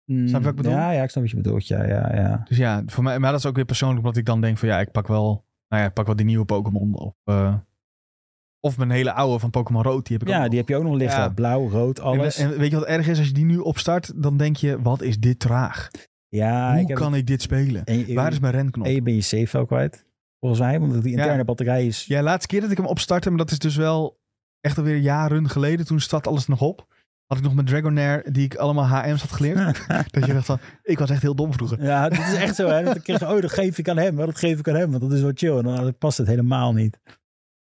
[0.04, 0.72] Mm, snap je wat ik bedoel?
[0.78, 1.66] Ja, ja, ik snap wat je bedoelt.
[1.66, 2.42] Ja, ja, ja.
[2.48, 4.68] Dus ja, voor mij, maar dat is ook weer persoonlijk, omdat ik dan denk van
[4.68, 6.94] ja, ik pak wel, nou ja, ik pak wel die nieuwe Pokémon.
[6.94, 7.14] Of,
[8.64, 10.48] of mijn hele oude van Pokémon Rood, die heb ik ook Ja, nog.
[10.50, 11.20] die heb je ook nog liggen.
[11.20, 11.28] Ja.
[11.28, 12.36] Blauw, rood, alles.
[12.38, 13.18] En, en weet je wat erg is?
[13.18, 15.90] Als je die nu opstart, dan denk je, wat is dit traag?
[16.28, 17.84] ja, ik Hoe heb kan ik dit spelen?
[17.84, 18.86] En Waar is mijn renknop?
[18.86, 20.04] en je ben je save wel kwijt.
[20.40, 21.18] Volgens mij, want die Ja.
[21.18, 22.04] interne batterij is...
[22.06, 24.18] Ja, laatste keer dat ik hem opstartte, maar dat is dus wel
[24.60, 25.86] echt alweer jaren geleden.
[25.86, 26.86] Toen zat alles nog op.
[27.26, 29.86] Had ik nog mijn Dragonair, die ik allemaal HM's had geleerd.
[30.10, 31.82] dat je dacht van, ik was echt heel dom vroeger.
[31.82, 32.68] Ja, dat is echt zo.
[32.68, 32.84] Hè?
[32.84, 34.16] Dan kreeg je, oh, dat geef ik aan hem.
[34.16, 35.56] Dat geef ik aan hem, want dat is wel chill.
[35.56, 36.98] En dan past het helemaal niet.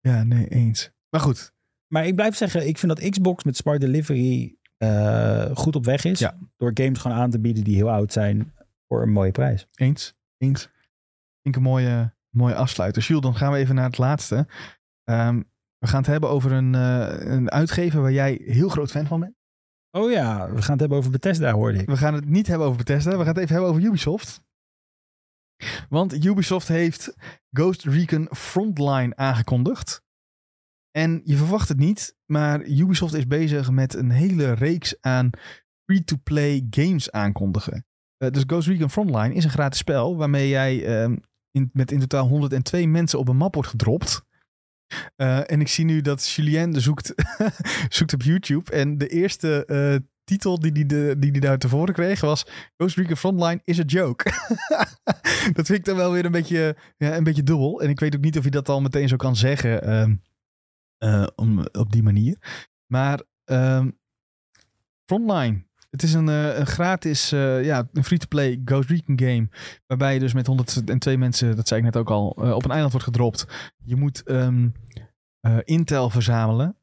[0.00, 0.90] Ja, nee, eens.
[1.10, 1.52] Maar goed,
[1.92, 6.04] Maar ik blijf zeggen, ik vind dat Xbox met Smart Delivery eh, goed op weg
[6.04, 6.18] is.
[6.18, 6.38] Ja.
[6.56, 8.54] Door games gewoon aan te bieden die heel oud zijn
[8.88, 9.66] voor een mooie prijs.
[9.74, 10.14] eens.
[10.36, 10.68] Eens.
[11.42, 13.02] Ik een mooie, mooie afsluiter.
[13.02, 14.46] Jules, dan gaan we even naar het laatste.
[15.04, 15.42] Ehm,
[15.78, 19.20] we gaan het hebben over een, eh, een uitgever waar jij heel groot fan van
[19.20, 19.34] bent.
[19.90, 21.86] Oh ja, we gaan het hebben over Bethesda, hoorde ik.
[21.86, 23.10] We gaan het niet hebben over Bethesda.
[23.10, 24.42] We gaan het even hebben over Ubisoft.
[25.88, 27.14] Want Ubisoft heeft
[27.50, 30.02] Ghost Recon Frontline aangekondigd.
[30.90, 35.30] En je verwacht het niet, maar Ubisoft is bezig met een hele reeks aan
[35.84, 37.86] free-to-play games aankondigen.
[38.16, 41.16] Eh, dus Ghost Recon Frontline is een gratis spel waarmee jij ehm,
[41.50, 44.26] in, met in totaal 102 mensen op een map wordt gedropt.
[45.16, 47.14] Eh, en ik zie nu dat Julien zoekt,
[47.96, 48.70] zoekt op YouTube.
[48.70, 49.96] En de eerste eh,
[50.28, 52.46] titel die hij die, die die daar tevoren kreeg was...
[52.76, 54.24] Ghost Recon Frontline is a joke.
[55.56, 57.82] dat vind ik dan wel weer een beetje, ja, een beetje dubbel.
[57.82, 60.14] En ik weet ook niet of je dat al meteen zo kan zeggen ehm,
[60.98, 62.66] eh, om, op die manier.
[62.86, 63.90] Maar ehm,
[65.04, 65.66] Frontline.
[65.90, 69.48] Het is een, eh, een gratis, eh, ja, een free-to-play Ghost Recon game.
[69.86, 72.92] Waarbij je dus met 102 mensen, dat zei ik net ook al, op een eiland
[72.92, 73.46] wordt gedropt.
[73.84, 74.68] Je moet ehm,
[75.40, 76.76] eh, intel verzamelen.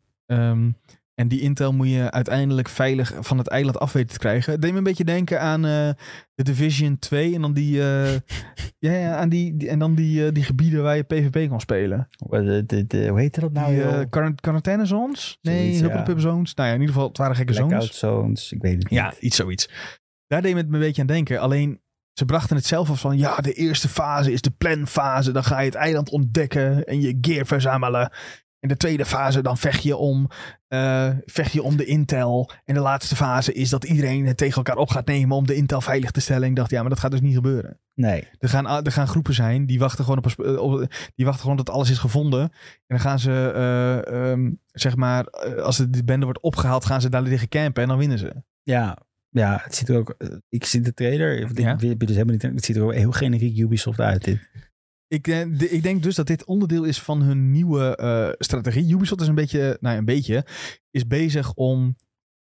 [1.15, 4.51] En die intel moet je uiteindelijk veilig van het eiland af weten te krijgen.
[4.51, 5.89] Het deed me een beetje denken aan eh
[6.35, 8.11] de Division 2 en dan die, eh,
[8.85, 11.59] ja, ja, aan die, die- en dan die, eh, die gebieden waar je PvP kan
[11.61, 12.07] spelen.
[12.29, 13.75] De, de, de- hoe heette dat nou?
[13.75, 15.37] die quarant- quarantaine zones?
[15.41, 15.85] Nee, Zoiets, ja.
[15.85, 16.53] Hupplepup zones.
[16.53, 17.97] Nou ja, in ieder geval, het waren gekke Blackout zones.
[17.97, 18.51] zones.
[18.51, 18.99] Ik weet het niet.
[18.99, 19.69] Ja, iets zoiets.
[20.27, 21.39] Daar deed het me een beetje aan denken.
[21.39, 21.81] Alleen,
[22.13, 23.17] ze brachten het zelf af van...
[23.17, 25.31] Ja, de eerste fase is de planfase.
[25.31, 28.11] Dan ga je het eiland ontdekken en je gear verzamelen.
[28.59, 30.29] In de tweede fase dan vecht je om,
[30.67, 32.49] eh, vecht je om de intel.
[32.65, 35.37] En de laatste fase is dat iedereen het tegen elkaar op gaat nemen...
[35.37, 36.43] om de intel veilig te stellen.
[36.43, 37.79] En ik dacht, ja, maar dat gaat dus niet gebeuren.
[37.93, 38.27] Nee.
[38.39, 41.57] Er gaan, er gaan groepen zijn die wachten gewoon op, eh, op die wachten gewoon
[41.57, 42.41] dat alles is gevonden.
[42.41, 42.51] En
[42.87, 45.29] dan gaan ze, eh, ehm, zeg maar,
[45.61, 48.43] als de, bende wordt opgehaald, gaan ze daar liggen campen en dan winnen ze.
[48.63, 48.97] Ja.
[49.29, 50.17] Ja, het ziet er ook...
[50.49, 51.39] Ik zie de trailer.
[51.39, 51.73] Ik, Ja.
[51.73, 52.41] dus helemaal niet...
[52.41, 54.49] Het ziet er ook heel generiek Ubisoft uit, dit.
[55.07, 58.93] Ik, de- ik denk dus dat dit onderdeel is van hun nieuwe eh, strategie.
[58.93, 60.45] Ubisoft is een beetje, nou een beetje,
[60.91, 61.95] is bezig om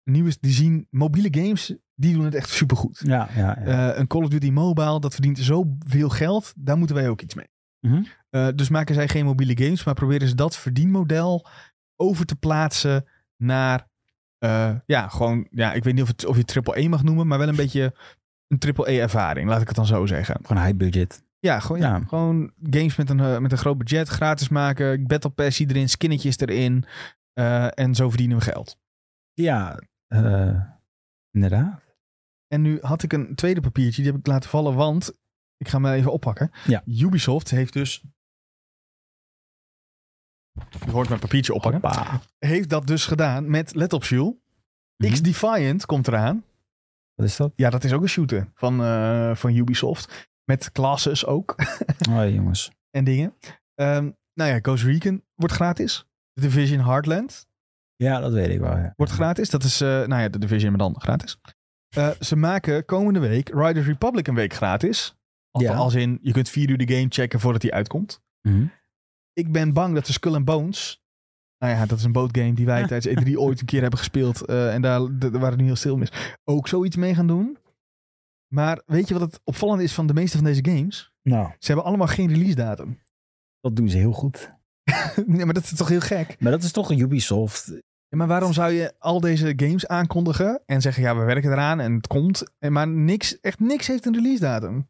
[0.04, 3.00] nieuwe, die zien mobiele games, die doen het echt supergoed.
[3.04, 3.90] Ja, ja, ja.
[3.92, 7.34] Eh, een Call of Duty Mobile, dat verdient zoveel geld, daar moeten wij ook iets
[7.34, 7.48] mee.
[7.80, 8.02] Mhm.
[8.30, 11.46] Eh, dus maken zij geen mobiele games, maar proberen ze dat verdienmodel
[11.96, 13.04] over te plaatsen
[13.36, 13.88] naar,
[14.86, 17.38] ja, gewoon, ja, ik weet niet of, het, of je triple E mag noemen, maar
[17.38, 17.94] wel een beetje
[18.48, 20.36] een triple E ervaring, laat ik het dan zo zeggen.
[20.42, 21.22] Gewoon high budget.
[21.44, 21.96] Ja, gewoon, ja.
[21.96, 22.04] Ja.
[22.06, 26.38] gewoon games met een, eh, met een groot budget, gratis maken, battle passie erin, skinnetjes
[26.38, 26.84] erin
[27.32, 28.78] eh, en zo verdienen we geld.
[29.32, 30.60] Ja, eh,
[31.30, 31.82] inderdaad.
[32.48, 35.12] En nu had ik een tweede papiertje, die heb ik laten vallen, want
[35.56, 36.50] ik ga hem even oppakken.
[36.66, 36.82] Ja.
[36.86, 38.04] Ubisoft heeft dus,
[40.84, 41.80] je hoort mijn papiertje oppakken.
[41.80, 42.20] Hoppa.
[42.38, 44.32] heeft dat dus gedaan met, let op Jules,
[44.96, 45.12] Mhm.
[45.12, 46.44] X-Defiant komt eraan.
[47.14, 47.52] Wat is dat?
[47.56, 50.32] Ja, dat is ook een shooter van, eh, van Ubisoft.
[50.44, 51.54] Met classes ook
[52.10, 52.70] Oh, jongens.
[52.90, 53.34] en dingen.
[53.74, 56.06] Ehm, nou ja, Ghost Recon wordt gratis.
[56.32, 57.46] The Division Heartland
[57.96, 58.92] Ja, dat weet ik wel, ja.
[58.96, 59.50] wordt gratis.
[59.50, 61.38] Dat is, eh, nou ja, de Division maar dan gratis.
[61.96, 65.14] Eh, ze maken komende week Riders Republic een week gratis.
[65.58, 65.74] Ja.
[65.74, 68.22] als in, je kunt vier uur de game checken voordat die uitkomt.
[68.48, 68.66] Mhm.
[69.32, 71.02] Ik ben bang dat de Skull and Bones...
[71.58, 74.44] Nou ja, dat is een bootgame die wij tijdens E3 ooit een keer hebben gespeeld.
[74.46, 76.08] eh, en daar, daar waren we nu heel stil mee.
[76.44, 77.58] Ook zoiets mee gaan doen.
[78.54, 81.12] Maar weet je wat het opvallende is van de meeste van deze games?
[81.22, 83.00] Nou, Ze hebben allemaal geen release datum.
[83.60, 84.52] dat doen ze heel goed.
[85.26, 86.36] nee, maar dat is toch heel gek?
[86.40, 87.66] Maar dat is toch een Ubisoft.
[88.08, 91.80] Ja, maar waarom zou je al deze games aankondigen en zeggen ja, we werken eraan
[91.80, 92.44] en het komt.
[92.58, 94.88] En maar niks, echt niks heeft een release datum.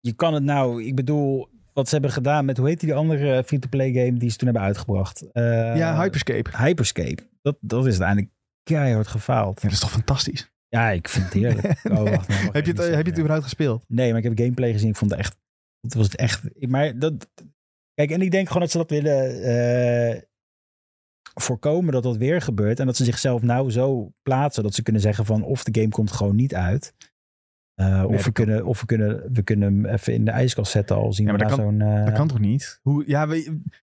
[0.00, 3.44] Je kan het nou, ik bedoel, wat ze hebben gedaan met, hoe heet die andere
[3.44, 5.30] free-to-play game die ze toen hebben uitgebracht?
[5.32, 6.56] Eh, ja, Hyperscape.
[6.56, 7.28] Hyperscape.
[7.42, 9.56] Dat, dat is uiteindelijk keihard gefaald.
[9.56, 10.51] Ja, dat is toch fantastisch?
[10.72, 11.80] Ja, ik vind het heerlijk.
[11.98, 13.84] Oh, wacht, nou, heb, je het, heb je het überhaupt gespeeld?
[13.88, 14.88] Nee, maar ik heb gameplay gezien.
[14.88, 15.36] Ik vond het echt.
[15.80, 16.66] Het was het echt.
[16.68, 17.28] Maar dat.
[17.94, 20.22] Kijk, en ik denk gewoon dat ze dat willen eh,
[21.40, 22.80] voorkomen dat dat weer gebeurt.
[22.80, 25.92] En dat ze zichzelf nou zo plaatsen dat ze kunnen zeggen van of de game
[25.92, 26.94] komt gewoon niet uit.
[27.74, 30.96] Eh, of we kunnen, of we kunnen, we kunnen hem even in de ijskast zetten
[30.96, 31.80] al zien Ja, maar dat zo'n.
[31.80, 32.78] eh, Dat kan toch niet?
[32.82, 33.26] Hoe, ja,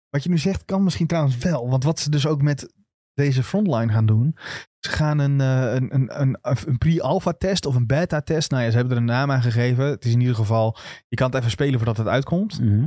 [0.09, 1.69] wat je nu zegt kan misschien trouwens wel.
[1.69, 2.73] Want wat ze dus ook met
[3.15, 4.37] deze frontline gaan doen.
[4.79, 8.51] Ze gaan een, eh, een, een, een, een pre-alpha test of een beta test.
[8.51, 9.85] Nou ja, ze hebben er een naam aan gegeven.
[9.85, 10.77] Het is in ieder geval,
[11.09, 12.61] je kan het even spelen voordat het uitkomt.
[12.61, 12.87] mhm.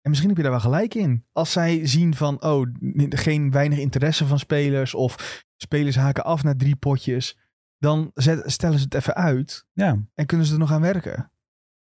[0.00, 1.24] En misschien heb je daar wel gelijk in.
[1.32, 2.66] Als zij zien van, oh,
[3.08, 4.94] geen weinig interesse van spelers.
[4.94, 7.38] Of spelers haken af na drie potjes.
[7.78, 9.66] Dan zet- stellen ze het even uit.
[9.72, 9.98] Ja.
[10.14, 11.14] En kunnen ze er nog aan werken.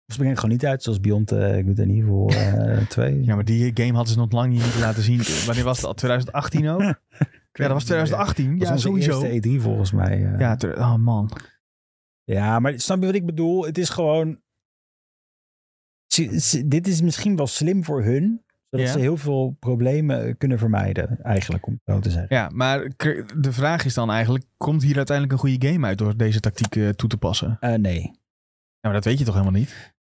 [0.06, 3.20] Of ze brengen het gewoon niet uit zoals Beyond uh, Good and Evil eh 2.
[3.24, 5.20] Ja, maar die game hadden ze nog lang niet laten zien.
[5.46, 5.94] Wanneer was het al?
[5.94, 6.80] 2018 ook?
[7.58, 8.58] Ja, dat was 2018.
[8.58, 9.22] Dat was Ja, sowieso.
[9.22, 10.24] eerste E3 volgens mij.
[10.32, 10.38] eh.
[10.38, 11.30] Ja, oh man.
[12.24, 13.64] Ja, maar snap je wat ik bedoel?
[13.64, 14.40] Het is gewoon.
[16.66, 18.42] dit is misschien wel slim voor hun.
[18.70, 18.92] Zodat Ja.
[18.92, 22.36] ze heel veel problemen kunnen vermijden, eigenlijk, om het zo te zeggen.
[22.36, 22.90] Ja, maar
[23.36, 26.76] de vraag is dan eigenlijk: komt hier uiteindelijk een goede game uit door deze tactiek
[26.76, 27.56] eh, toe te passen?
[27.60, 28.00] Eh, nee.
[28.02, 28.10] Ja,
[28.80, 29.94] maar dat weet je toch helemaal niet?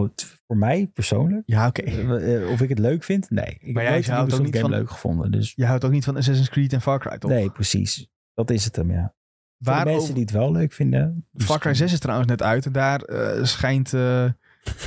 [0.00, 1.82] Oh, het- voor mij persoonlijk, Ja, oké.
[1.82, 3.58] eh, eh, of ik het leuk vind, nee.
[3.60, 5.30] Ik jij nooit een houdt ook niet game van- leuk gevonden.
[5.32, 7.30] Dus Je houdt ook niet van Assassin's Creed en Far Cry, toch?
[7.30, 8.08] nee, precies.
[8.34, 9.14] Dat is het hem, ja.
[9.56, 11.28] Waar de mensen die het wel leuk vinden.
[11.36, 12.66] Far Cry 6 is trouwens net uit.
[12.66, 14.24] En daar eh, schijnt eh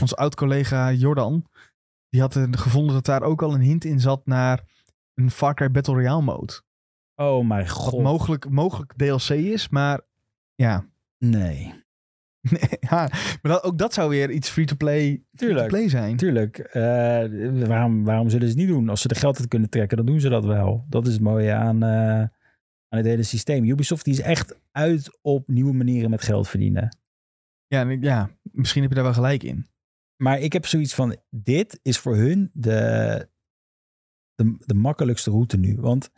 [0.02, 1.46] onze oud-collega Jordan...
[2.10, 4.64] die had eh, gevonden dat daar ook al een hint in zat naar
[5.14, 6.54] een Far Cry Battle Royale mode.
[7.16, 8.02] Oh mijn Wat god.
[8.04, 10.02] mogelijk, mogelijk DLC is, maar
[10.56, 10.86] ja.
[11.18, 11.83] Nee.
[12.52, 13.08] Nee, ja,
[13.42, 15.68] maar dat, ook dat zou weer iets free-to-play Tuurlijk.
[15.68, 16.16] play zijn.
[16.18, 16.58] Tuurlijk.
[16.60, 18.90] eh, waarom, waarom zullen ze het niet doen?
[18.90, 20.86] Als ze er geld uit kunnen trekken, dan doen ze dat wel.
[20.90, 23.64] Dat is het mooie aan, eh, aan het hele systeem.
[23.66, 26.98] Ubisoft die is echt uit op nieuwe manieren met geld verdienen.
[27.68, 29.68] Ja, ja, misschien heb je daar wel gelijk in.
[30.16, 33.30] Maar ik heb zoiets van, dit is voor hun de,
[34.36, 35.76] de, de makkelijkste route nu.
[35.80, 36.10] Want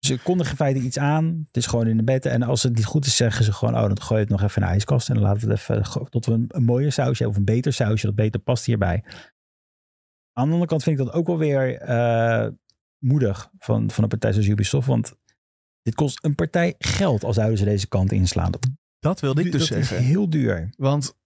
[0.00, 1.24] ze kondigen in feite iets aan.
[1.46, 2.26] Het is gewoon in de bed.
[2.26, 3.74] En als het niet goed is, zeggen ze gewoon...
[3.74, 5.08] oh, dan gooi je het nog even in de ijskast.
[5.08, 6.10] En dan laten we het even...
[6.10, 8.06] tot we een, een mooier sausje hebben of een beter sausje...
[8.06, 9.04] dat beter past hierbij.
[10.32, 12.48] Aan de andere kant vind ik dat ook wel weer eh,
[12.98, 13.50] moedig...
[13.58, 14.86] Van, van een partij zoals Ubisoft.
[14.86, 15.14] Want
[15.82, 17.24] dit kost een partij geld...
[17.24, 18.50] als zouden ze deze kant inslaan.
[18.50, 20.06] Dat, Dat wilde ik dus dat is zeggen.
[20.06, 20.70] heel duur.
[20.76, 21.16] Want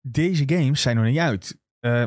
[0.00, 1.58] deze games zijn nog niet uit.
[1.80, 2.06] Eh,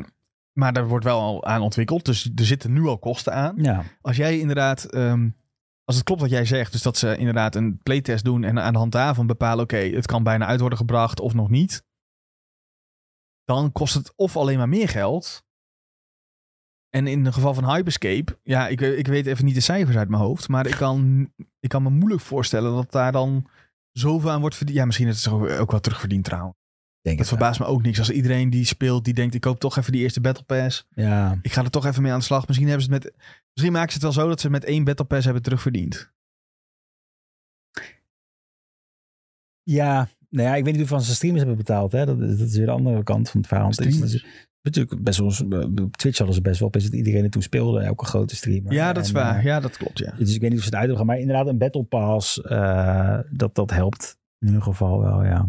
[0.54, 2.06] maar daar wordt wel al aan ontwikkeld.
[2.06, 3.56] Dus er zitten nu al kosten aan.
[3.58, 4.84] Ja, Als jij inderdaad...
[4.86, 5.30] ehm,
[5.88, 8.74] als het klopt wat jij zegt, dus dat ze inderdaad een playtest doen en aan
[8.74, 11.86] de hand daarvan bepalen, oké, het kan bijna uit worden gebracht of nog niet.
[13.44, 15.46] Dan kost het of alleen maar meer geld.
[16.90, 20.10] En in het geval van Hyperscape, ja, ik, ik weet even niet de cijfers uit
[20.10, 21.30] mijn hoofd, maar ik kan,
[21.60, 23.50] ik kan me moeilijk voorstellen dat daar dan
[23.92, 24.78] zoveel aan wordt verdiend.
[24.78, 26.56] Ja, misschien is het ook wel terugverdiend trouwens.
[27.02, 27.28] denk wel.
[27.28, 30.02] verbaast me ook niks als iedereen die speelt, die denkt, ik koop toch even die
[30.02, 30.88] eerste Battle Pass.
[30.90, 32.48] Ja, Ik ga er toch even mee aan de slag.
[32.48, 33.14] Misschien, hebben ze het met,
[33.58, 36.12] misschien maken ze het wel zo dat ze met één Battle Pass hebben terugverdiend.
[39.64, 41.92] Ja, nou ja, ik weet niet hoeveel ze streamers hebben betaald.
[41.92, 42.06] Hè?
[42.06, 43.74] Dat, is- dat is weer de andere kant van het verhaal.
[43.74, 44.26] Streamers?
[44.62, 45.50] natuurlijk best wel,
[45.86, 48.36] op Twitch hadden ze best wel, op is het iedereen er toen speelde, elke grote
[48.36, 48.74] streamer.
[48.74, 49.38] Ja, dat is En, waar.
[49.38, 50.14] eh, ja, dat klopt, ja.
[50.18, 52.42] dus ik weet niet of ze het uit willen gaan, maar inderdaad een Battle Pass,
[52.42, 55.46] eh, dat, dat helpt in ieder geval wel, ja.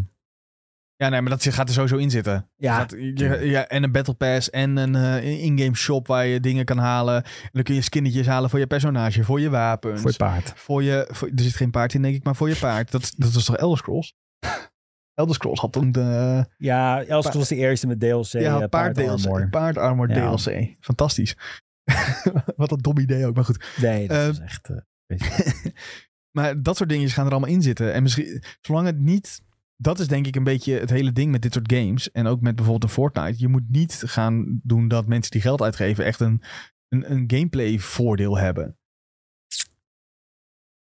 [1.00, 2.32] Ja, nee, maar dat gaat er sowieso in zitten.
[2.56, 6.26] Je Ja, gaat- je- ja, en een Battle Pass en een eh, in-game shop waar
[6.26, 7.22] je dingen kan halen.
[7.24, 10.00] En dan kun je skinnetjes halen voor je personage, voor je wapens.
[10.00, 10.52] voor het paard.
[10.56, 12.90] voor je, voor- er zit geen paard in, denk ik, maar voor je paard.
[12.90, 14.14] Dat, dat was toch Elder Scrolls?
[15.14, 18.68] Elder Scrolls had toen de Ja, Elsker was de eerste met DLC, ja, ja, paard,
[18.70, 19.48] paard DLC, armor.
[19.48, 20.14] paard armor Ja.
[20.36, 20.76] DLC.
[20.80, 21.36] Fantastisch.
[22.56, 23.64] Wat een dom idee ook, maar goed.
[23.80, 24.70] Nee, dat Eh, was echt...
[25.06, 25.18] eh,
[26.36, 27.92] Maar dat soort dingen gaan er allemaal in zitten.
[27.92, 29.40] En misschien, zolang het niet.
[29.80, 32.10] Dat is denk ik een beetje het hele ding met dit soort games.
[32.10, 33.34] En ook met bijvoorbeeld een Fortnite.
[33.38, 36.42] Je moet niet gaan doen dat mensen die geld uitgeven echt een,
[36.88, 38.76] een, een gameplay voordeel hebben.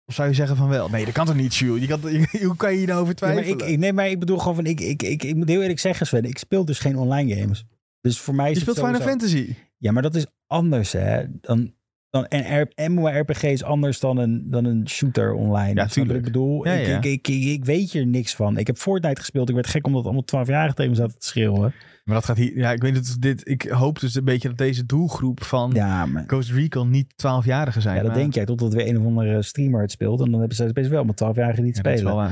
[0.06, 0.90] Of zou je zeggen van wel?
[0.90, 1.82] Nee, dat kan toch niet, Jules?
[1.82, 3.68] Je kan, je- hoe kan je hier nou over Ja, maar twijfelen?
[3.68, 5.80] ik, ik, nee, maar ik bedoel gewoon van, ik, ik, ik, ik moet heel eerlijk
[5.80, 7.66] zeggen Sven, ik speel dus geen online games.
[8.02, 9.56] Dus voor mij is je het speelt Final Fantasy.
[9.78, 11.26] Ja, maar dat is anders, hè.
[11.42, 11.74] Dan,
[12.10, 15.74] dan, en MMORPG is anders dan een, dan een shooter online.
[15.74, 16.18] Ja, Snap je wat tuurlijk.
[16.18, 16.97] Ik bedoel, Ja, ik, ja.
[16.97, 18.57] Ik, ik, ik, ik weet hier niks van.
[18.57, 19.49] Ik heb Fortnite gespeeld.
[19.49, 21.74] Ik werd gek omdat allemaal 12 jaar tegen me zaten te schreeuwen.
[22.03, 22.57] Maar dat gaat hier.
[22.57, 23.16] Ja, ik weet het.
[23.20, 27.12] Dit, ik hoop dus een beetje dat deze doelgroep van Ja, maar, Ghost Recon niet
[27.12, 27.95] 12-jarigen zijn.
[27.95, 28.45] ja, dat maar- denk jij.
[28.45, 30.20] Totdat weer een of andere streamer het speelt.
[30.22, 32.16] En dan hebben ze best wel met 12 jaar niet Ja, dat is spelen.
[32.16, 32.30] wel.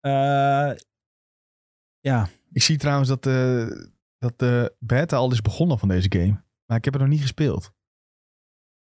[0.00, 0.76] Eh,
[2.00, 6.42] ja, Ik zie trouwens dat de, dat de beta al is begonnen van deze game.
[6.66, 7.72] Maar ik heb het nog niet gespeeld.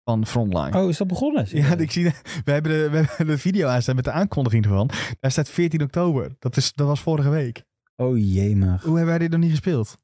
[0.08, 0.82] Van Frontline.
[0.82, 1.46] oh, is dat begonnen?
[1.58, 2.04] Ja, ik zie,
[2.44, 4.90] we, hebben de, we hebben de video aanstaan met de aankondiging ervan.
[5.20, 6.36] Daar staat 14 oktober.
[6.38, 7.62] Dat, is, dat was vorige week.
[7.96, 8.82] Oh jemig.
[8.82, 9.98] Hoe hebben wij dit nog niet gespeeld?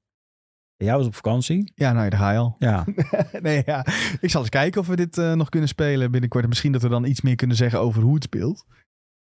[0.76, 1.72] Jij was op vakantie?
[1.74, 2.56] Ja, nou, daar ga je al.
[2.58, 2.84] Ja.
[3.42, 3.86] nee, ja.
[4.20, 6.42] Ik zal eens kijken of we dit eh, nog kunnen spelen binnenkort.
[6.42, 8.64] En misschien dat we dan iets meer kunnen zeggen over hoe het speelt.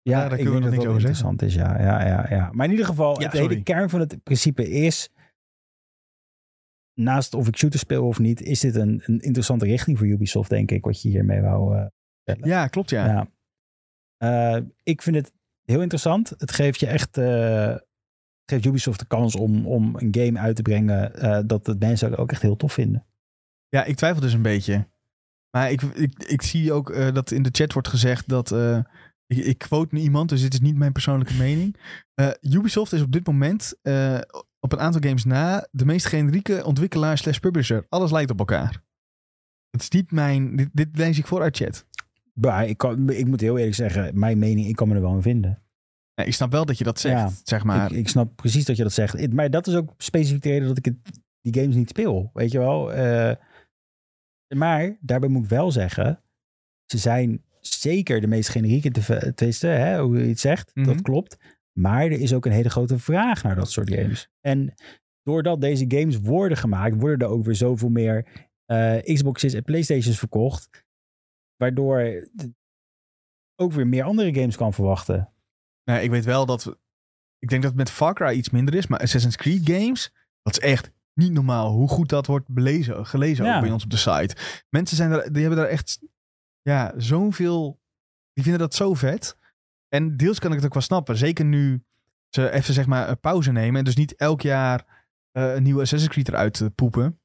[0.03, 1.55] Ja, daar ik kunnen we nog niks over interessant is.
[1.55, 2.49] Ja, ja, ja, ja.
[2.53, 5.11] Maar in ieder geval, Ja, het hele kern van het principe is...
[7.01, 10.51] Naast of ik shooter speel of niet, is dit een, een interessante richting voor Ubisoft,
[10.51, 11.89] denk ik, wat je hiermee wou
[12.25, 12.55] vertellen.
[12.55, 13.07] Ja, klopt ja.
[13.07, 13.29] Ja.
[14.57, 15.33] Eh, ik vind het
[15.63, 16.35] heel interessant.
[16.39, 17.17] Het geeft je echt...
[17.17, 17.83] het
[18.51, 22.33] geeft Ubisoft de kans om, om een game uit te brengen dat de mensen ook
[22.33, 23.07] echt heel tof vinden.
[23.69, 24.89] Ja, ik twijfel dus een beetje.
[25.51, 28.55] Maar ik, ik, ik zie ook dat in de chat wordt gezegd dat...
[29.27, 31.77] ik, quote nu iemand, dus dit is niet mijn persoonlijke mening.
[32.41, 33.79] Ubisoft is op dit moment
[34.61, 37.87] op een aantal games na de meest generieke ontwikkelaar slash publisher.
[37.89, 38.83] Alles lijkt op elkaar.
[39.71, 40.57] Het is niet mijn...
[40.57, 41.87] Dit, dit lees ik voor uit chat.
[42.33, 45.15] Maar ik, kan, ik moet heel eerlijk zeggen, mijn mening, ik kan me er wel
[45.15, 45.63] in vinden.
[46.15, 47.91] Ja, ik snap wel dat je dat zegt, Ja, zeg maar.
[47.93, 49.33] Ik, ik snap precies dat je dat zegt.
[49.33, 50.97] Maar dat is ook specifiek de reden dat ik het,
[51.41, 52.31] die games niet speel.
[52.33, 52.93] Weet je wel?
[52.93, 53.35] Eh,
[54.57, 56.23] maar daarbij moet ik wel zeggen,
[56.87, 60.71] ze zijn zeker de meest generieke te twisten, hè, hoe je het zegt.
[60.75, 60.87] Mhm.
[60.87, 61.37] Dat klopt.
[61.79, 64.29] Maar er is ook een hele grote vraag naar dat soort games.
[64.41, 64.75] En
[65.23, 70.19] doordat deze games worden gemaakt, worden er ook weer zoveel meer eh, Xbox's en Playstations
[70.19, 70.85] verkocht.
[71.57, 72.29] Waardoor
[73.61, 75.33] ook weer meer andere games kan verwachten.
[75.85, 76.65] Nee, ik weet wel dat...
[76.65, 76.79] we-
[77.39, 78.87] Ik denk dat het met Far Cry iets minder is.
[78.87, 81.71] Maar Assassin's Creed games, dat is echt niet normaal.
[81.73, 83.55] Hoe goed dat wordt belezen, gelezen Ja.
[83.57, 84.37] ook bij ons op de site.
[84.71, 86.01] Mensen zijn er, die hebben daar echt...
[86.63, 87.81] Ja, zoveel...
[88.33, 89.37] Die vinden dat zo vet.
[89.89, 91.17] En deels kan ik het ook wel snappen.
[91.17, 91.83] Zeker nu
[92.29, 93.79] ze even zeg maar een pauze nemen.
[93.79, 97.19] En dus niet elk jaar eh, een nieuwe Assassin's Creed eruit te poepen.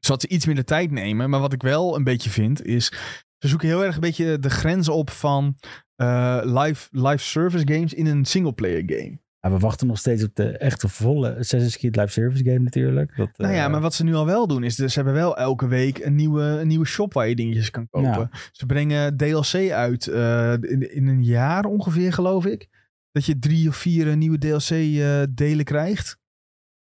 [0.00, 1.30] Zodat ze iets minder tijd nemen.
[1.30, 2.92] Maar wat ik wel een beetje vind is...
[3.38, 5.56] Ze zoeken heel erg een beetje de grenzen op van
[5.96, 9.18] eh, live, live service games in een singleplayer game.
[9.50, 13.16] We wachten nog steeds op de echte volle Assassin's Creed Live Service game natuurlijk.
[13.16, 15.14] Dat, Nou ja, eh, maar wat ze nu al wel doen is, dus ze hebben
[15.16, 18.30] wel elke week een nieuwe, een nieuwe shop waar je dingetjes kan kopen.
[18.52, 22.68] Ze brengen DLC uit eh, in, in een jaar ongeveer, geloof ik.
[23.12, 26.18] Dat je drie of vier eh, nieuwe DLC-delen krijgt.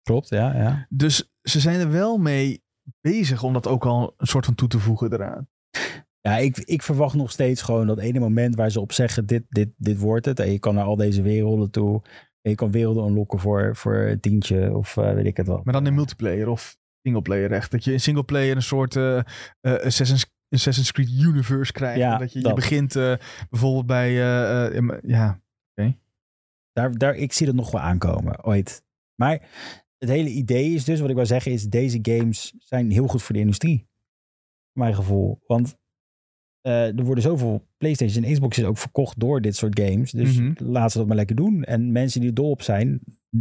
[0.03, 0.57] Klopt, ja.
[0.57, 0.87] ja.
[0.89, 2.65] Dus ze zijn er wel mee
[3.01, 5.49] bezig om dat ook al een soort van toe te voegen eraan.
[6.27, 9.43] Ja, ik, ik verwacht nog steeds gewoon dat ene moment waar ze op zeggen: dit,
[9.49, 10.41] dit, dit wordt het.
[10.41, 12.03] En je kan naar al deze werelden toe.
[12.51, 15.65] Je kan werelden unlocken voor, voor een tientje of eh, weet ik het wat.
[15.65, 17.71] Maar dan in multiplayer of singleplayer echt.
[17.71, 19.23] Dat je in singleplayer een soort eh,
[19.61, 21.99] Assassin's, Assassin's Creed universe krijgt.
[21.99, 22.93] Ja, dat je, je begint
[23.51, 24.13] bijvoorbeeld bij...
[25.03, 25.41] ja,
[26.73, 28.85] Daar, daar, ik zie dat nog wel aankomen, ooit.
[29.15, 29.49] Maar
[29.99, 33.23] het hele idee is dus, wat ik wil zeggen, is deze games zijn heel goed
[33.23, 33.89] voor de industrie.
[34.73, 35.41] Mijn gevoel.
[35.47, 35.77] Want
[36.73, 40.11] er worden zoveel PlayStation en Xboxes ook verkocht door dit soort games.
[40.11, 40.53] Dus Mhm.
[40.57, 41.65] laat ze dat maar lekker doen.
[41.65, 43.01] En mensen die er dol op zijn,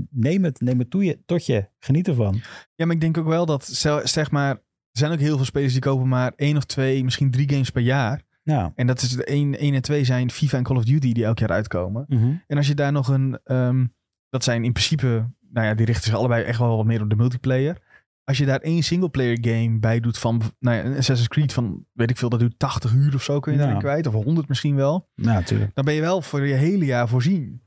[0.09, 1.67] neem het, neem het toe je, tot je.
[1.79, 2.41] Geniet ervan.
[2.75, 3.65] Ja, maar ik denk ook wel dat,
[4.03, 4.61] zeg maar, er
[5.01, 7.81] zijn ook heel veel spelers die kopen maar één of twee, misschien drie games per
[7.81, 8.21] jaar.
[8.43, 8.71] Ja.
[8.75, 11.39] En dat is de één, en twee zijn FIFA en Call of Duty die elk
[11.39, 12.05] jaar uitkomen.
[12.47, 13.85] En als je daar nog een, ehm,
[14.29, 15.07] dat zijn in principe,
[15.51, 17.77] nou ja, die richten zich allebei echt wel wat meer op de multiplayer.
[18.25, 21.85] Als je daar één singleplayer game bij doet van, nou ja, een Assassin's Creed van,
[21.93, 23.63] weet ik veel, dat duurt 80 uur of zo kun je Ja.
[23.63, 24.07] daarin kwijt.
[24.07, 25.09] Of 100 misschien wel.
[25.15, 25.75] Ja, natuurlijk.
[25.75, 27.61] Dan ben je wel voor je hele jaar voorzien.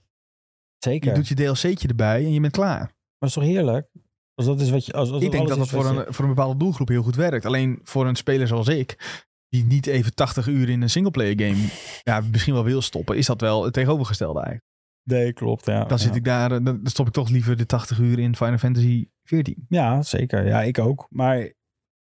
[0.78, 1.08] Zeker.
[1.08, 2.78] Je doet je DLC'tje erbij en je bent klaar.
[2.80, 3.86] Maar dat is toch heerlijk?
[4.34, 4.92] Als dat is wat je.
[4.92, 7.16] Als, als ik denk dat dat voor je- een, voor een bepaalde doelgroep heel goed
[7.16, 7.46] werkt.
[7.46, 11.68] Alleen voor een speler zoals ik, die niet even 80 uur in een singleplayer game
[12.02, 14.66] ja, misschien wel wil stoppen, is dat wel het tegenovergestelde eigenlijk.
[15.02, 15.66] Nee, klopt.
[15.66, 15.84] Ja.
[15.84, 19.08] Dan zit ik daar, dan stop ik toch liever de 80 uur in Final Fantasy
[19.28, 19.66] 14.
[19.68, 20.46] Ja, zeker.
[20.46, 21.06] Ja, ik ook.
[21.10, 21.52] Maar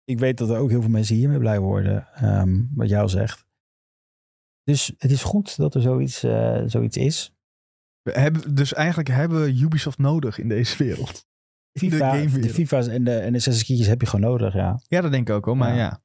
[0.04, 2.08] ik weet dat er ook heel veel mensen hiermee blij worden.
[2.14, 3.46] ehm, wat jou zegt.
[4.64, 7.32] Dus het is goed dat er zoiets, eh, zoiets is.
[8.02, 11.26] We hebben, dus eigenlijk hebben we Ubisoft nodig in deze wereld.
[11.72, 12.52] De FIFA, de, gamewereld.
[12.52, 14.80] FIFA's en de, en de heb je gewoon nodig, ja.
[14.88, 15.76] Ja, dat denk ik ook hoor, maar Ja.
[15.76, 16.02] ja.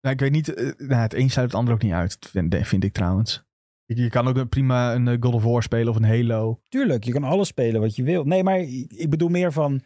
[0.00, 2.56] Nou, ik weet niet, eh, nou, het een sluit het ander ook niet uit, vind,
[2.66, 3.44] vind ik trouwens.
[3.84, 6.60] Je, kan ook prima een eh, God of War spelen of een Halo.
[6.68, 8.24] Tuurlijk, je kan alles spelen wat je wil.
[8.24, 9.82] Nee, maar ik bedoel meer van...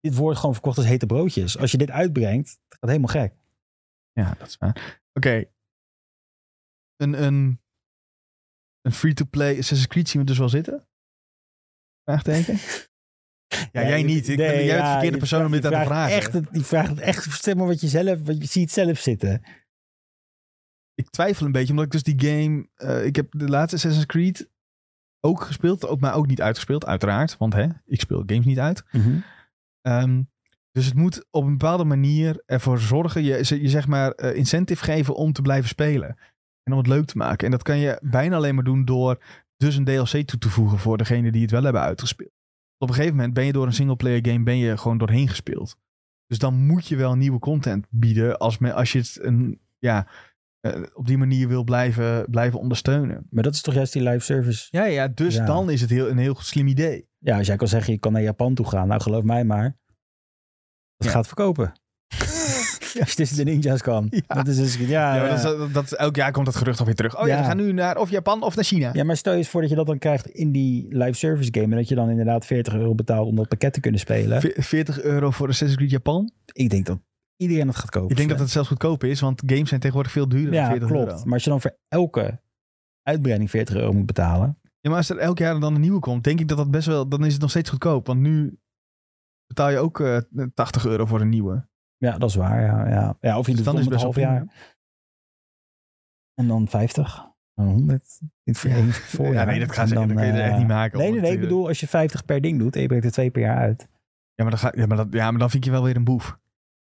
[0.00, 1.58] Dit wordt gewoon verkocht als hete broodjes.
[1.58, 3.34] Als je dit uitbrengt, het gaat helemaal gek.
[4.12, 5.00] Ja, dat is waar.
[5.12, 5.44] Oké.
[6.96, 7.60] Een, een,
[8.80, 10.88] een free-to-play Assassin's Creed zien we dus wel zitten?
[12.04, 12.58] Vraagteken?
[13.72, 14.28] Ja, jij niet.
[14.28, 16.16] Ik ben, jij bent de verkeerde persoon om dit aan te vragen.
[16.16, 19.42] Echt, je vraagt het echt, stel maar wat je zelf, wat je ziet zelf zitten.
[20.94, 22.68] Ik twijfel een beetje, omdat ik dus die game...
[22.74, 24.50] eh, ik heb de laatste Assassin's Creed
[25.20, 27.36] ook gespeeld, ook, maar ook niet uitgespeeld, uiteraard.
[27.36, 28.84] Want hè, ik speel games niet uit.
[29.88, 30.22] Ehm,
[30.72, 34.84] dus het moet op een bepaalde manier ervoor zorgen, je, je zeg maar eh, incentive
[34.84, 36.16] geven om te blijven spelen.
[36.62, 37.44] En om het leuk te maken.
[37.44, 39.22] En dat kan je bijna alleen maar doen door
[39.56, 42.32] dus een DLC toe te voegen voor degene die het wel hebben uitgespeeld.
[42.78, 45.76] Op een gegeven moment ben je door een singleplayer game ben je gewoon doorheen gespeeld.
[46.26, 50.08] Dus dan moet je wel nieuwe content bieden als, als je het een, ja,
[50.60, 53.26] eh, op die manier wil blijven, blijven ondersteunen.
[53.30, 54.68] Maar dat is toch juist die live service?
[54.70, 55.44] Ja, ja dus Ja.
[55.44, 57.07] dan is het heel, een heel slim idee.
[57.18, 58.88] Ja, als jij kan zeggen, je kan naar Japan toe gaan.
[58.88, 59.76] Nou, geloof mij maar.
[60.96, 61.10] Dat Ja.
[61.10, 61.72] gaat verkopen.
[63.00, 64.06] Als je tussen de ninja's kan.
[64.10, 64.34] Ja.
[64.34, 65.36] Dat is dus, ja, Ja, dat,
[65.68, 67.20] is, dat is- elk jaar komt dat gerucht alweer terug.
[67.20, 68.90] Oh ja, we gaan nu naar of Japan of naar China.
[68.92, 71.48] Ja, maar stel je eens voor dat je dat dan krijgt in die live service
[71.52, 71.66] game.
[71.66, 74.40] En dat je dan inderdaad 40 euro betaalt om dat pakket te kunnen spelen.
[74.40, 76.30] Ve- 40 euro voor Assassin's Creed Japan.
[76.52, 76.98] Ik denk dat
[77.36, 78.10] iedereen het gaat kopen.
[78.10, 80.68] Ik denk dat het zelfs goedkoop is, want games zijn tegenwoordig veel duurder dan Ja,
[80.68, 81.10] 40 klopt.
[81.10, 81.22] euro.
[81.24, 82.40] Maar als je dan voor elke
[83.02, 84.58] uitbreiding 40 euro moet betalen.
[84.80, 86.86] Ja, maar als er elk jaar dan een nieuwe komt, denk ik dat dat best
[86.86, 88.06] wel, dan is het nog steeds goedkoop.
[88.06, 88.58] Want nu
[89.46, 90.18] betaal je ook eh
[90.54, 91.66] 80 euro voor een nieuwe.
[91.96, 92.60] Ja, dat is waar.
[92.62, 93.16] Ja, ja.
[93.20, 94.46] ja of je Dus doet dan het half jaar.
[96.34, 97.26] En dan 50.
[97.54, 98.20] Dan 100.
[98.44, 99.32] In voorjaar.
[99.32, 101.20] Ja, nee, dat gaan ze- dat kun je er echt eh, niet maken, Nee, nee,
[101.20, 101.30] nee.
[101.32, 103.42] Ik Dat, bedoel, als je 50 per ding doet en je brengt er twee per
[103.42, 103.88] jaar uit.
[104.34, 106.04] Ja, maar dan, ga, ja, maar dat, ja, maar dan vind je wel weer een
[106.04, 106.38] boef.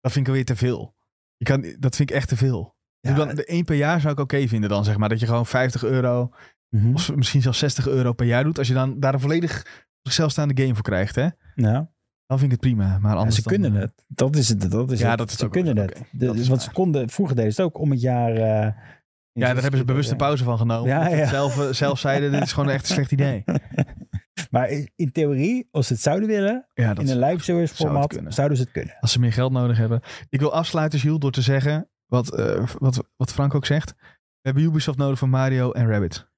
[0.00, 0.94] Dat vind ik alweer te veel.
[1.36, 2.76] Je kan, dat vind ik echt te veel.
[3.00, 5.08] Ja, dan, de één per jaar zou ik oké vinden dan, zeg maar.
[5.08, 6.30] Dat je gewoon 50 euro
[6.70, 6.94] mhm.
[6.94, 8.58] of misschien zelfs 60 euro per jaar doet.
[8.58, 11.28] Als je dan daar een volledig zichzelfstaande game voor krijgt, hè.
[11.54, 11.90] ja.
[12.26, 12.98] Dan vind ik het prima.
[12.98, 14.04] Maar Ja, anders ze dan, kunnen eh, het.
[14.08, 14.70] Dat is het.
[14.70, 15.18] Dat is Ja, het.
[15.18, 15.90] dat is ze ook kunnen het.
[15.90, 18.32] oké, De- dat is want ze konden, vroeger deden ze het ook om het jaar...
[18.32, 18.72] eh,
[19.32, 20.88] Ja, daar hebben ze bewust een pauze van genomen.
[20.88, 21.26] Ja, ja.
[21.26, 23.44] Zelf, eh, zelf zeiden, dit is gewoon echt een slecht idee.
[24.50, 28.56] maar in theorie, als ze het zouden willen, Ja, in een live service format, zouden
[28.56, 28.96] ze het kunnen.
[29.00, 30.00] Als ze meer geld nodig hebben.
[30.28, 32.28] Ik wil afsluiten, Jules, door te zeggen, wat,
[32.78, 33.94] wat, wat Frank ook zegt.
[33.98, 36.29] We hebben Ubisoft nodig voor Mario en Rabbit.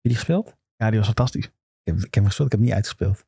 [0.00, 0.56] Heb je die gespeeld?
[0.76, 1.44] Ja, die was fantastisch.
[1.44, 1.52] Ik
[1.84, 3.24] heb, ik heb hem gespeeld, ik heb hem niet uitgespeeld.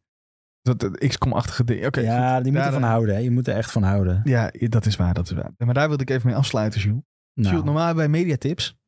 [0.62, 1.86] Dat, dat XCOM-achtige ding.
[1.86, 2.43] Oké, ja, goed.
[2.43, 3.15] die moet Daar, ervan houden.
[3.15, 3.20] Hè.
[3.20, 4.20] Je moet er echt van houden.
[4.24, 5.51] Ja, dat is waar, dat is waar.
[5.59, 7.01] Maar daar wilde ik even mee afsluiten, Jules.
[7.35, 8.78] Nou, Jules, normaal bij mediatips.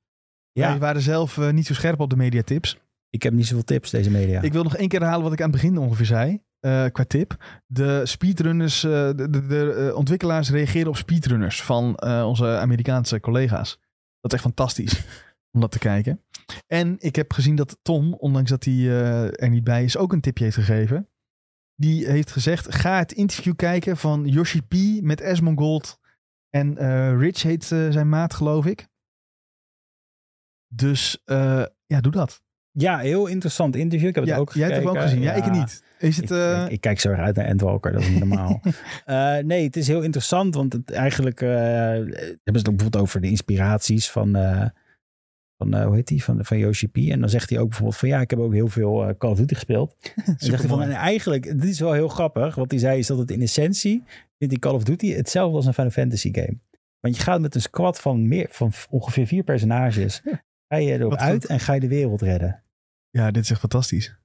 [0.53, 2.79] ja, Wij waren zelf eh, niet zo scherp op de mediatips.
[3.11, 4.41] Ik heb niet zoveel tips, deze media.
[4.43, 6.43] Ik wil nog één keer herhalen wat ik aan het begin ongeveer zei.
[6.61, 7.61] eh, qua tip.
[7.67, 13.71] De speedrunners, eh, de, de, de, ontwikkelaars reageren op speedrunners van onze Amerikaanse collega's.
[14.21, 15.03] Dat is echt fantastisch
[15.53, 16.21] om dat te kijken.
[16.67, 20.13] En ik heb gezien dat Tom, ondanks dat hij eh, er niet bij is, ook
[20.13, 21.09] een tipje heeft gegeven.
[21.77, 25.99] Die heeft gezegd, ga het interview kijken van Yoshi P met Esmongold.
[26.51, 28.89] En eh, Rich heet eh, zijn maat, geloof ik.
[30.69, 31.23] Dus
[31.87, 32.43] ja, doe dat.
[32.71, 34.09] Ja, heel interessant interview.
[34.09, 34.95] Ik heb het Ja, ook jij hebt gekeken.
[34.95, 35.23] het ook gezien.
[35.23, 35.83] Ja, ik niet.
[35.99, 36.31] Is het...
[36.31, 38.61] Ik, eh, ik, ik kijk zo erg uit naar Endwalker, dat is niet normaal.
[39.43, 42.13] Nee, het is heel interessant, want het eigenlijk hebben
[42.45, 44.33] ze het ook bijvoorbeeld over de inspiraties van,
[45.57, 46.97] van eh, hoe heet die, van, van Yoshi P.
[46.97, 49.31] En dan zegt hij ook bijvoorbeeld van ja, ik heb ook heel veel eh, Call
[49.31, 49.97] of Duty gespeeld.
[50.03, 50.89] en zegt hij van Supermooi.
[50.89, 54.03] en eigenlijk, dit is wel heel grappig, wat hij zei is dat het in essentie
[54.39, 56.59] vindt die Call of Duty hetzelfde als een Final Fantasy game.
[57.01, 60.23] Want je gaat met een squad van, meer, van ongeveer vier personages,
[60.69, 61.51] ga je erop Wat uit goed.
[61.51, 62.63] en ga je de wereld redden.
[63.11, 64.19] Ja, dit is echt fantastisch.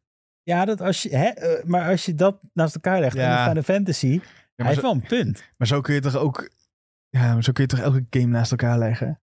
[0.43, 3.31] Ja, dat als je, hè, eh, maar als je dat naast elkaar legt Ja.
[3.31, 4.21] in een Final Fantasy, Ja,
[4.55, 5.43] hij heeft wel een punt.
[5.57, 6.49] maar zo kun je toch ook...
[7.09, 9.21] Ja, maar zo kun je toch elke game naast elkaar leggen?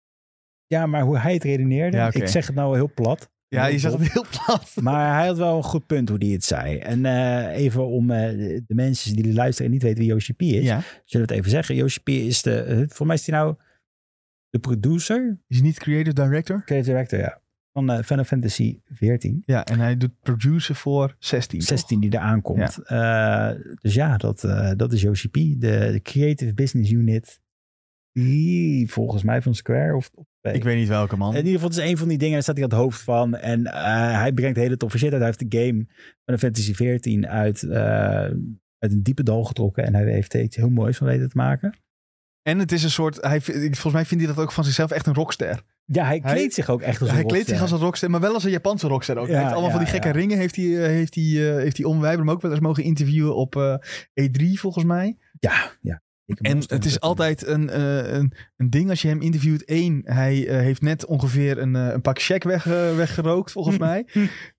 [0.68, 3.30] Ja, maar hoe hij het redeneerde, Ja, ik zeg het nou heel plat.
[3.48, 4.74] Ja, je zegt het heel plat.
[4.82, 6.76] Maar hij had wel een goed punt hoe hij het zei.
[6.78, 8.28] En eh, even om eh,
[8.66, 10.80] de mensen die luisteren en niet weten wie Yoshi P is, Ja.
[11.04, 11.74] zullen we het even zeggen.
[11.74, 13.54] Yoshi P is de, eh, voor mij is hij nou
[14.50, 16.62] de producer, Is hij niet creative director?
[16.64, 17.40] creative director, ja,
[17.72, 19.42] van Final Fantasy 14.
[19.46, 21.58] Ja, en hij doet producer voor 16.
[21.58, 21.68] toch?
[21.68, 22.78] 16 die eraan komt.
[22.84, 23.50] Eh,
[23.80, 25.56] dus ja, dat, eh, dat is Yoshi P, de,
[25.92, 27.40] de Creative Business Unit.
[28.86, 31.30] Volgens mij van Square of, of Ik weet niet welke man.
[31.30, 33.00] In ieder geval, het is een van die dingen, daar staat hij aan het hoofd
[33.02, 33.36] van.
[33.36, 35.22] En eh, hij brengt hele toffe shit uit.
[35.22, 35.86] Hij heeft de game
[36.24, 37.80] van de Fantasy 14 uit, eh,
[38.78, 39.84] uit een diepe dal getrokken.
[39.84, 41.78] En hij heeft er iets heel moois van weten te maken.
[42.42, 43.16] En het is een soort...
[43.20, 45.62] Hij, volgens mij vindt hij dat ook van zichzelf echt een rockster.
[45.84, 47.72] Ja, hij Hij- kleedt zich ook echt als een hij kleedt zich rockster.
[47.72, 49.26] als een rockster, maar wel als een Japanse rockster ook.
[49.26, 50.14] Ja, hij heeft allemaal van die gekke ja.
[50.14, 52.00] ringen heeft hij, eh, heeft hij, eh, heeft hij om.
[52.00, 53.74] Wij hebben hem ook wel eens mogen interviewen op eh,
[54.14, 55.16] E3 volgens mij.
[55.40, 56.02] Ja, ja.
[56.36, 59.62] En het is altijd een, eh, een, een ding als je hem interviewt.
[59.66, 64.06] Eén, hij eh, heeft net ongeveer een, eh, een pak check weg, weggerookt, volgens mij.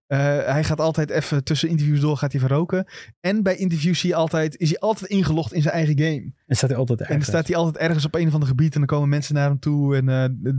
[0.07, 2.85] Hij gaat altijd even tussen interviews door, gaat hij verroken.
[3.19, 6.33] En bij interviews zie je altijd, is hij altijd ingelogd in zijn eigen game.
[6.45, 7.35] En staat hij altijd En dan ergens.
[7.35, 8.73] staat hij altijd ergens op een of ander gebied.
[8.73, 10.05] En dan komen mensen naar hem toe en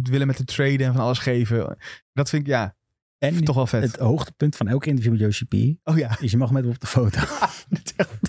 [0.02, 1.76] willen met hem traden en van alles geven.
[2.12, 2.74] Dat vind ik, ja,
[3.18, 3.82] En toch wel vet.
[3.82, 6.72] het hoogtepunt van elk interview met Yoshi P oh ja, is je mag met hem
[6.72, 7.20] op de foto.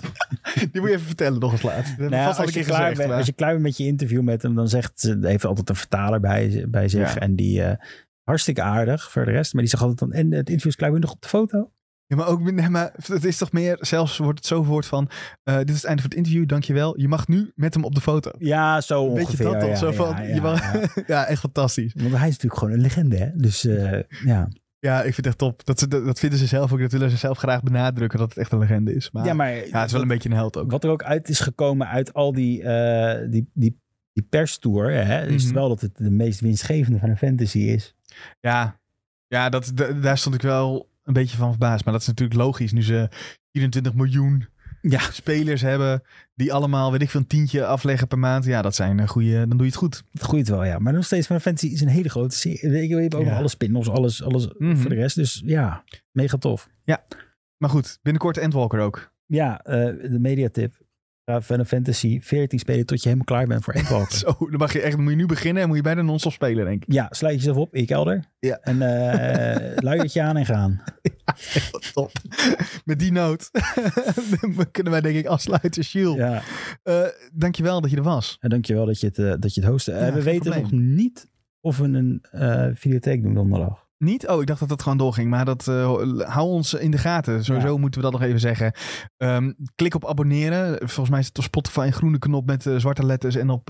[0.70, 1.94] die moet je even vertellen nog eens laat.
[1.98, 4.68] Nou als, je klaar bent, als je klaar bent met je interview met hem, dan
[4.68, 7.14] zegt ze, heeft altijd een vertaler bij, bij zich.
[7.14, 7.20] Ja.
[7.20, 7.86] En die eh,
[8.22, 9.52] hartstikke aardig voor de rest.
[9.52, 11.70] Maar die zegt altijd dan, en het interview is je nog op de foto?
[12.06, 15.10] Ja, maar ook, nee, maar het is toch meer, zelfs wordt het zo woord van,
[15.42, 17.00] eh, dit is het einde van het interview, dankjewel.
[17.00, 18.30] Je mag nu met hem op de foto.
[18.38, 19.44] Ja, zo ongeveer.
[19.44, 19.68] dat toch?
[19.68, 20.88] ja, zo ja, van, ja, je mag, ja.
[21.06, 21.26] ja.
[21.26, 21.94] echt fantastisch.
[21.94, 23.30] Want hij is natuurlijk gewoon een legende, hè?
[23.34, 24.48] Dus eh, ja.
[24.86, 25.64] Ja, ik vind het echt top.
[25.64, 26.80] Dat, ze, dat, vinden ze zelf ook.
[26.80, 29.10] Dat willen ze zelf graag benadrukken dat het echt een legende is.
[29.10, 30.70] Maar ja, ja, maar het is wel een beetje een held ook.
[30.70, 33.80] wat er ook uit is gekomen uit al die, eh die, die,
[34.12, 35.54] die perstour, hè, is Mhm.
[35.54, 37.94] wel dat het de meest winstgevende van een fantasy is.
[38.40, 38.80] Ja,
[39.26, 41.84] ja dat, da- daar stond ik wel een beetje van verbaasd.
[41.84, 42.72] Maar dat is natuurlijk logisch.
[42.72, 43.08] Nu ze
[43.52, 44.46] 24 miljoen
[44.82, 45.00] Ja.
[45.00, 46.02] spelers hebben
[46.34, 48.44] die allemaal, weet ik veel, een tientje afleggen per maand.
[48.44, 50.02] Ja, dat zijn een goede, dan doe je het goed.
[50.12, 50.78] Het groeit wel, ja.
[50.78, 52.70] Maar nog steeds, van fantasy is een hele grote serie.
[52.70, 53.30] Weet je, hebben ook Ja.
[53.30, 54.76] nog alle spin-offs, alles, alles Mhm.
[54.76, 55.16] voor de rest.
[55.16, 56.68] Dus ja, mega tof.
[57.56, 59.12] Maar goed, binnenkort Endwalker ook.
[59.26, 59.74] Ja, eh,
[60.10, 60.80] de mediatip.
[61.24, 64.16] Ga Final Fantasy 14 spelen tot je helemaal klaar bent voor Endwalker.
[64.26, 66.64] Zo, dan mag je echt, moet je nu beginnen en moet je bijna non-stop spelen,
[66.64, 66.92] denk ik.
[66.92, 68.24] ja, sluit jezelf op in je kelder.
[68.38, 68.58] Ja.
[68.62, 70.82] En eh luiertje aan en gaan.
[71.94, 72.10] Top.
[72.84, 73.50] Met die noot
[74.70, 75.82] kunnen wij denk ik afsluiten.
[75.82, 76.42] Jules, Ja.
[76.82, 78.36] eh, dankjewel dat je er was.
[78.40, 79.92] En dankjewel dat je het, eh, dat je het hostte.
[79.92, 80.62] Eh, Ja, we weten probleem.
[80.62, 81.28] nog niet
[81.60, 83.86] of we een eh, videotheek doen donderdag.
[83.98, 84.28] Niet?
[84.28, 85.30] Oh, ik dacht dat dat gewoon doorging.
[85.30, 85.64] Maar dat,
[86.26, 87.44] hou ons in de gaten.
[87.44, 87.78] Sowieso Ja.
[87.78, 88.72] moeten we dat nog even zeggen.
[89.16, 90.78] Ehm, klik op abonneren.
[90.78, 93.34] Volgens mij is het op Spotify een groene knop met zwarte letters.
[93.34, 93.68] En op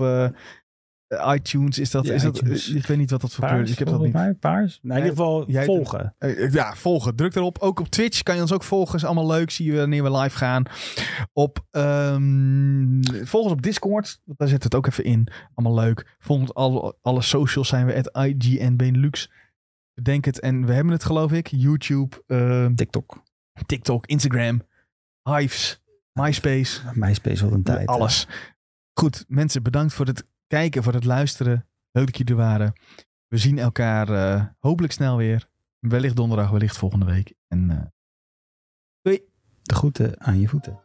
[1.33, 2.05] iTunes is dat...
[2.05, 2.69] Ja, is dat iTunes.
[2.69, 3.71] ik weet niet wat dat voor kleur is.
[3.71, 4.23] Ik heb dat volgens niet.
[4.23, 4.79] mij, paars.
[4.81, 6.15] Nou, in ieder geval Jij- volgen.
[6.17, 7.15] Eh, Ja, volgen.
[7.15, 7.57] Druk erop.
[7.59, 8.95] Ook op Twitch kan je ons ook volgen.
[8.95, 9.49] Is allemaal leuk.
[9.51, 10.63] Zie je wanneer we live gaan.
[11.33, 14.19] Op, ehm, volg ons op Discord.
[14.25, 15.27] Daar zetten we het ook even in.
[15.53, 16.15] Allemaal leuk.
[16.19, 17.95] Volg ons alle, alle socials zijn we.
[17.95, 19.31] At IGN Benelux.
[19.93, 20.39] Bedenk het.
[20.39, 21.47] En we hebben het geloof ik.
[21.47, 23.23] YouTube, ehm, TikTok.
[23.65, 24.61] TikTok, Instagram,
[25.23, 25.81] Hives,
[26.13, 26.81] MySpace.
[26.93, 27.79] MySpace wat een tijd.
[27.79, 27.85] hè.
[27.85, 28.27] Alles.
[28.99, 31.67] Goed, mensen, bedankt voor het kijken, voor het luisteren.
[31.91, 32.73] Leuk dat jullie er waren.
[33.27, 35.49] We zien elkaar eh, hopelijk snel weer.
[35.79, 37.33] Wellicht donderdag, wellicht volgende week.
[37.47, 37.85] En eh,
[39.61, 40.79] De groeten aan je voeten.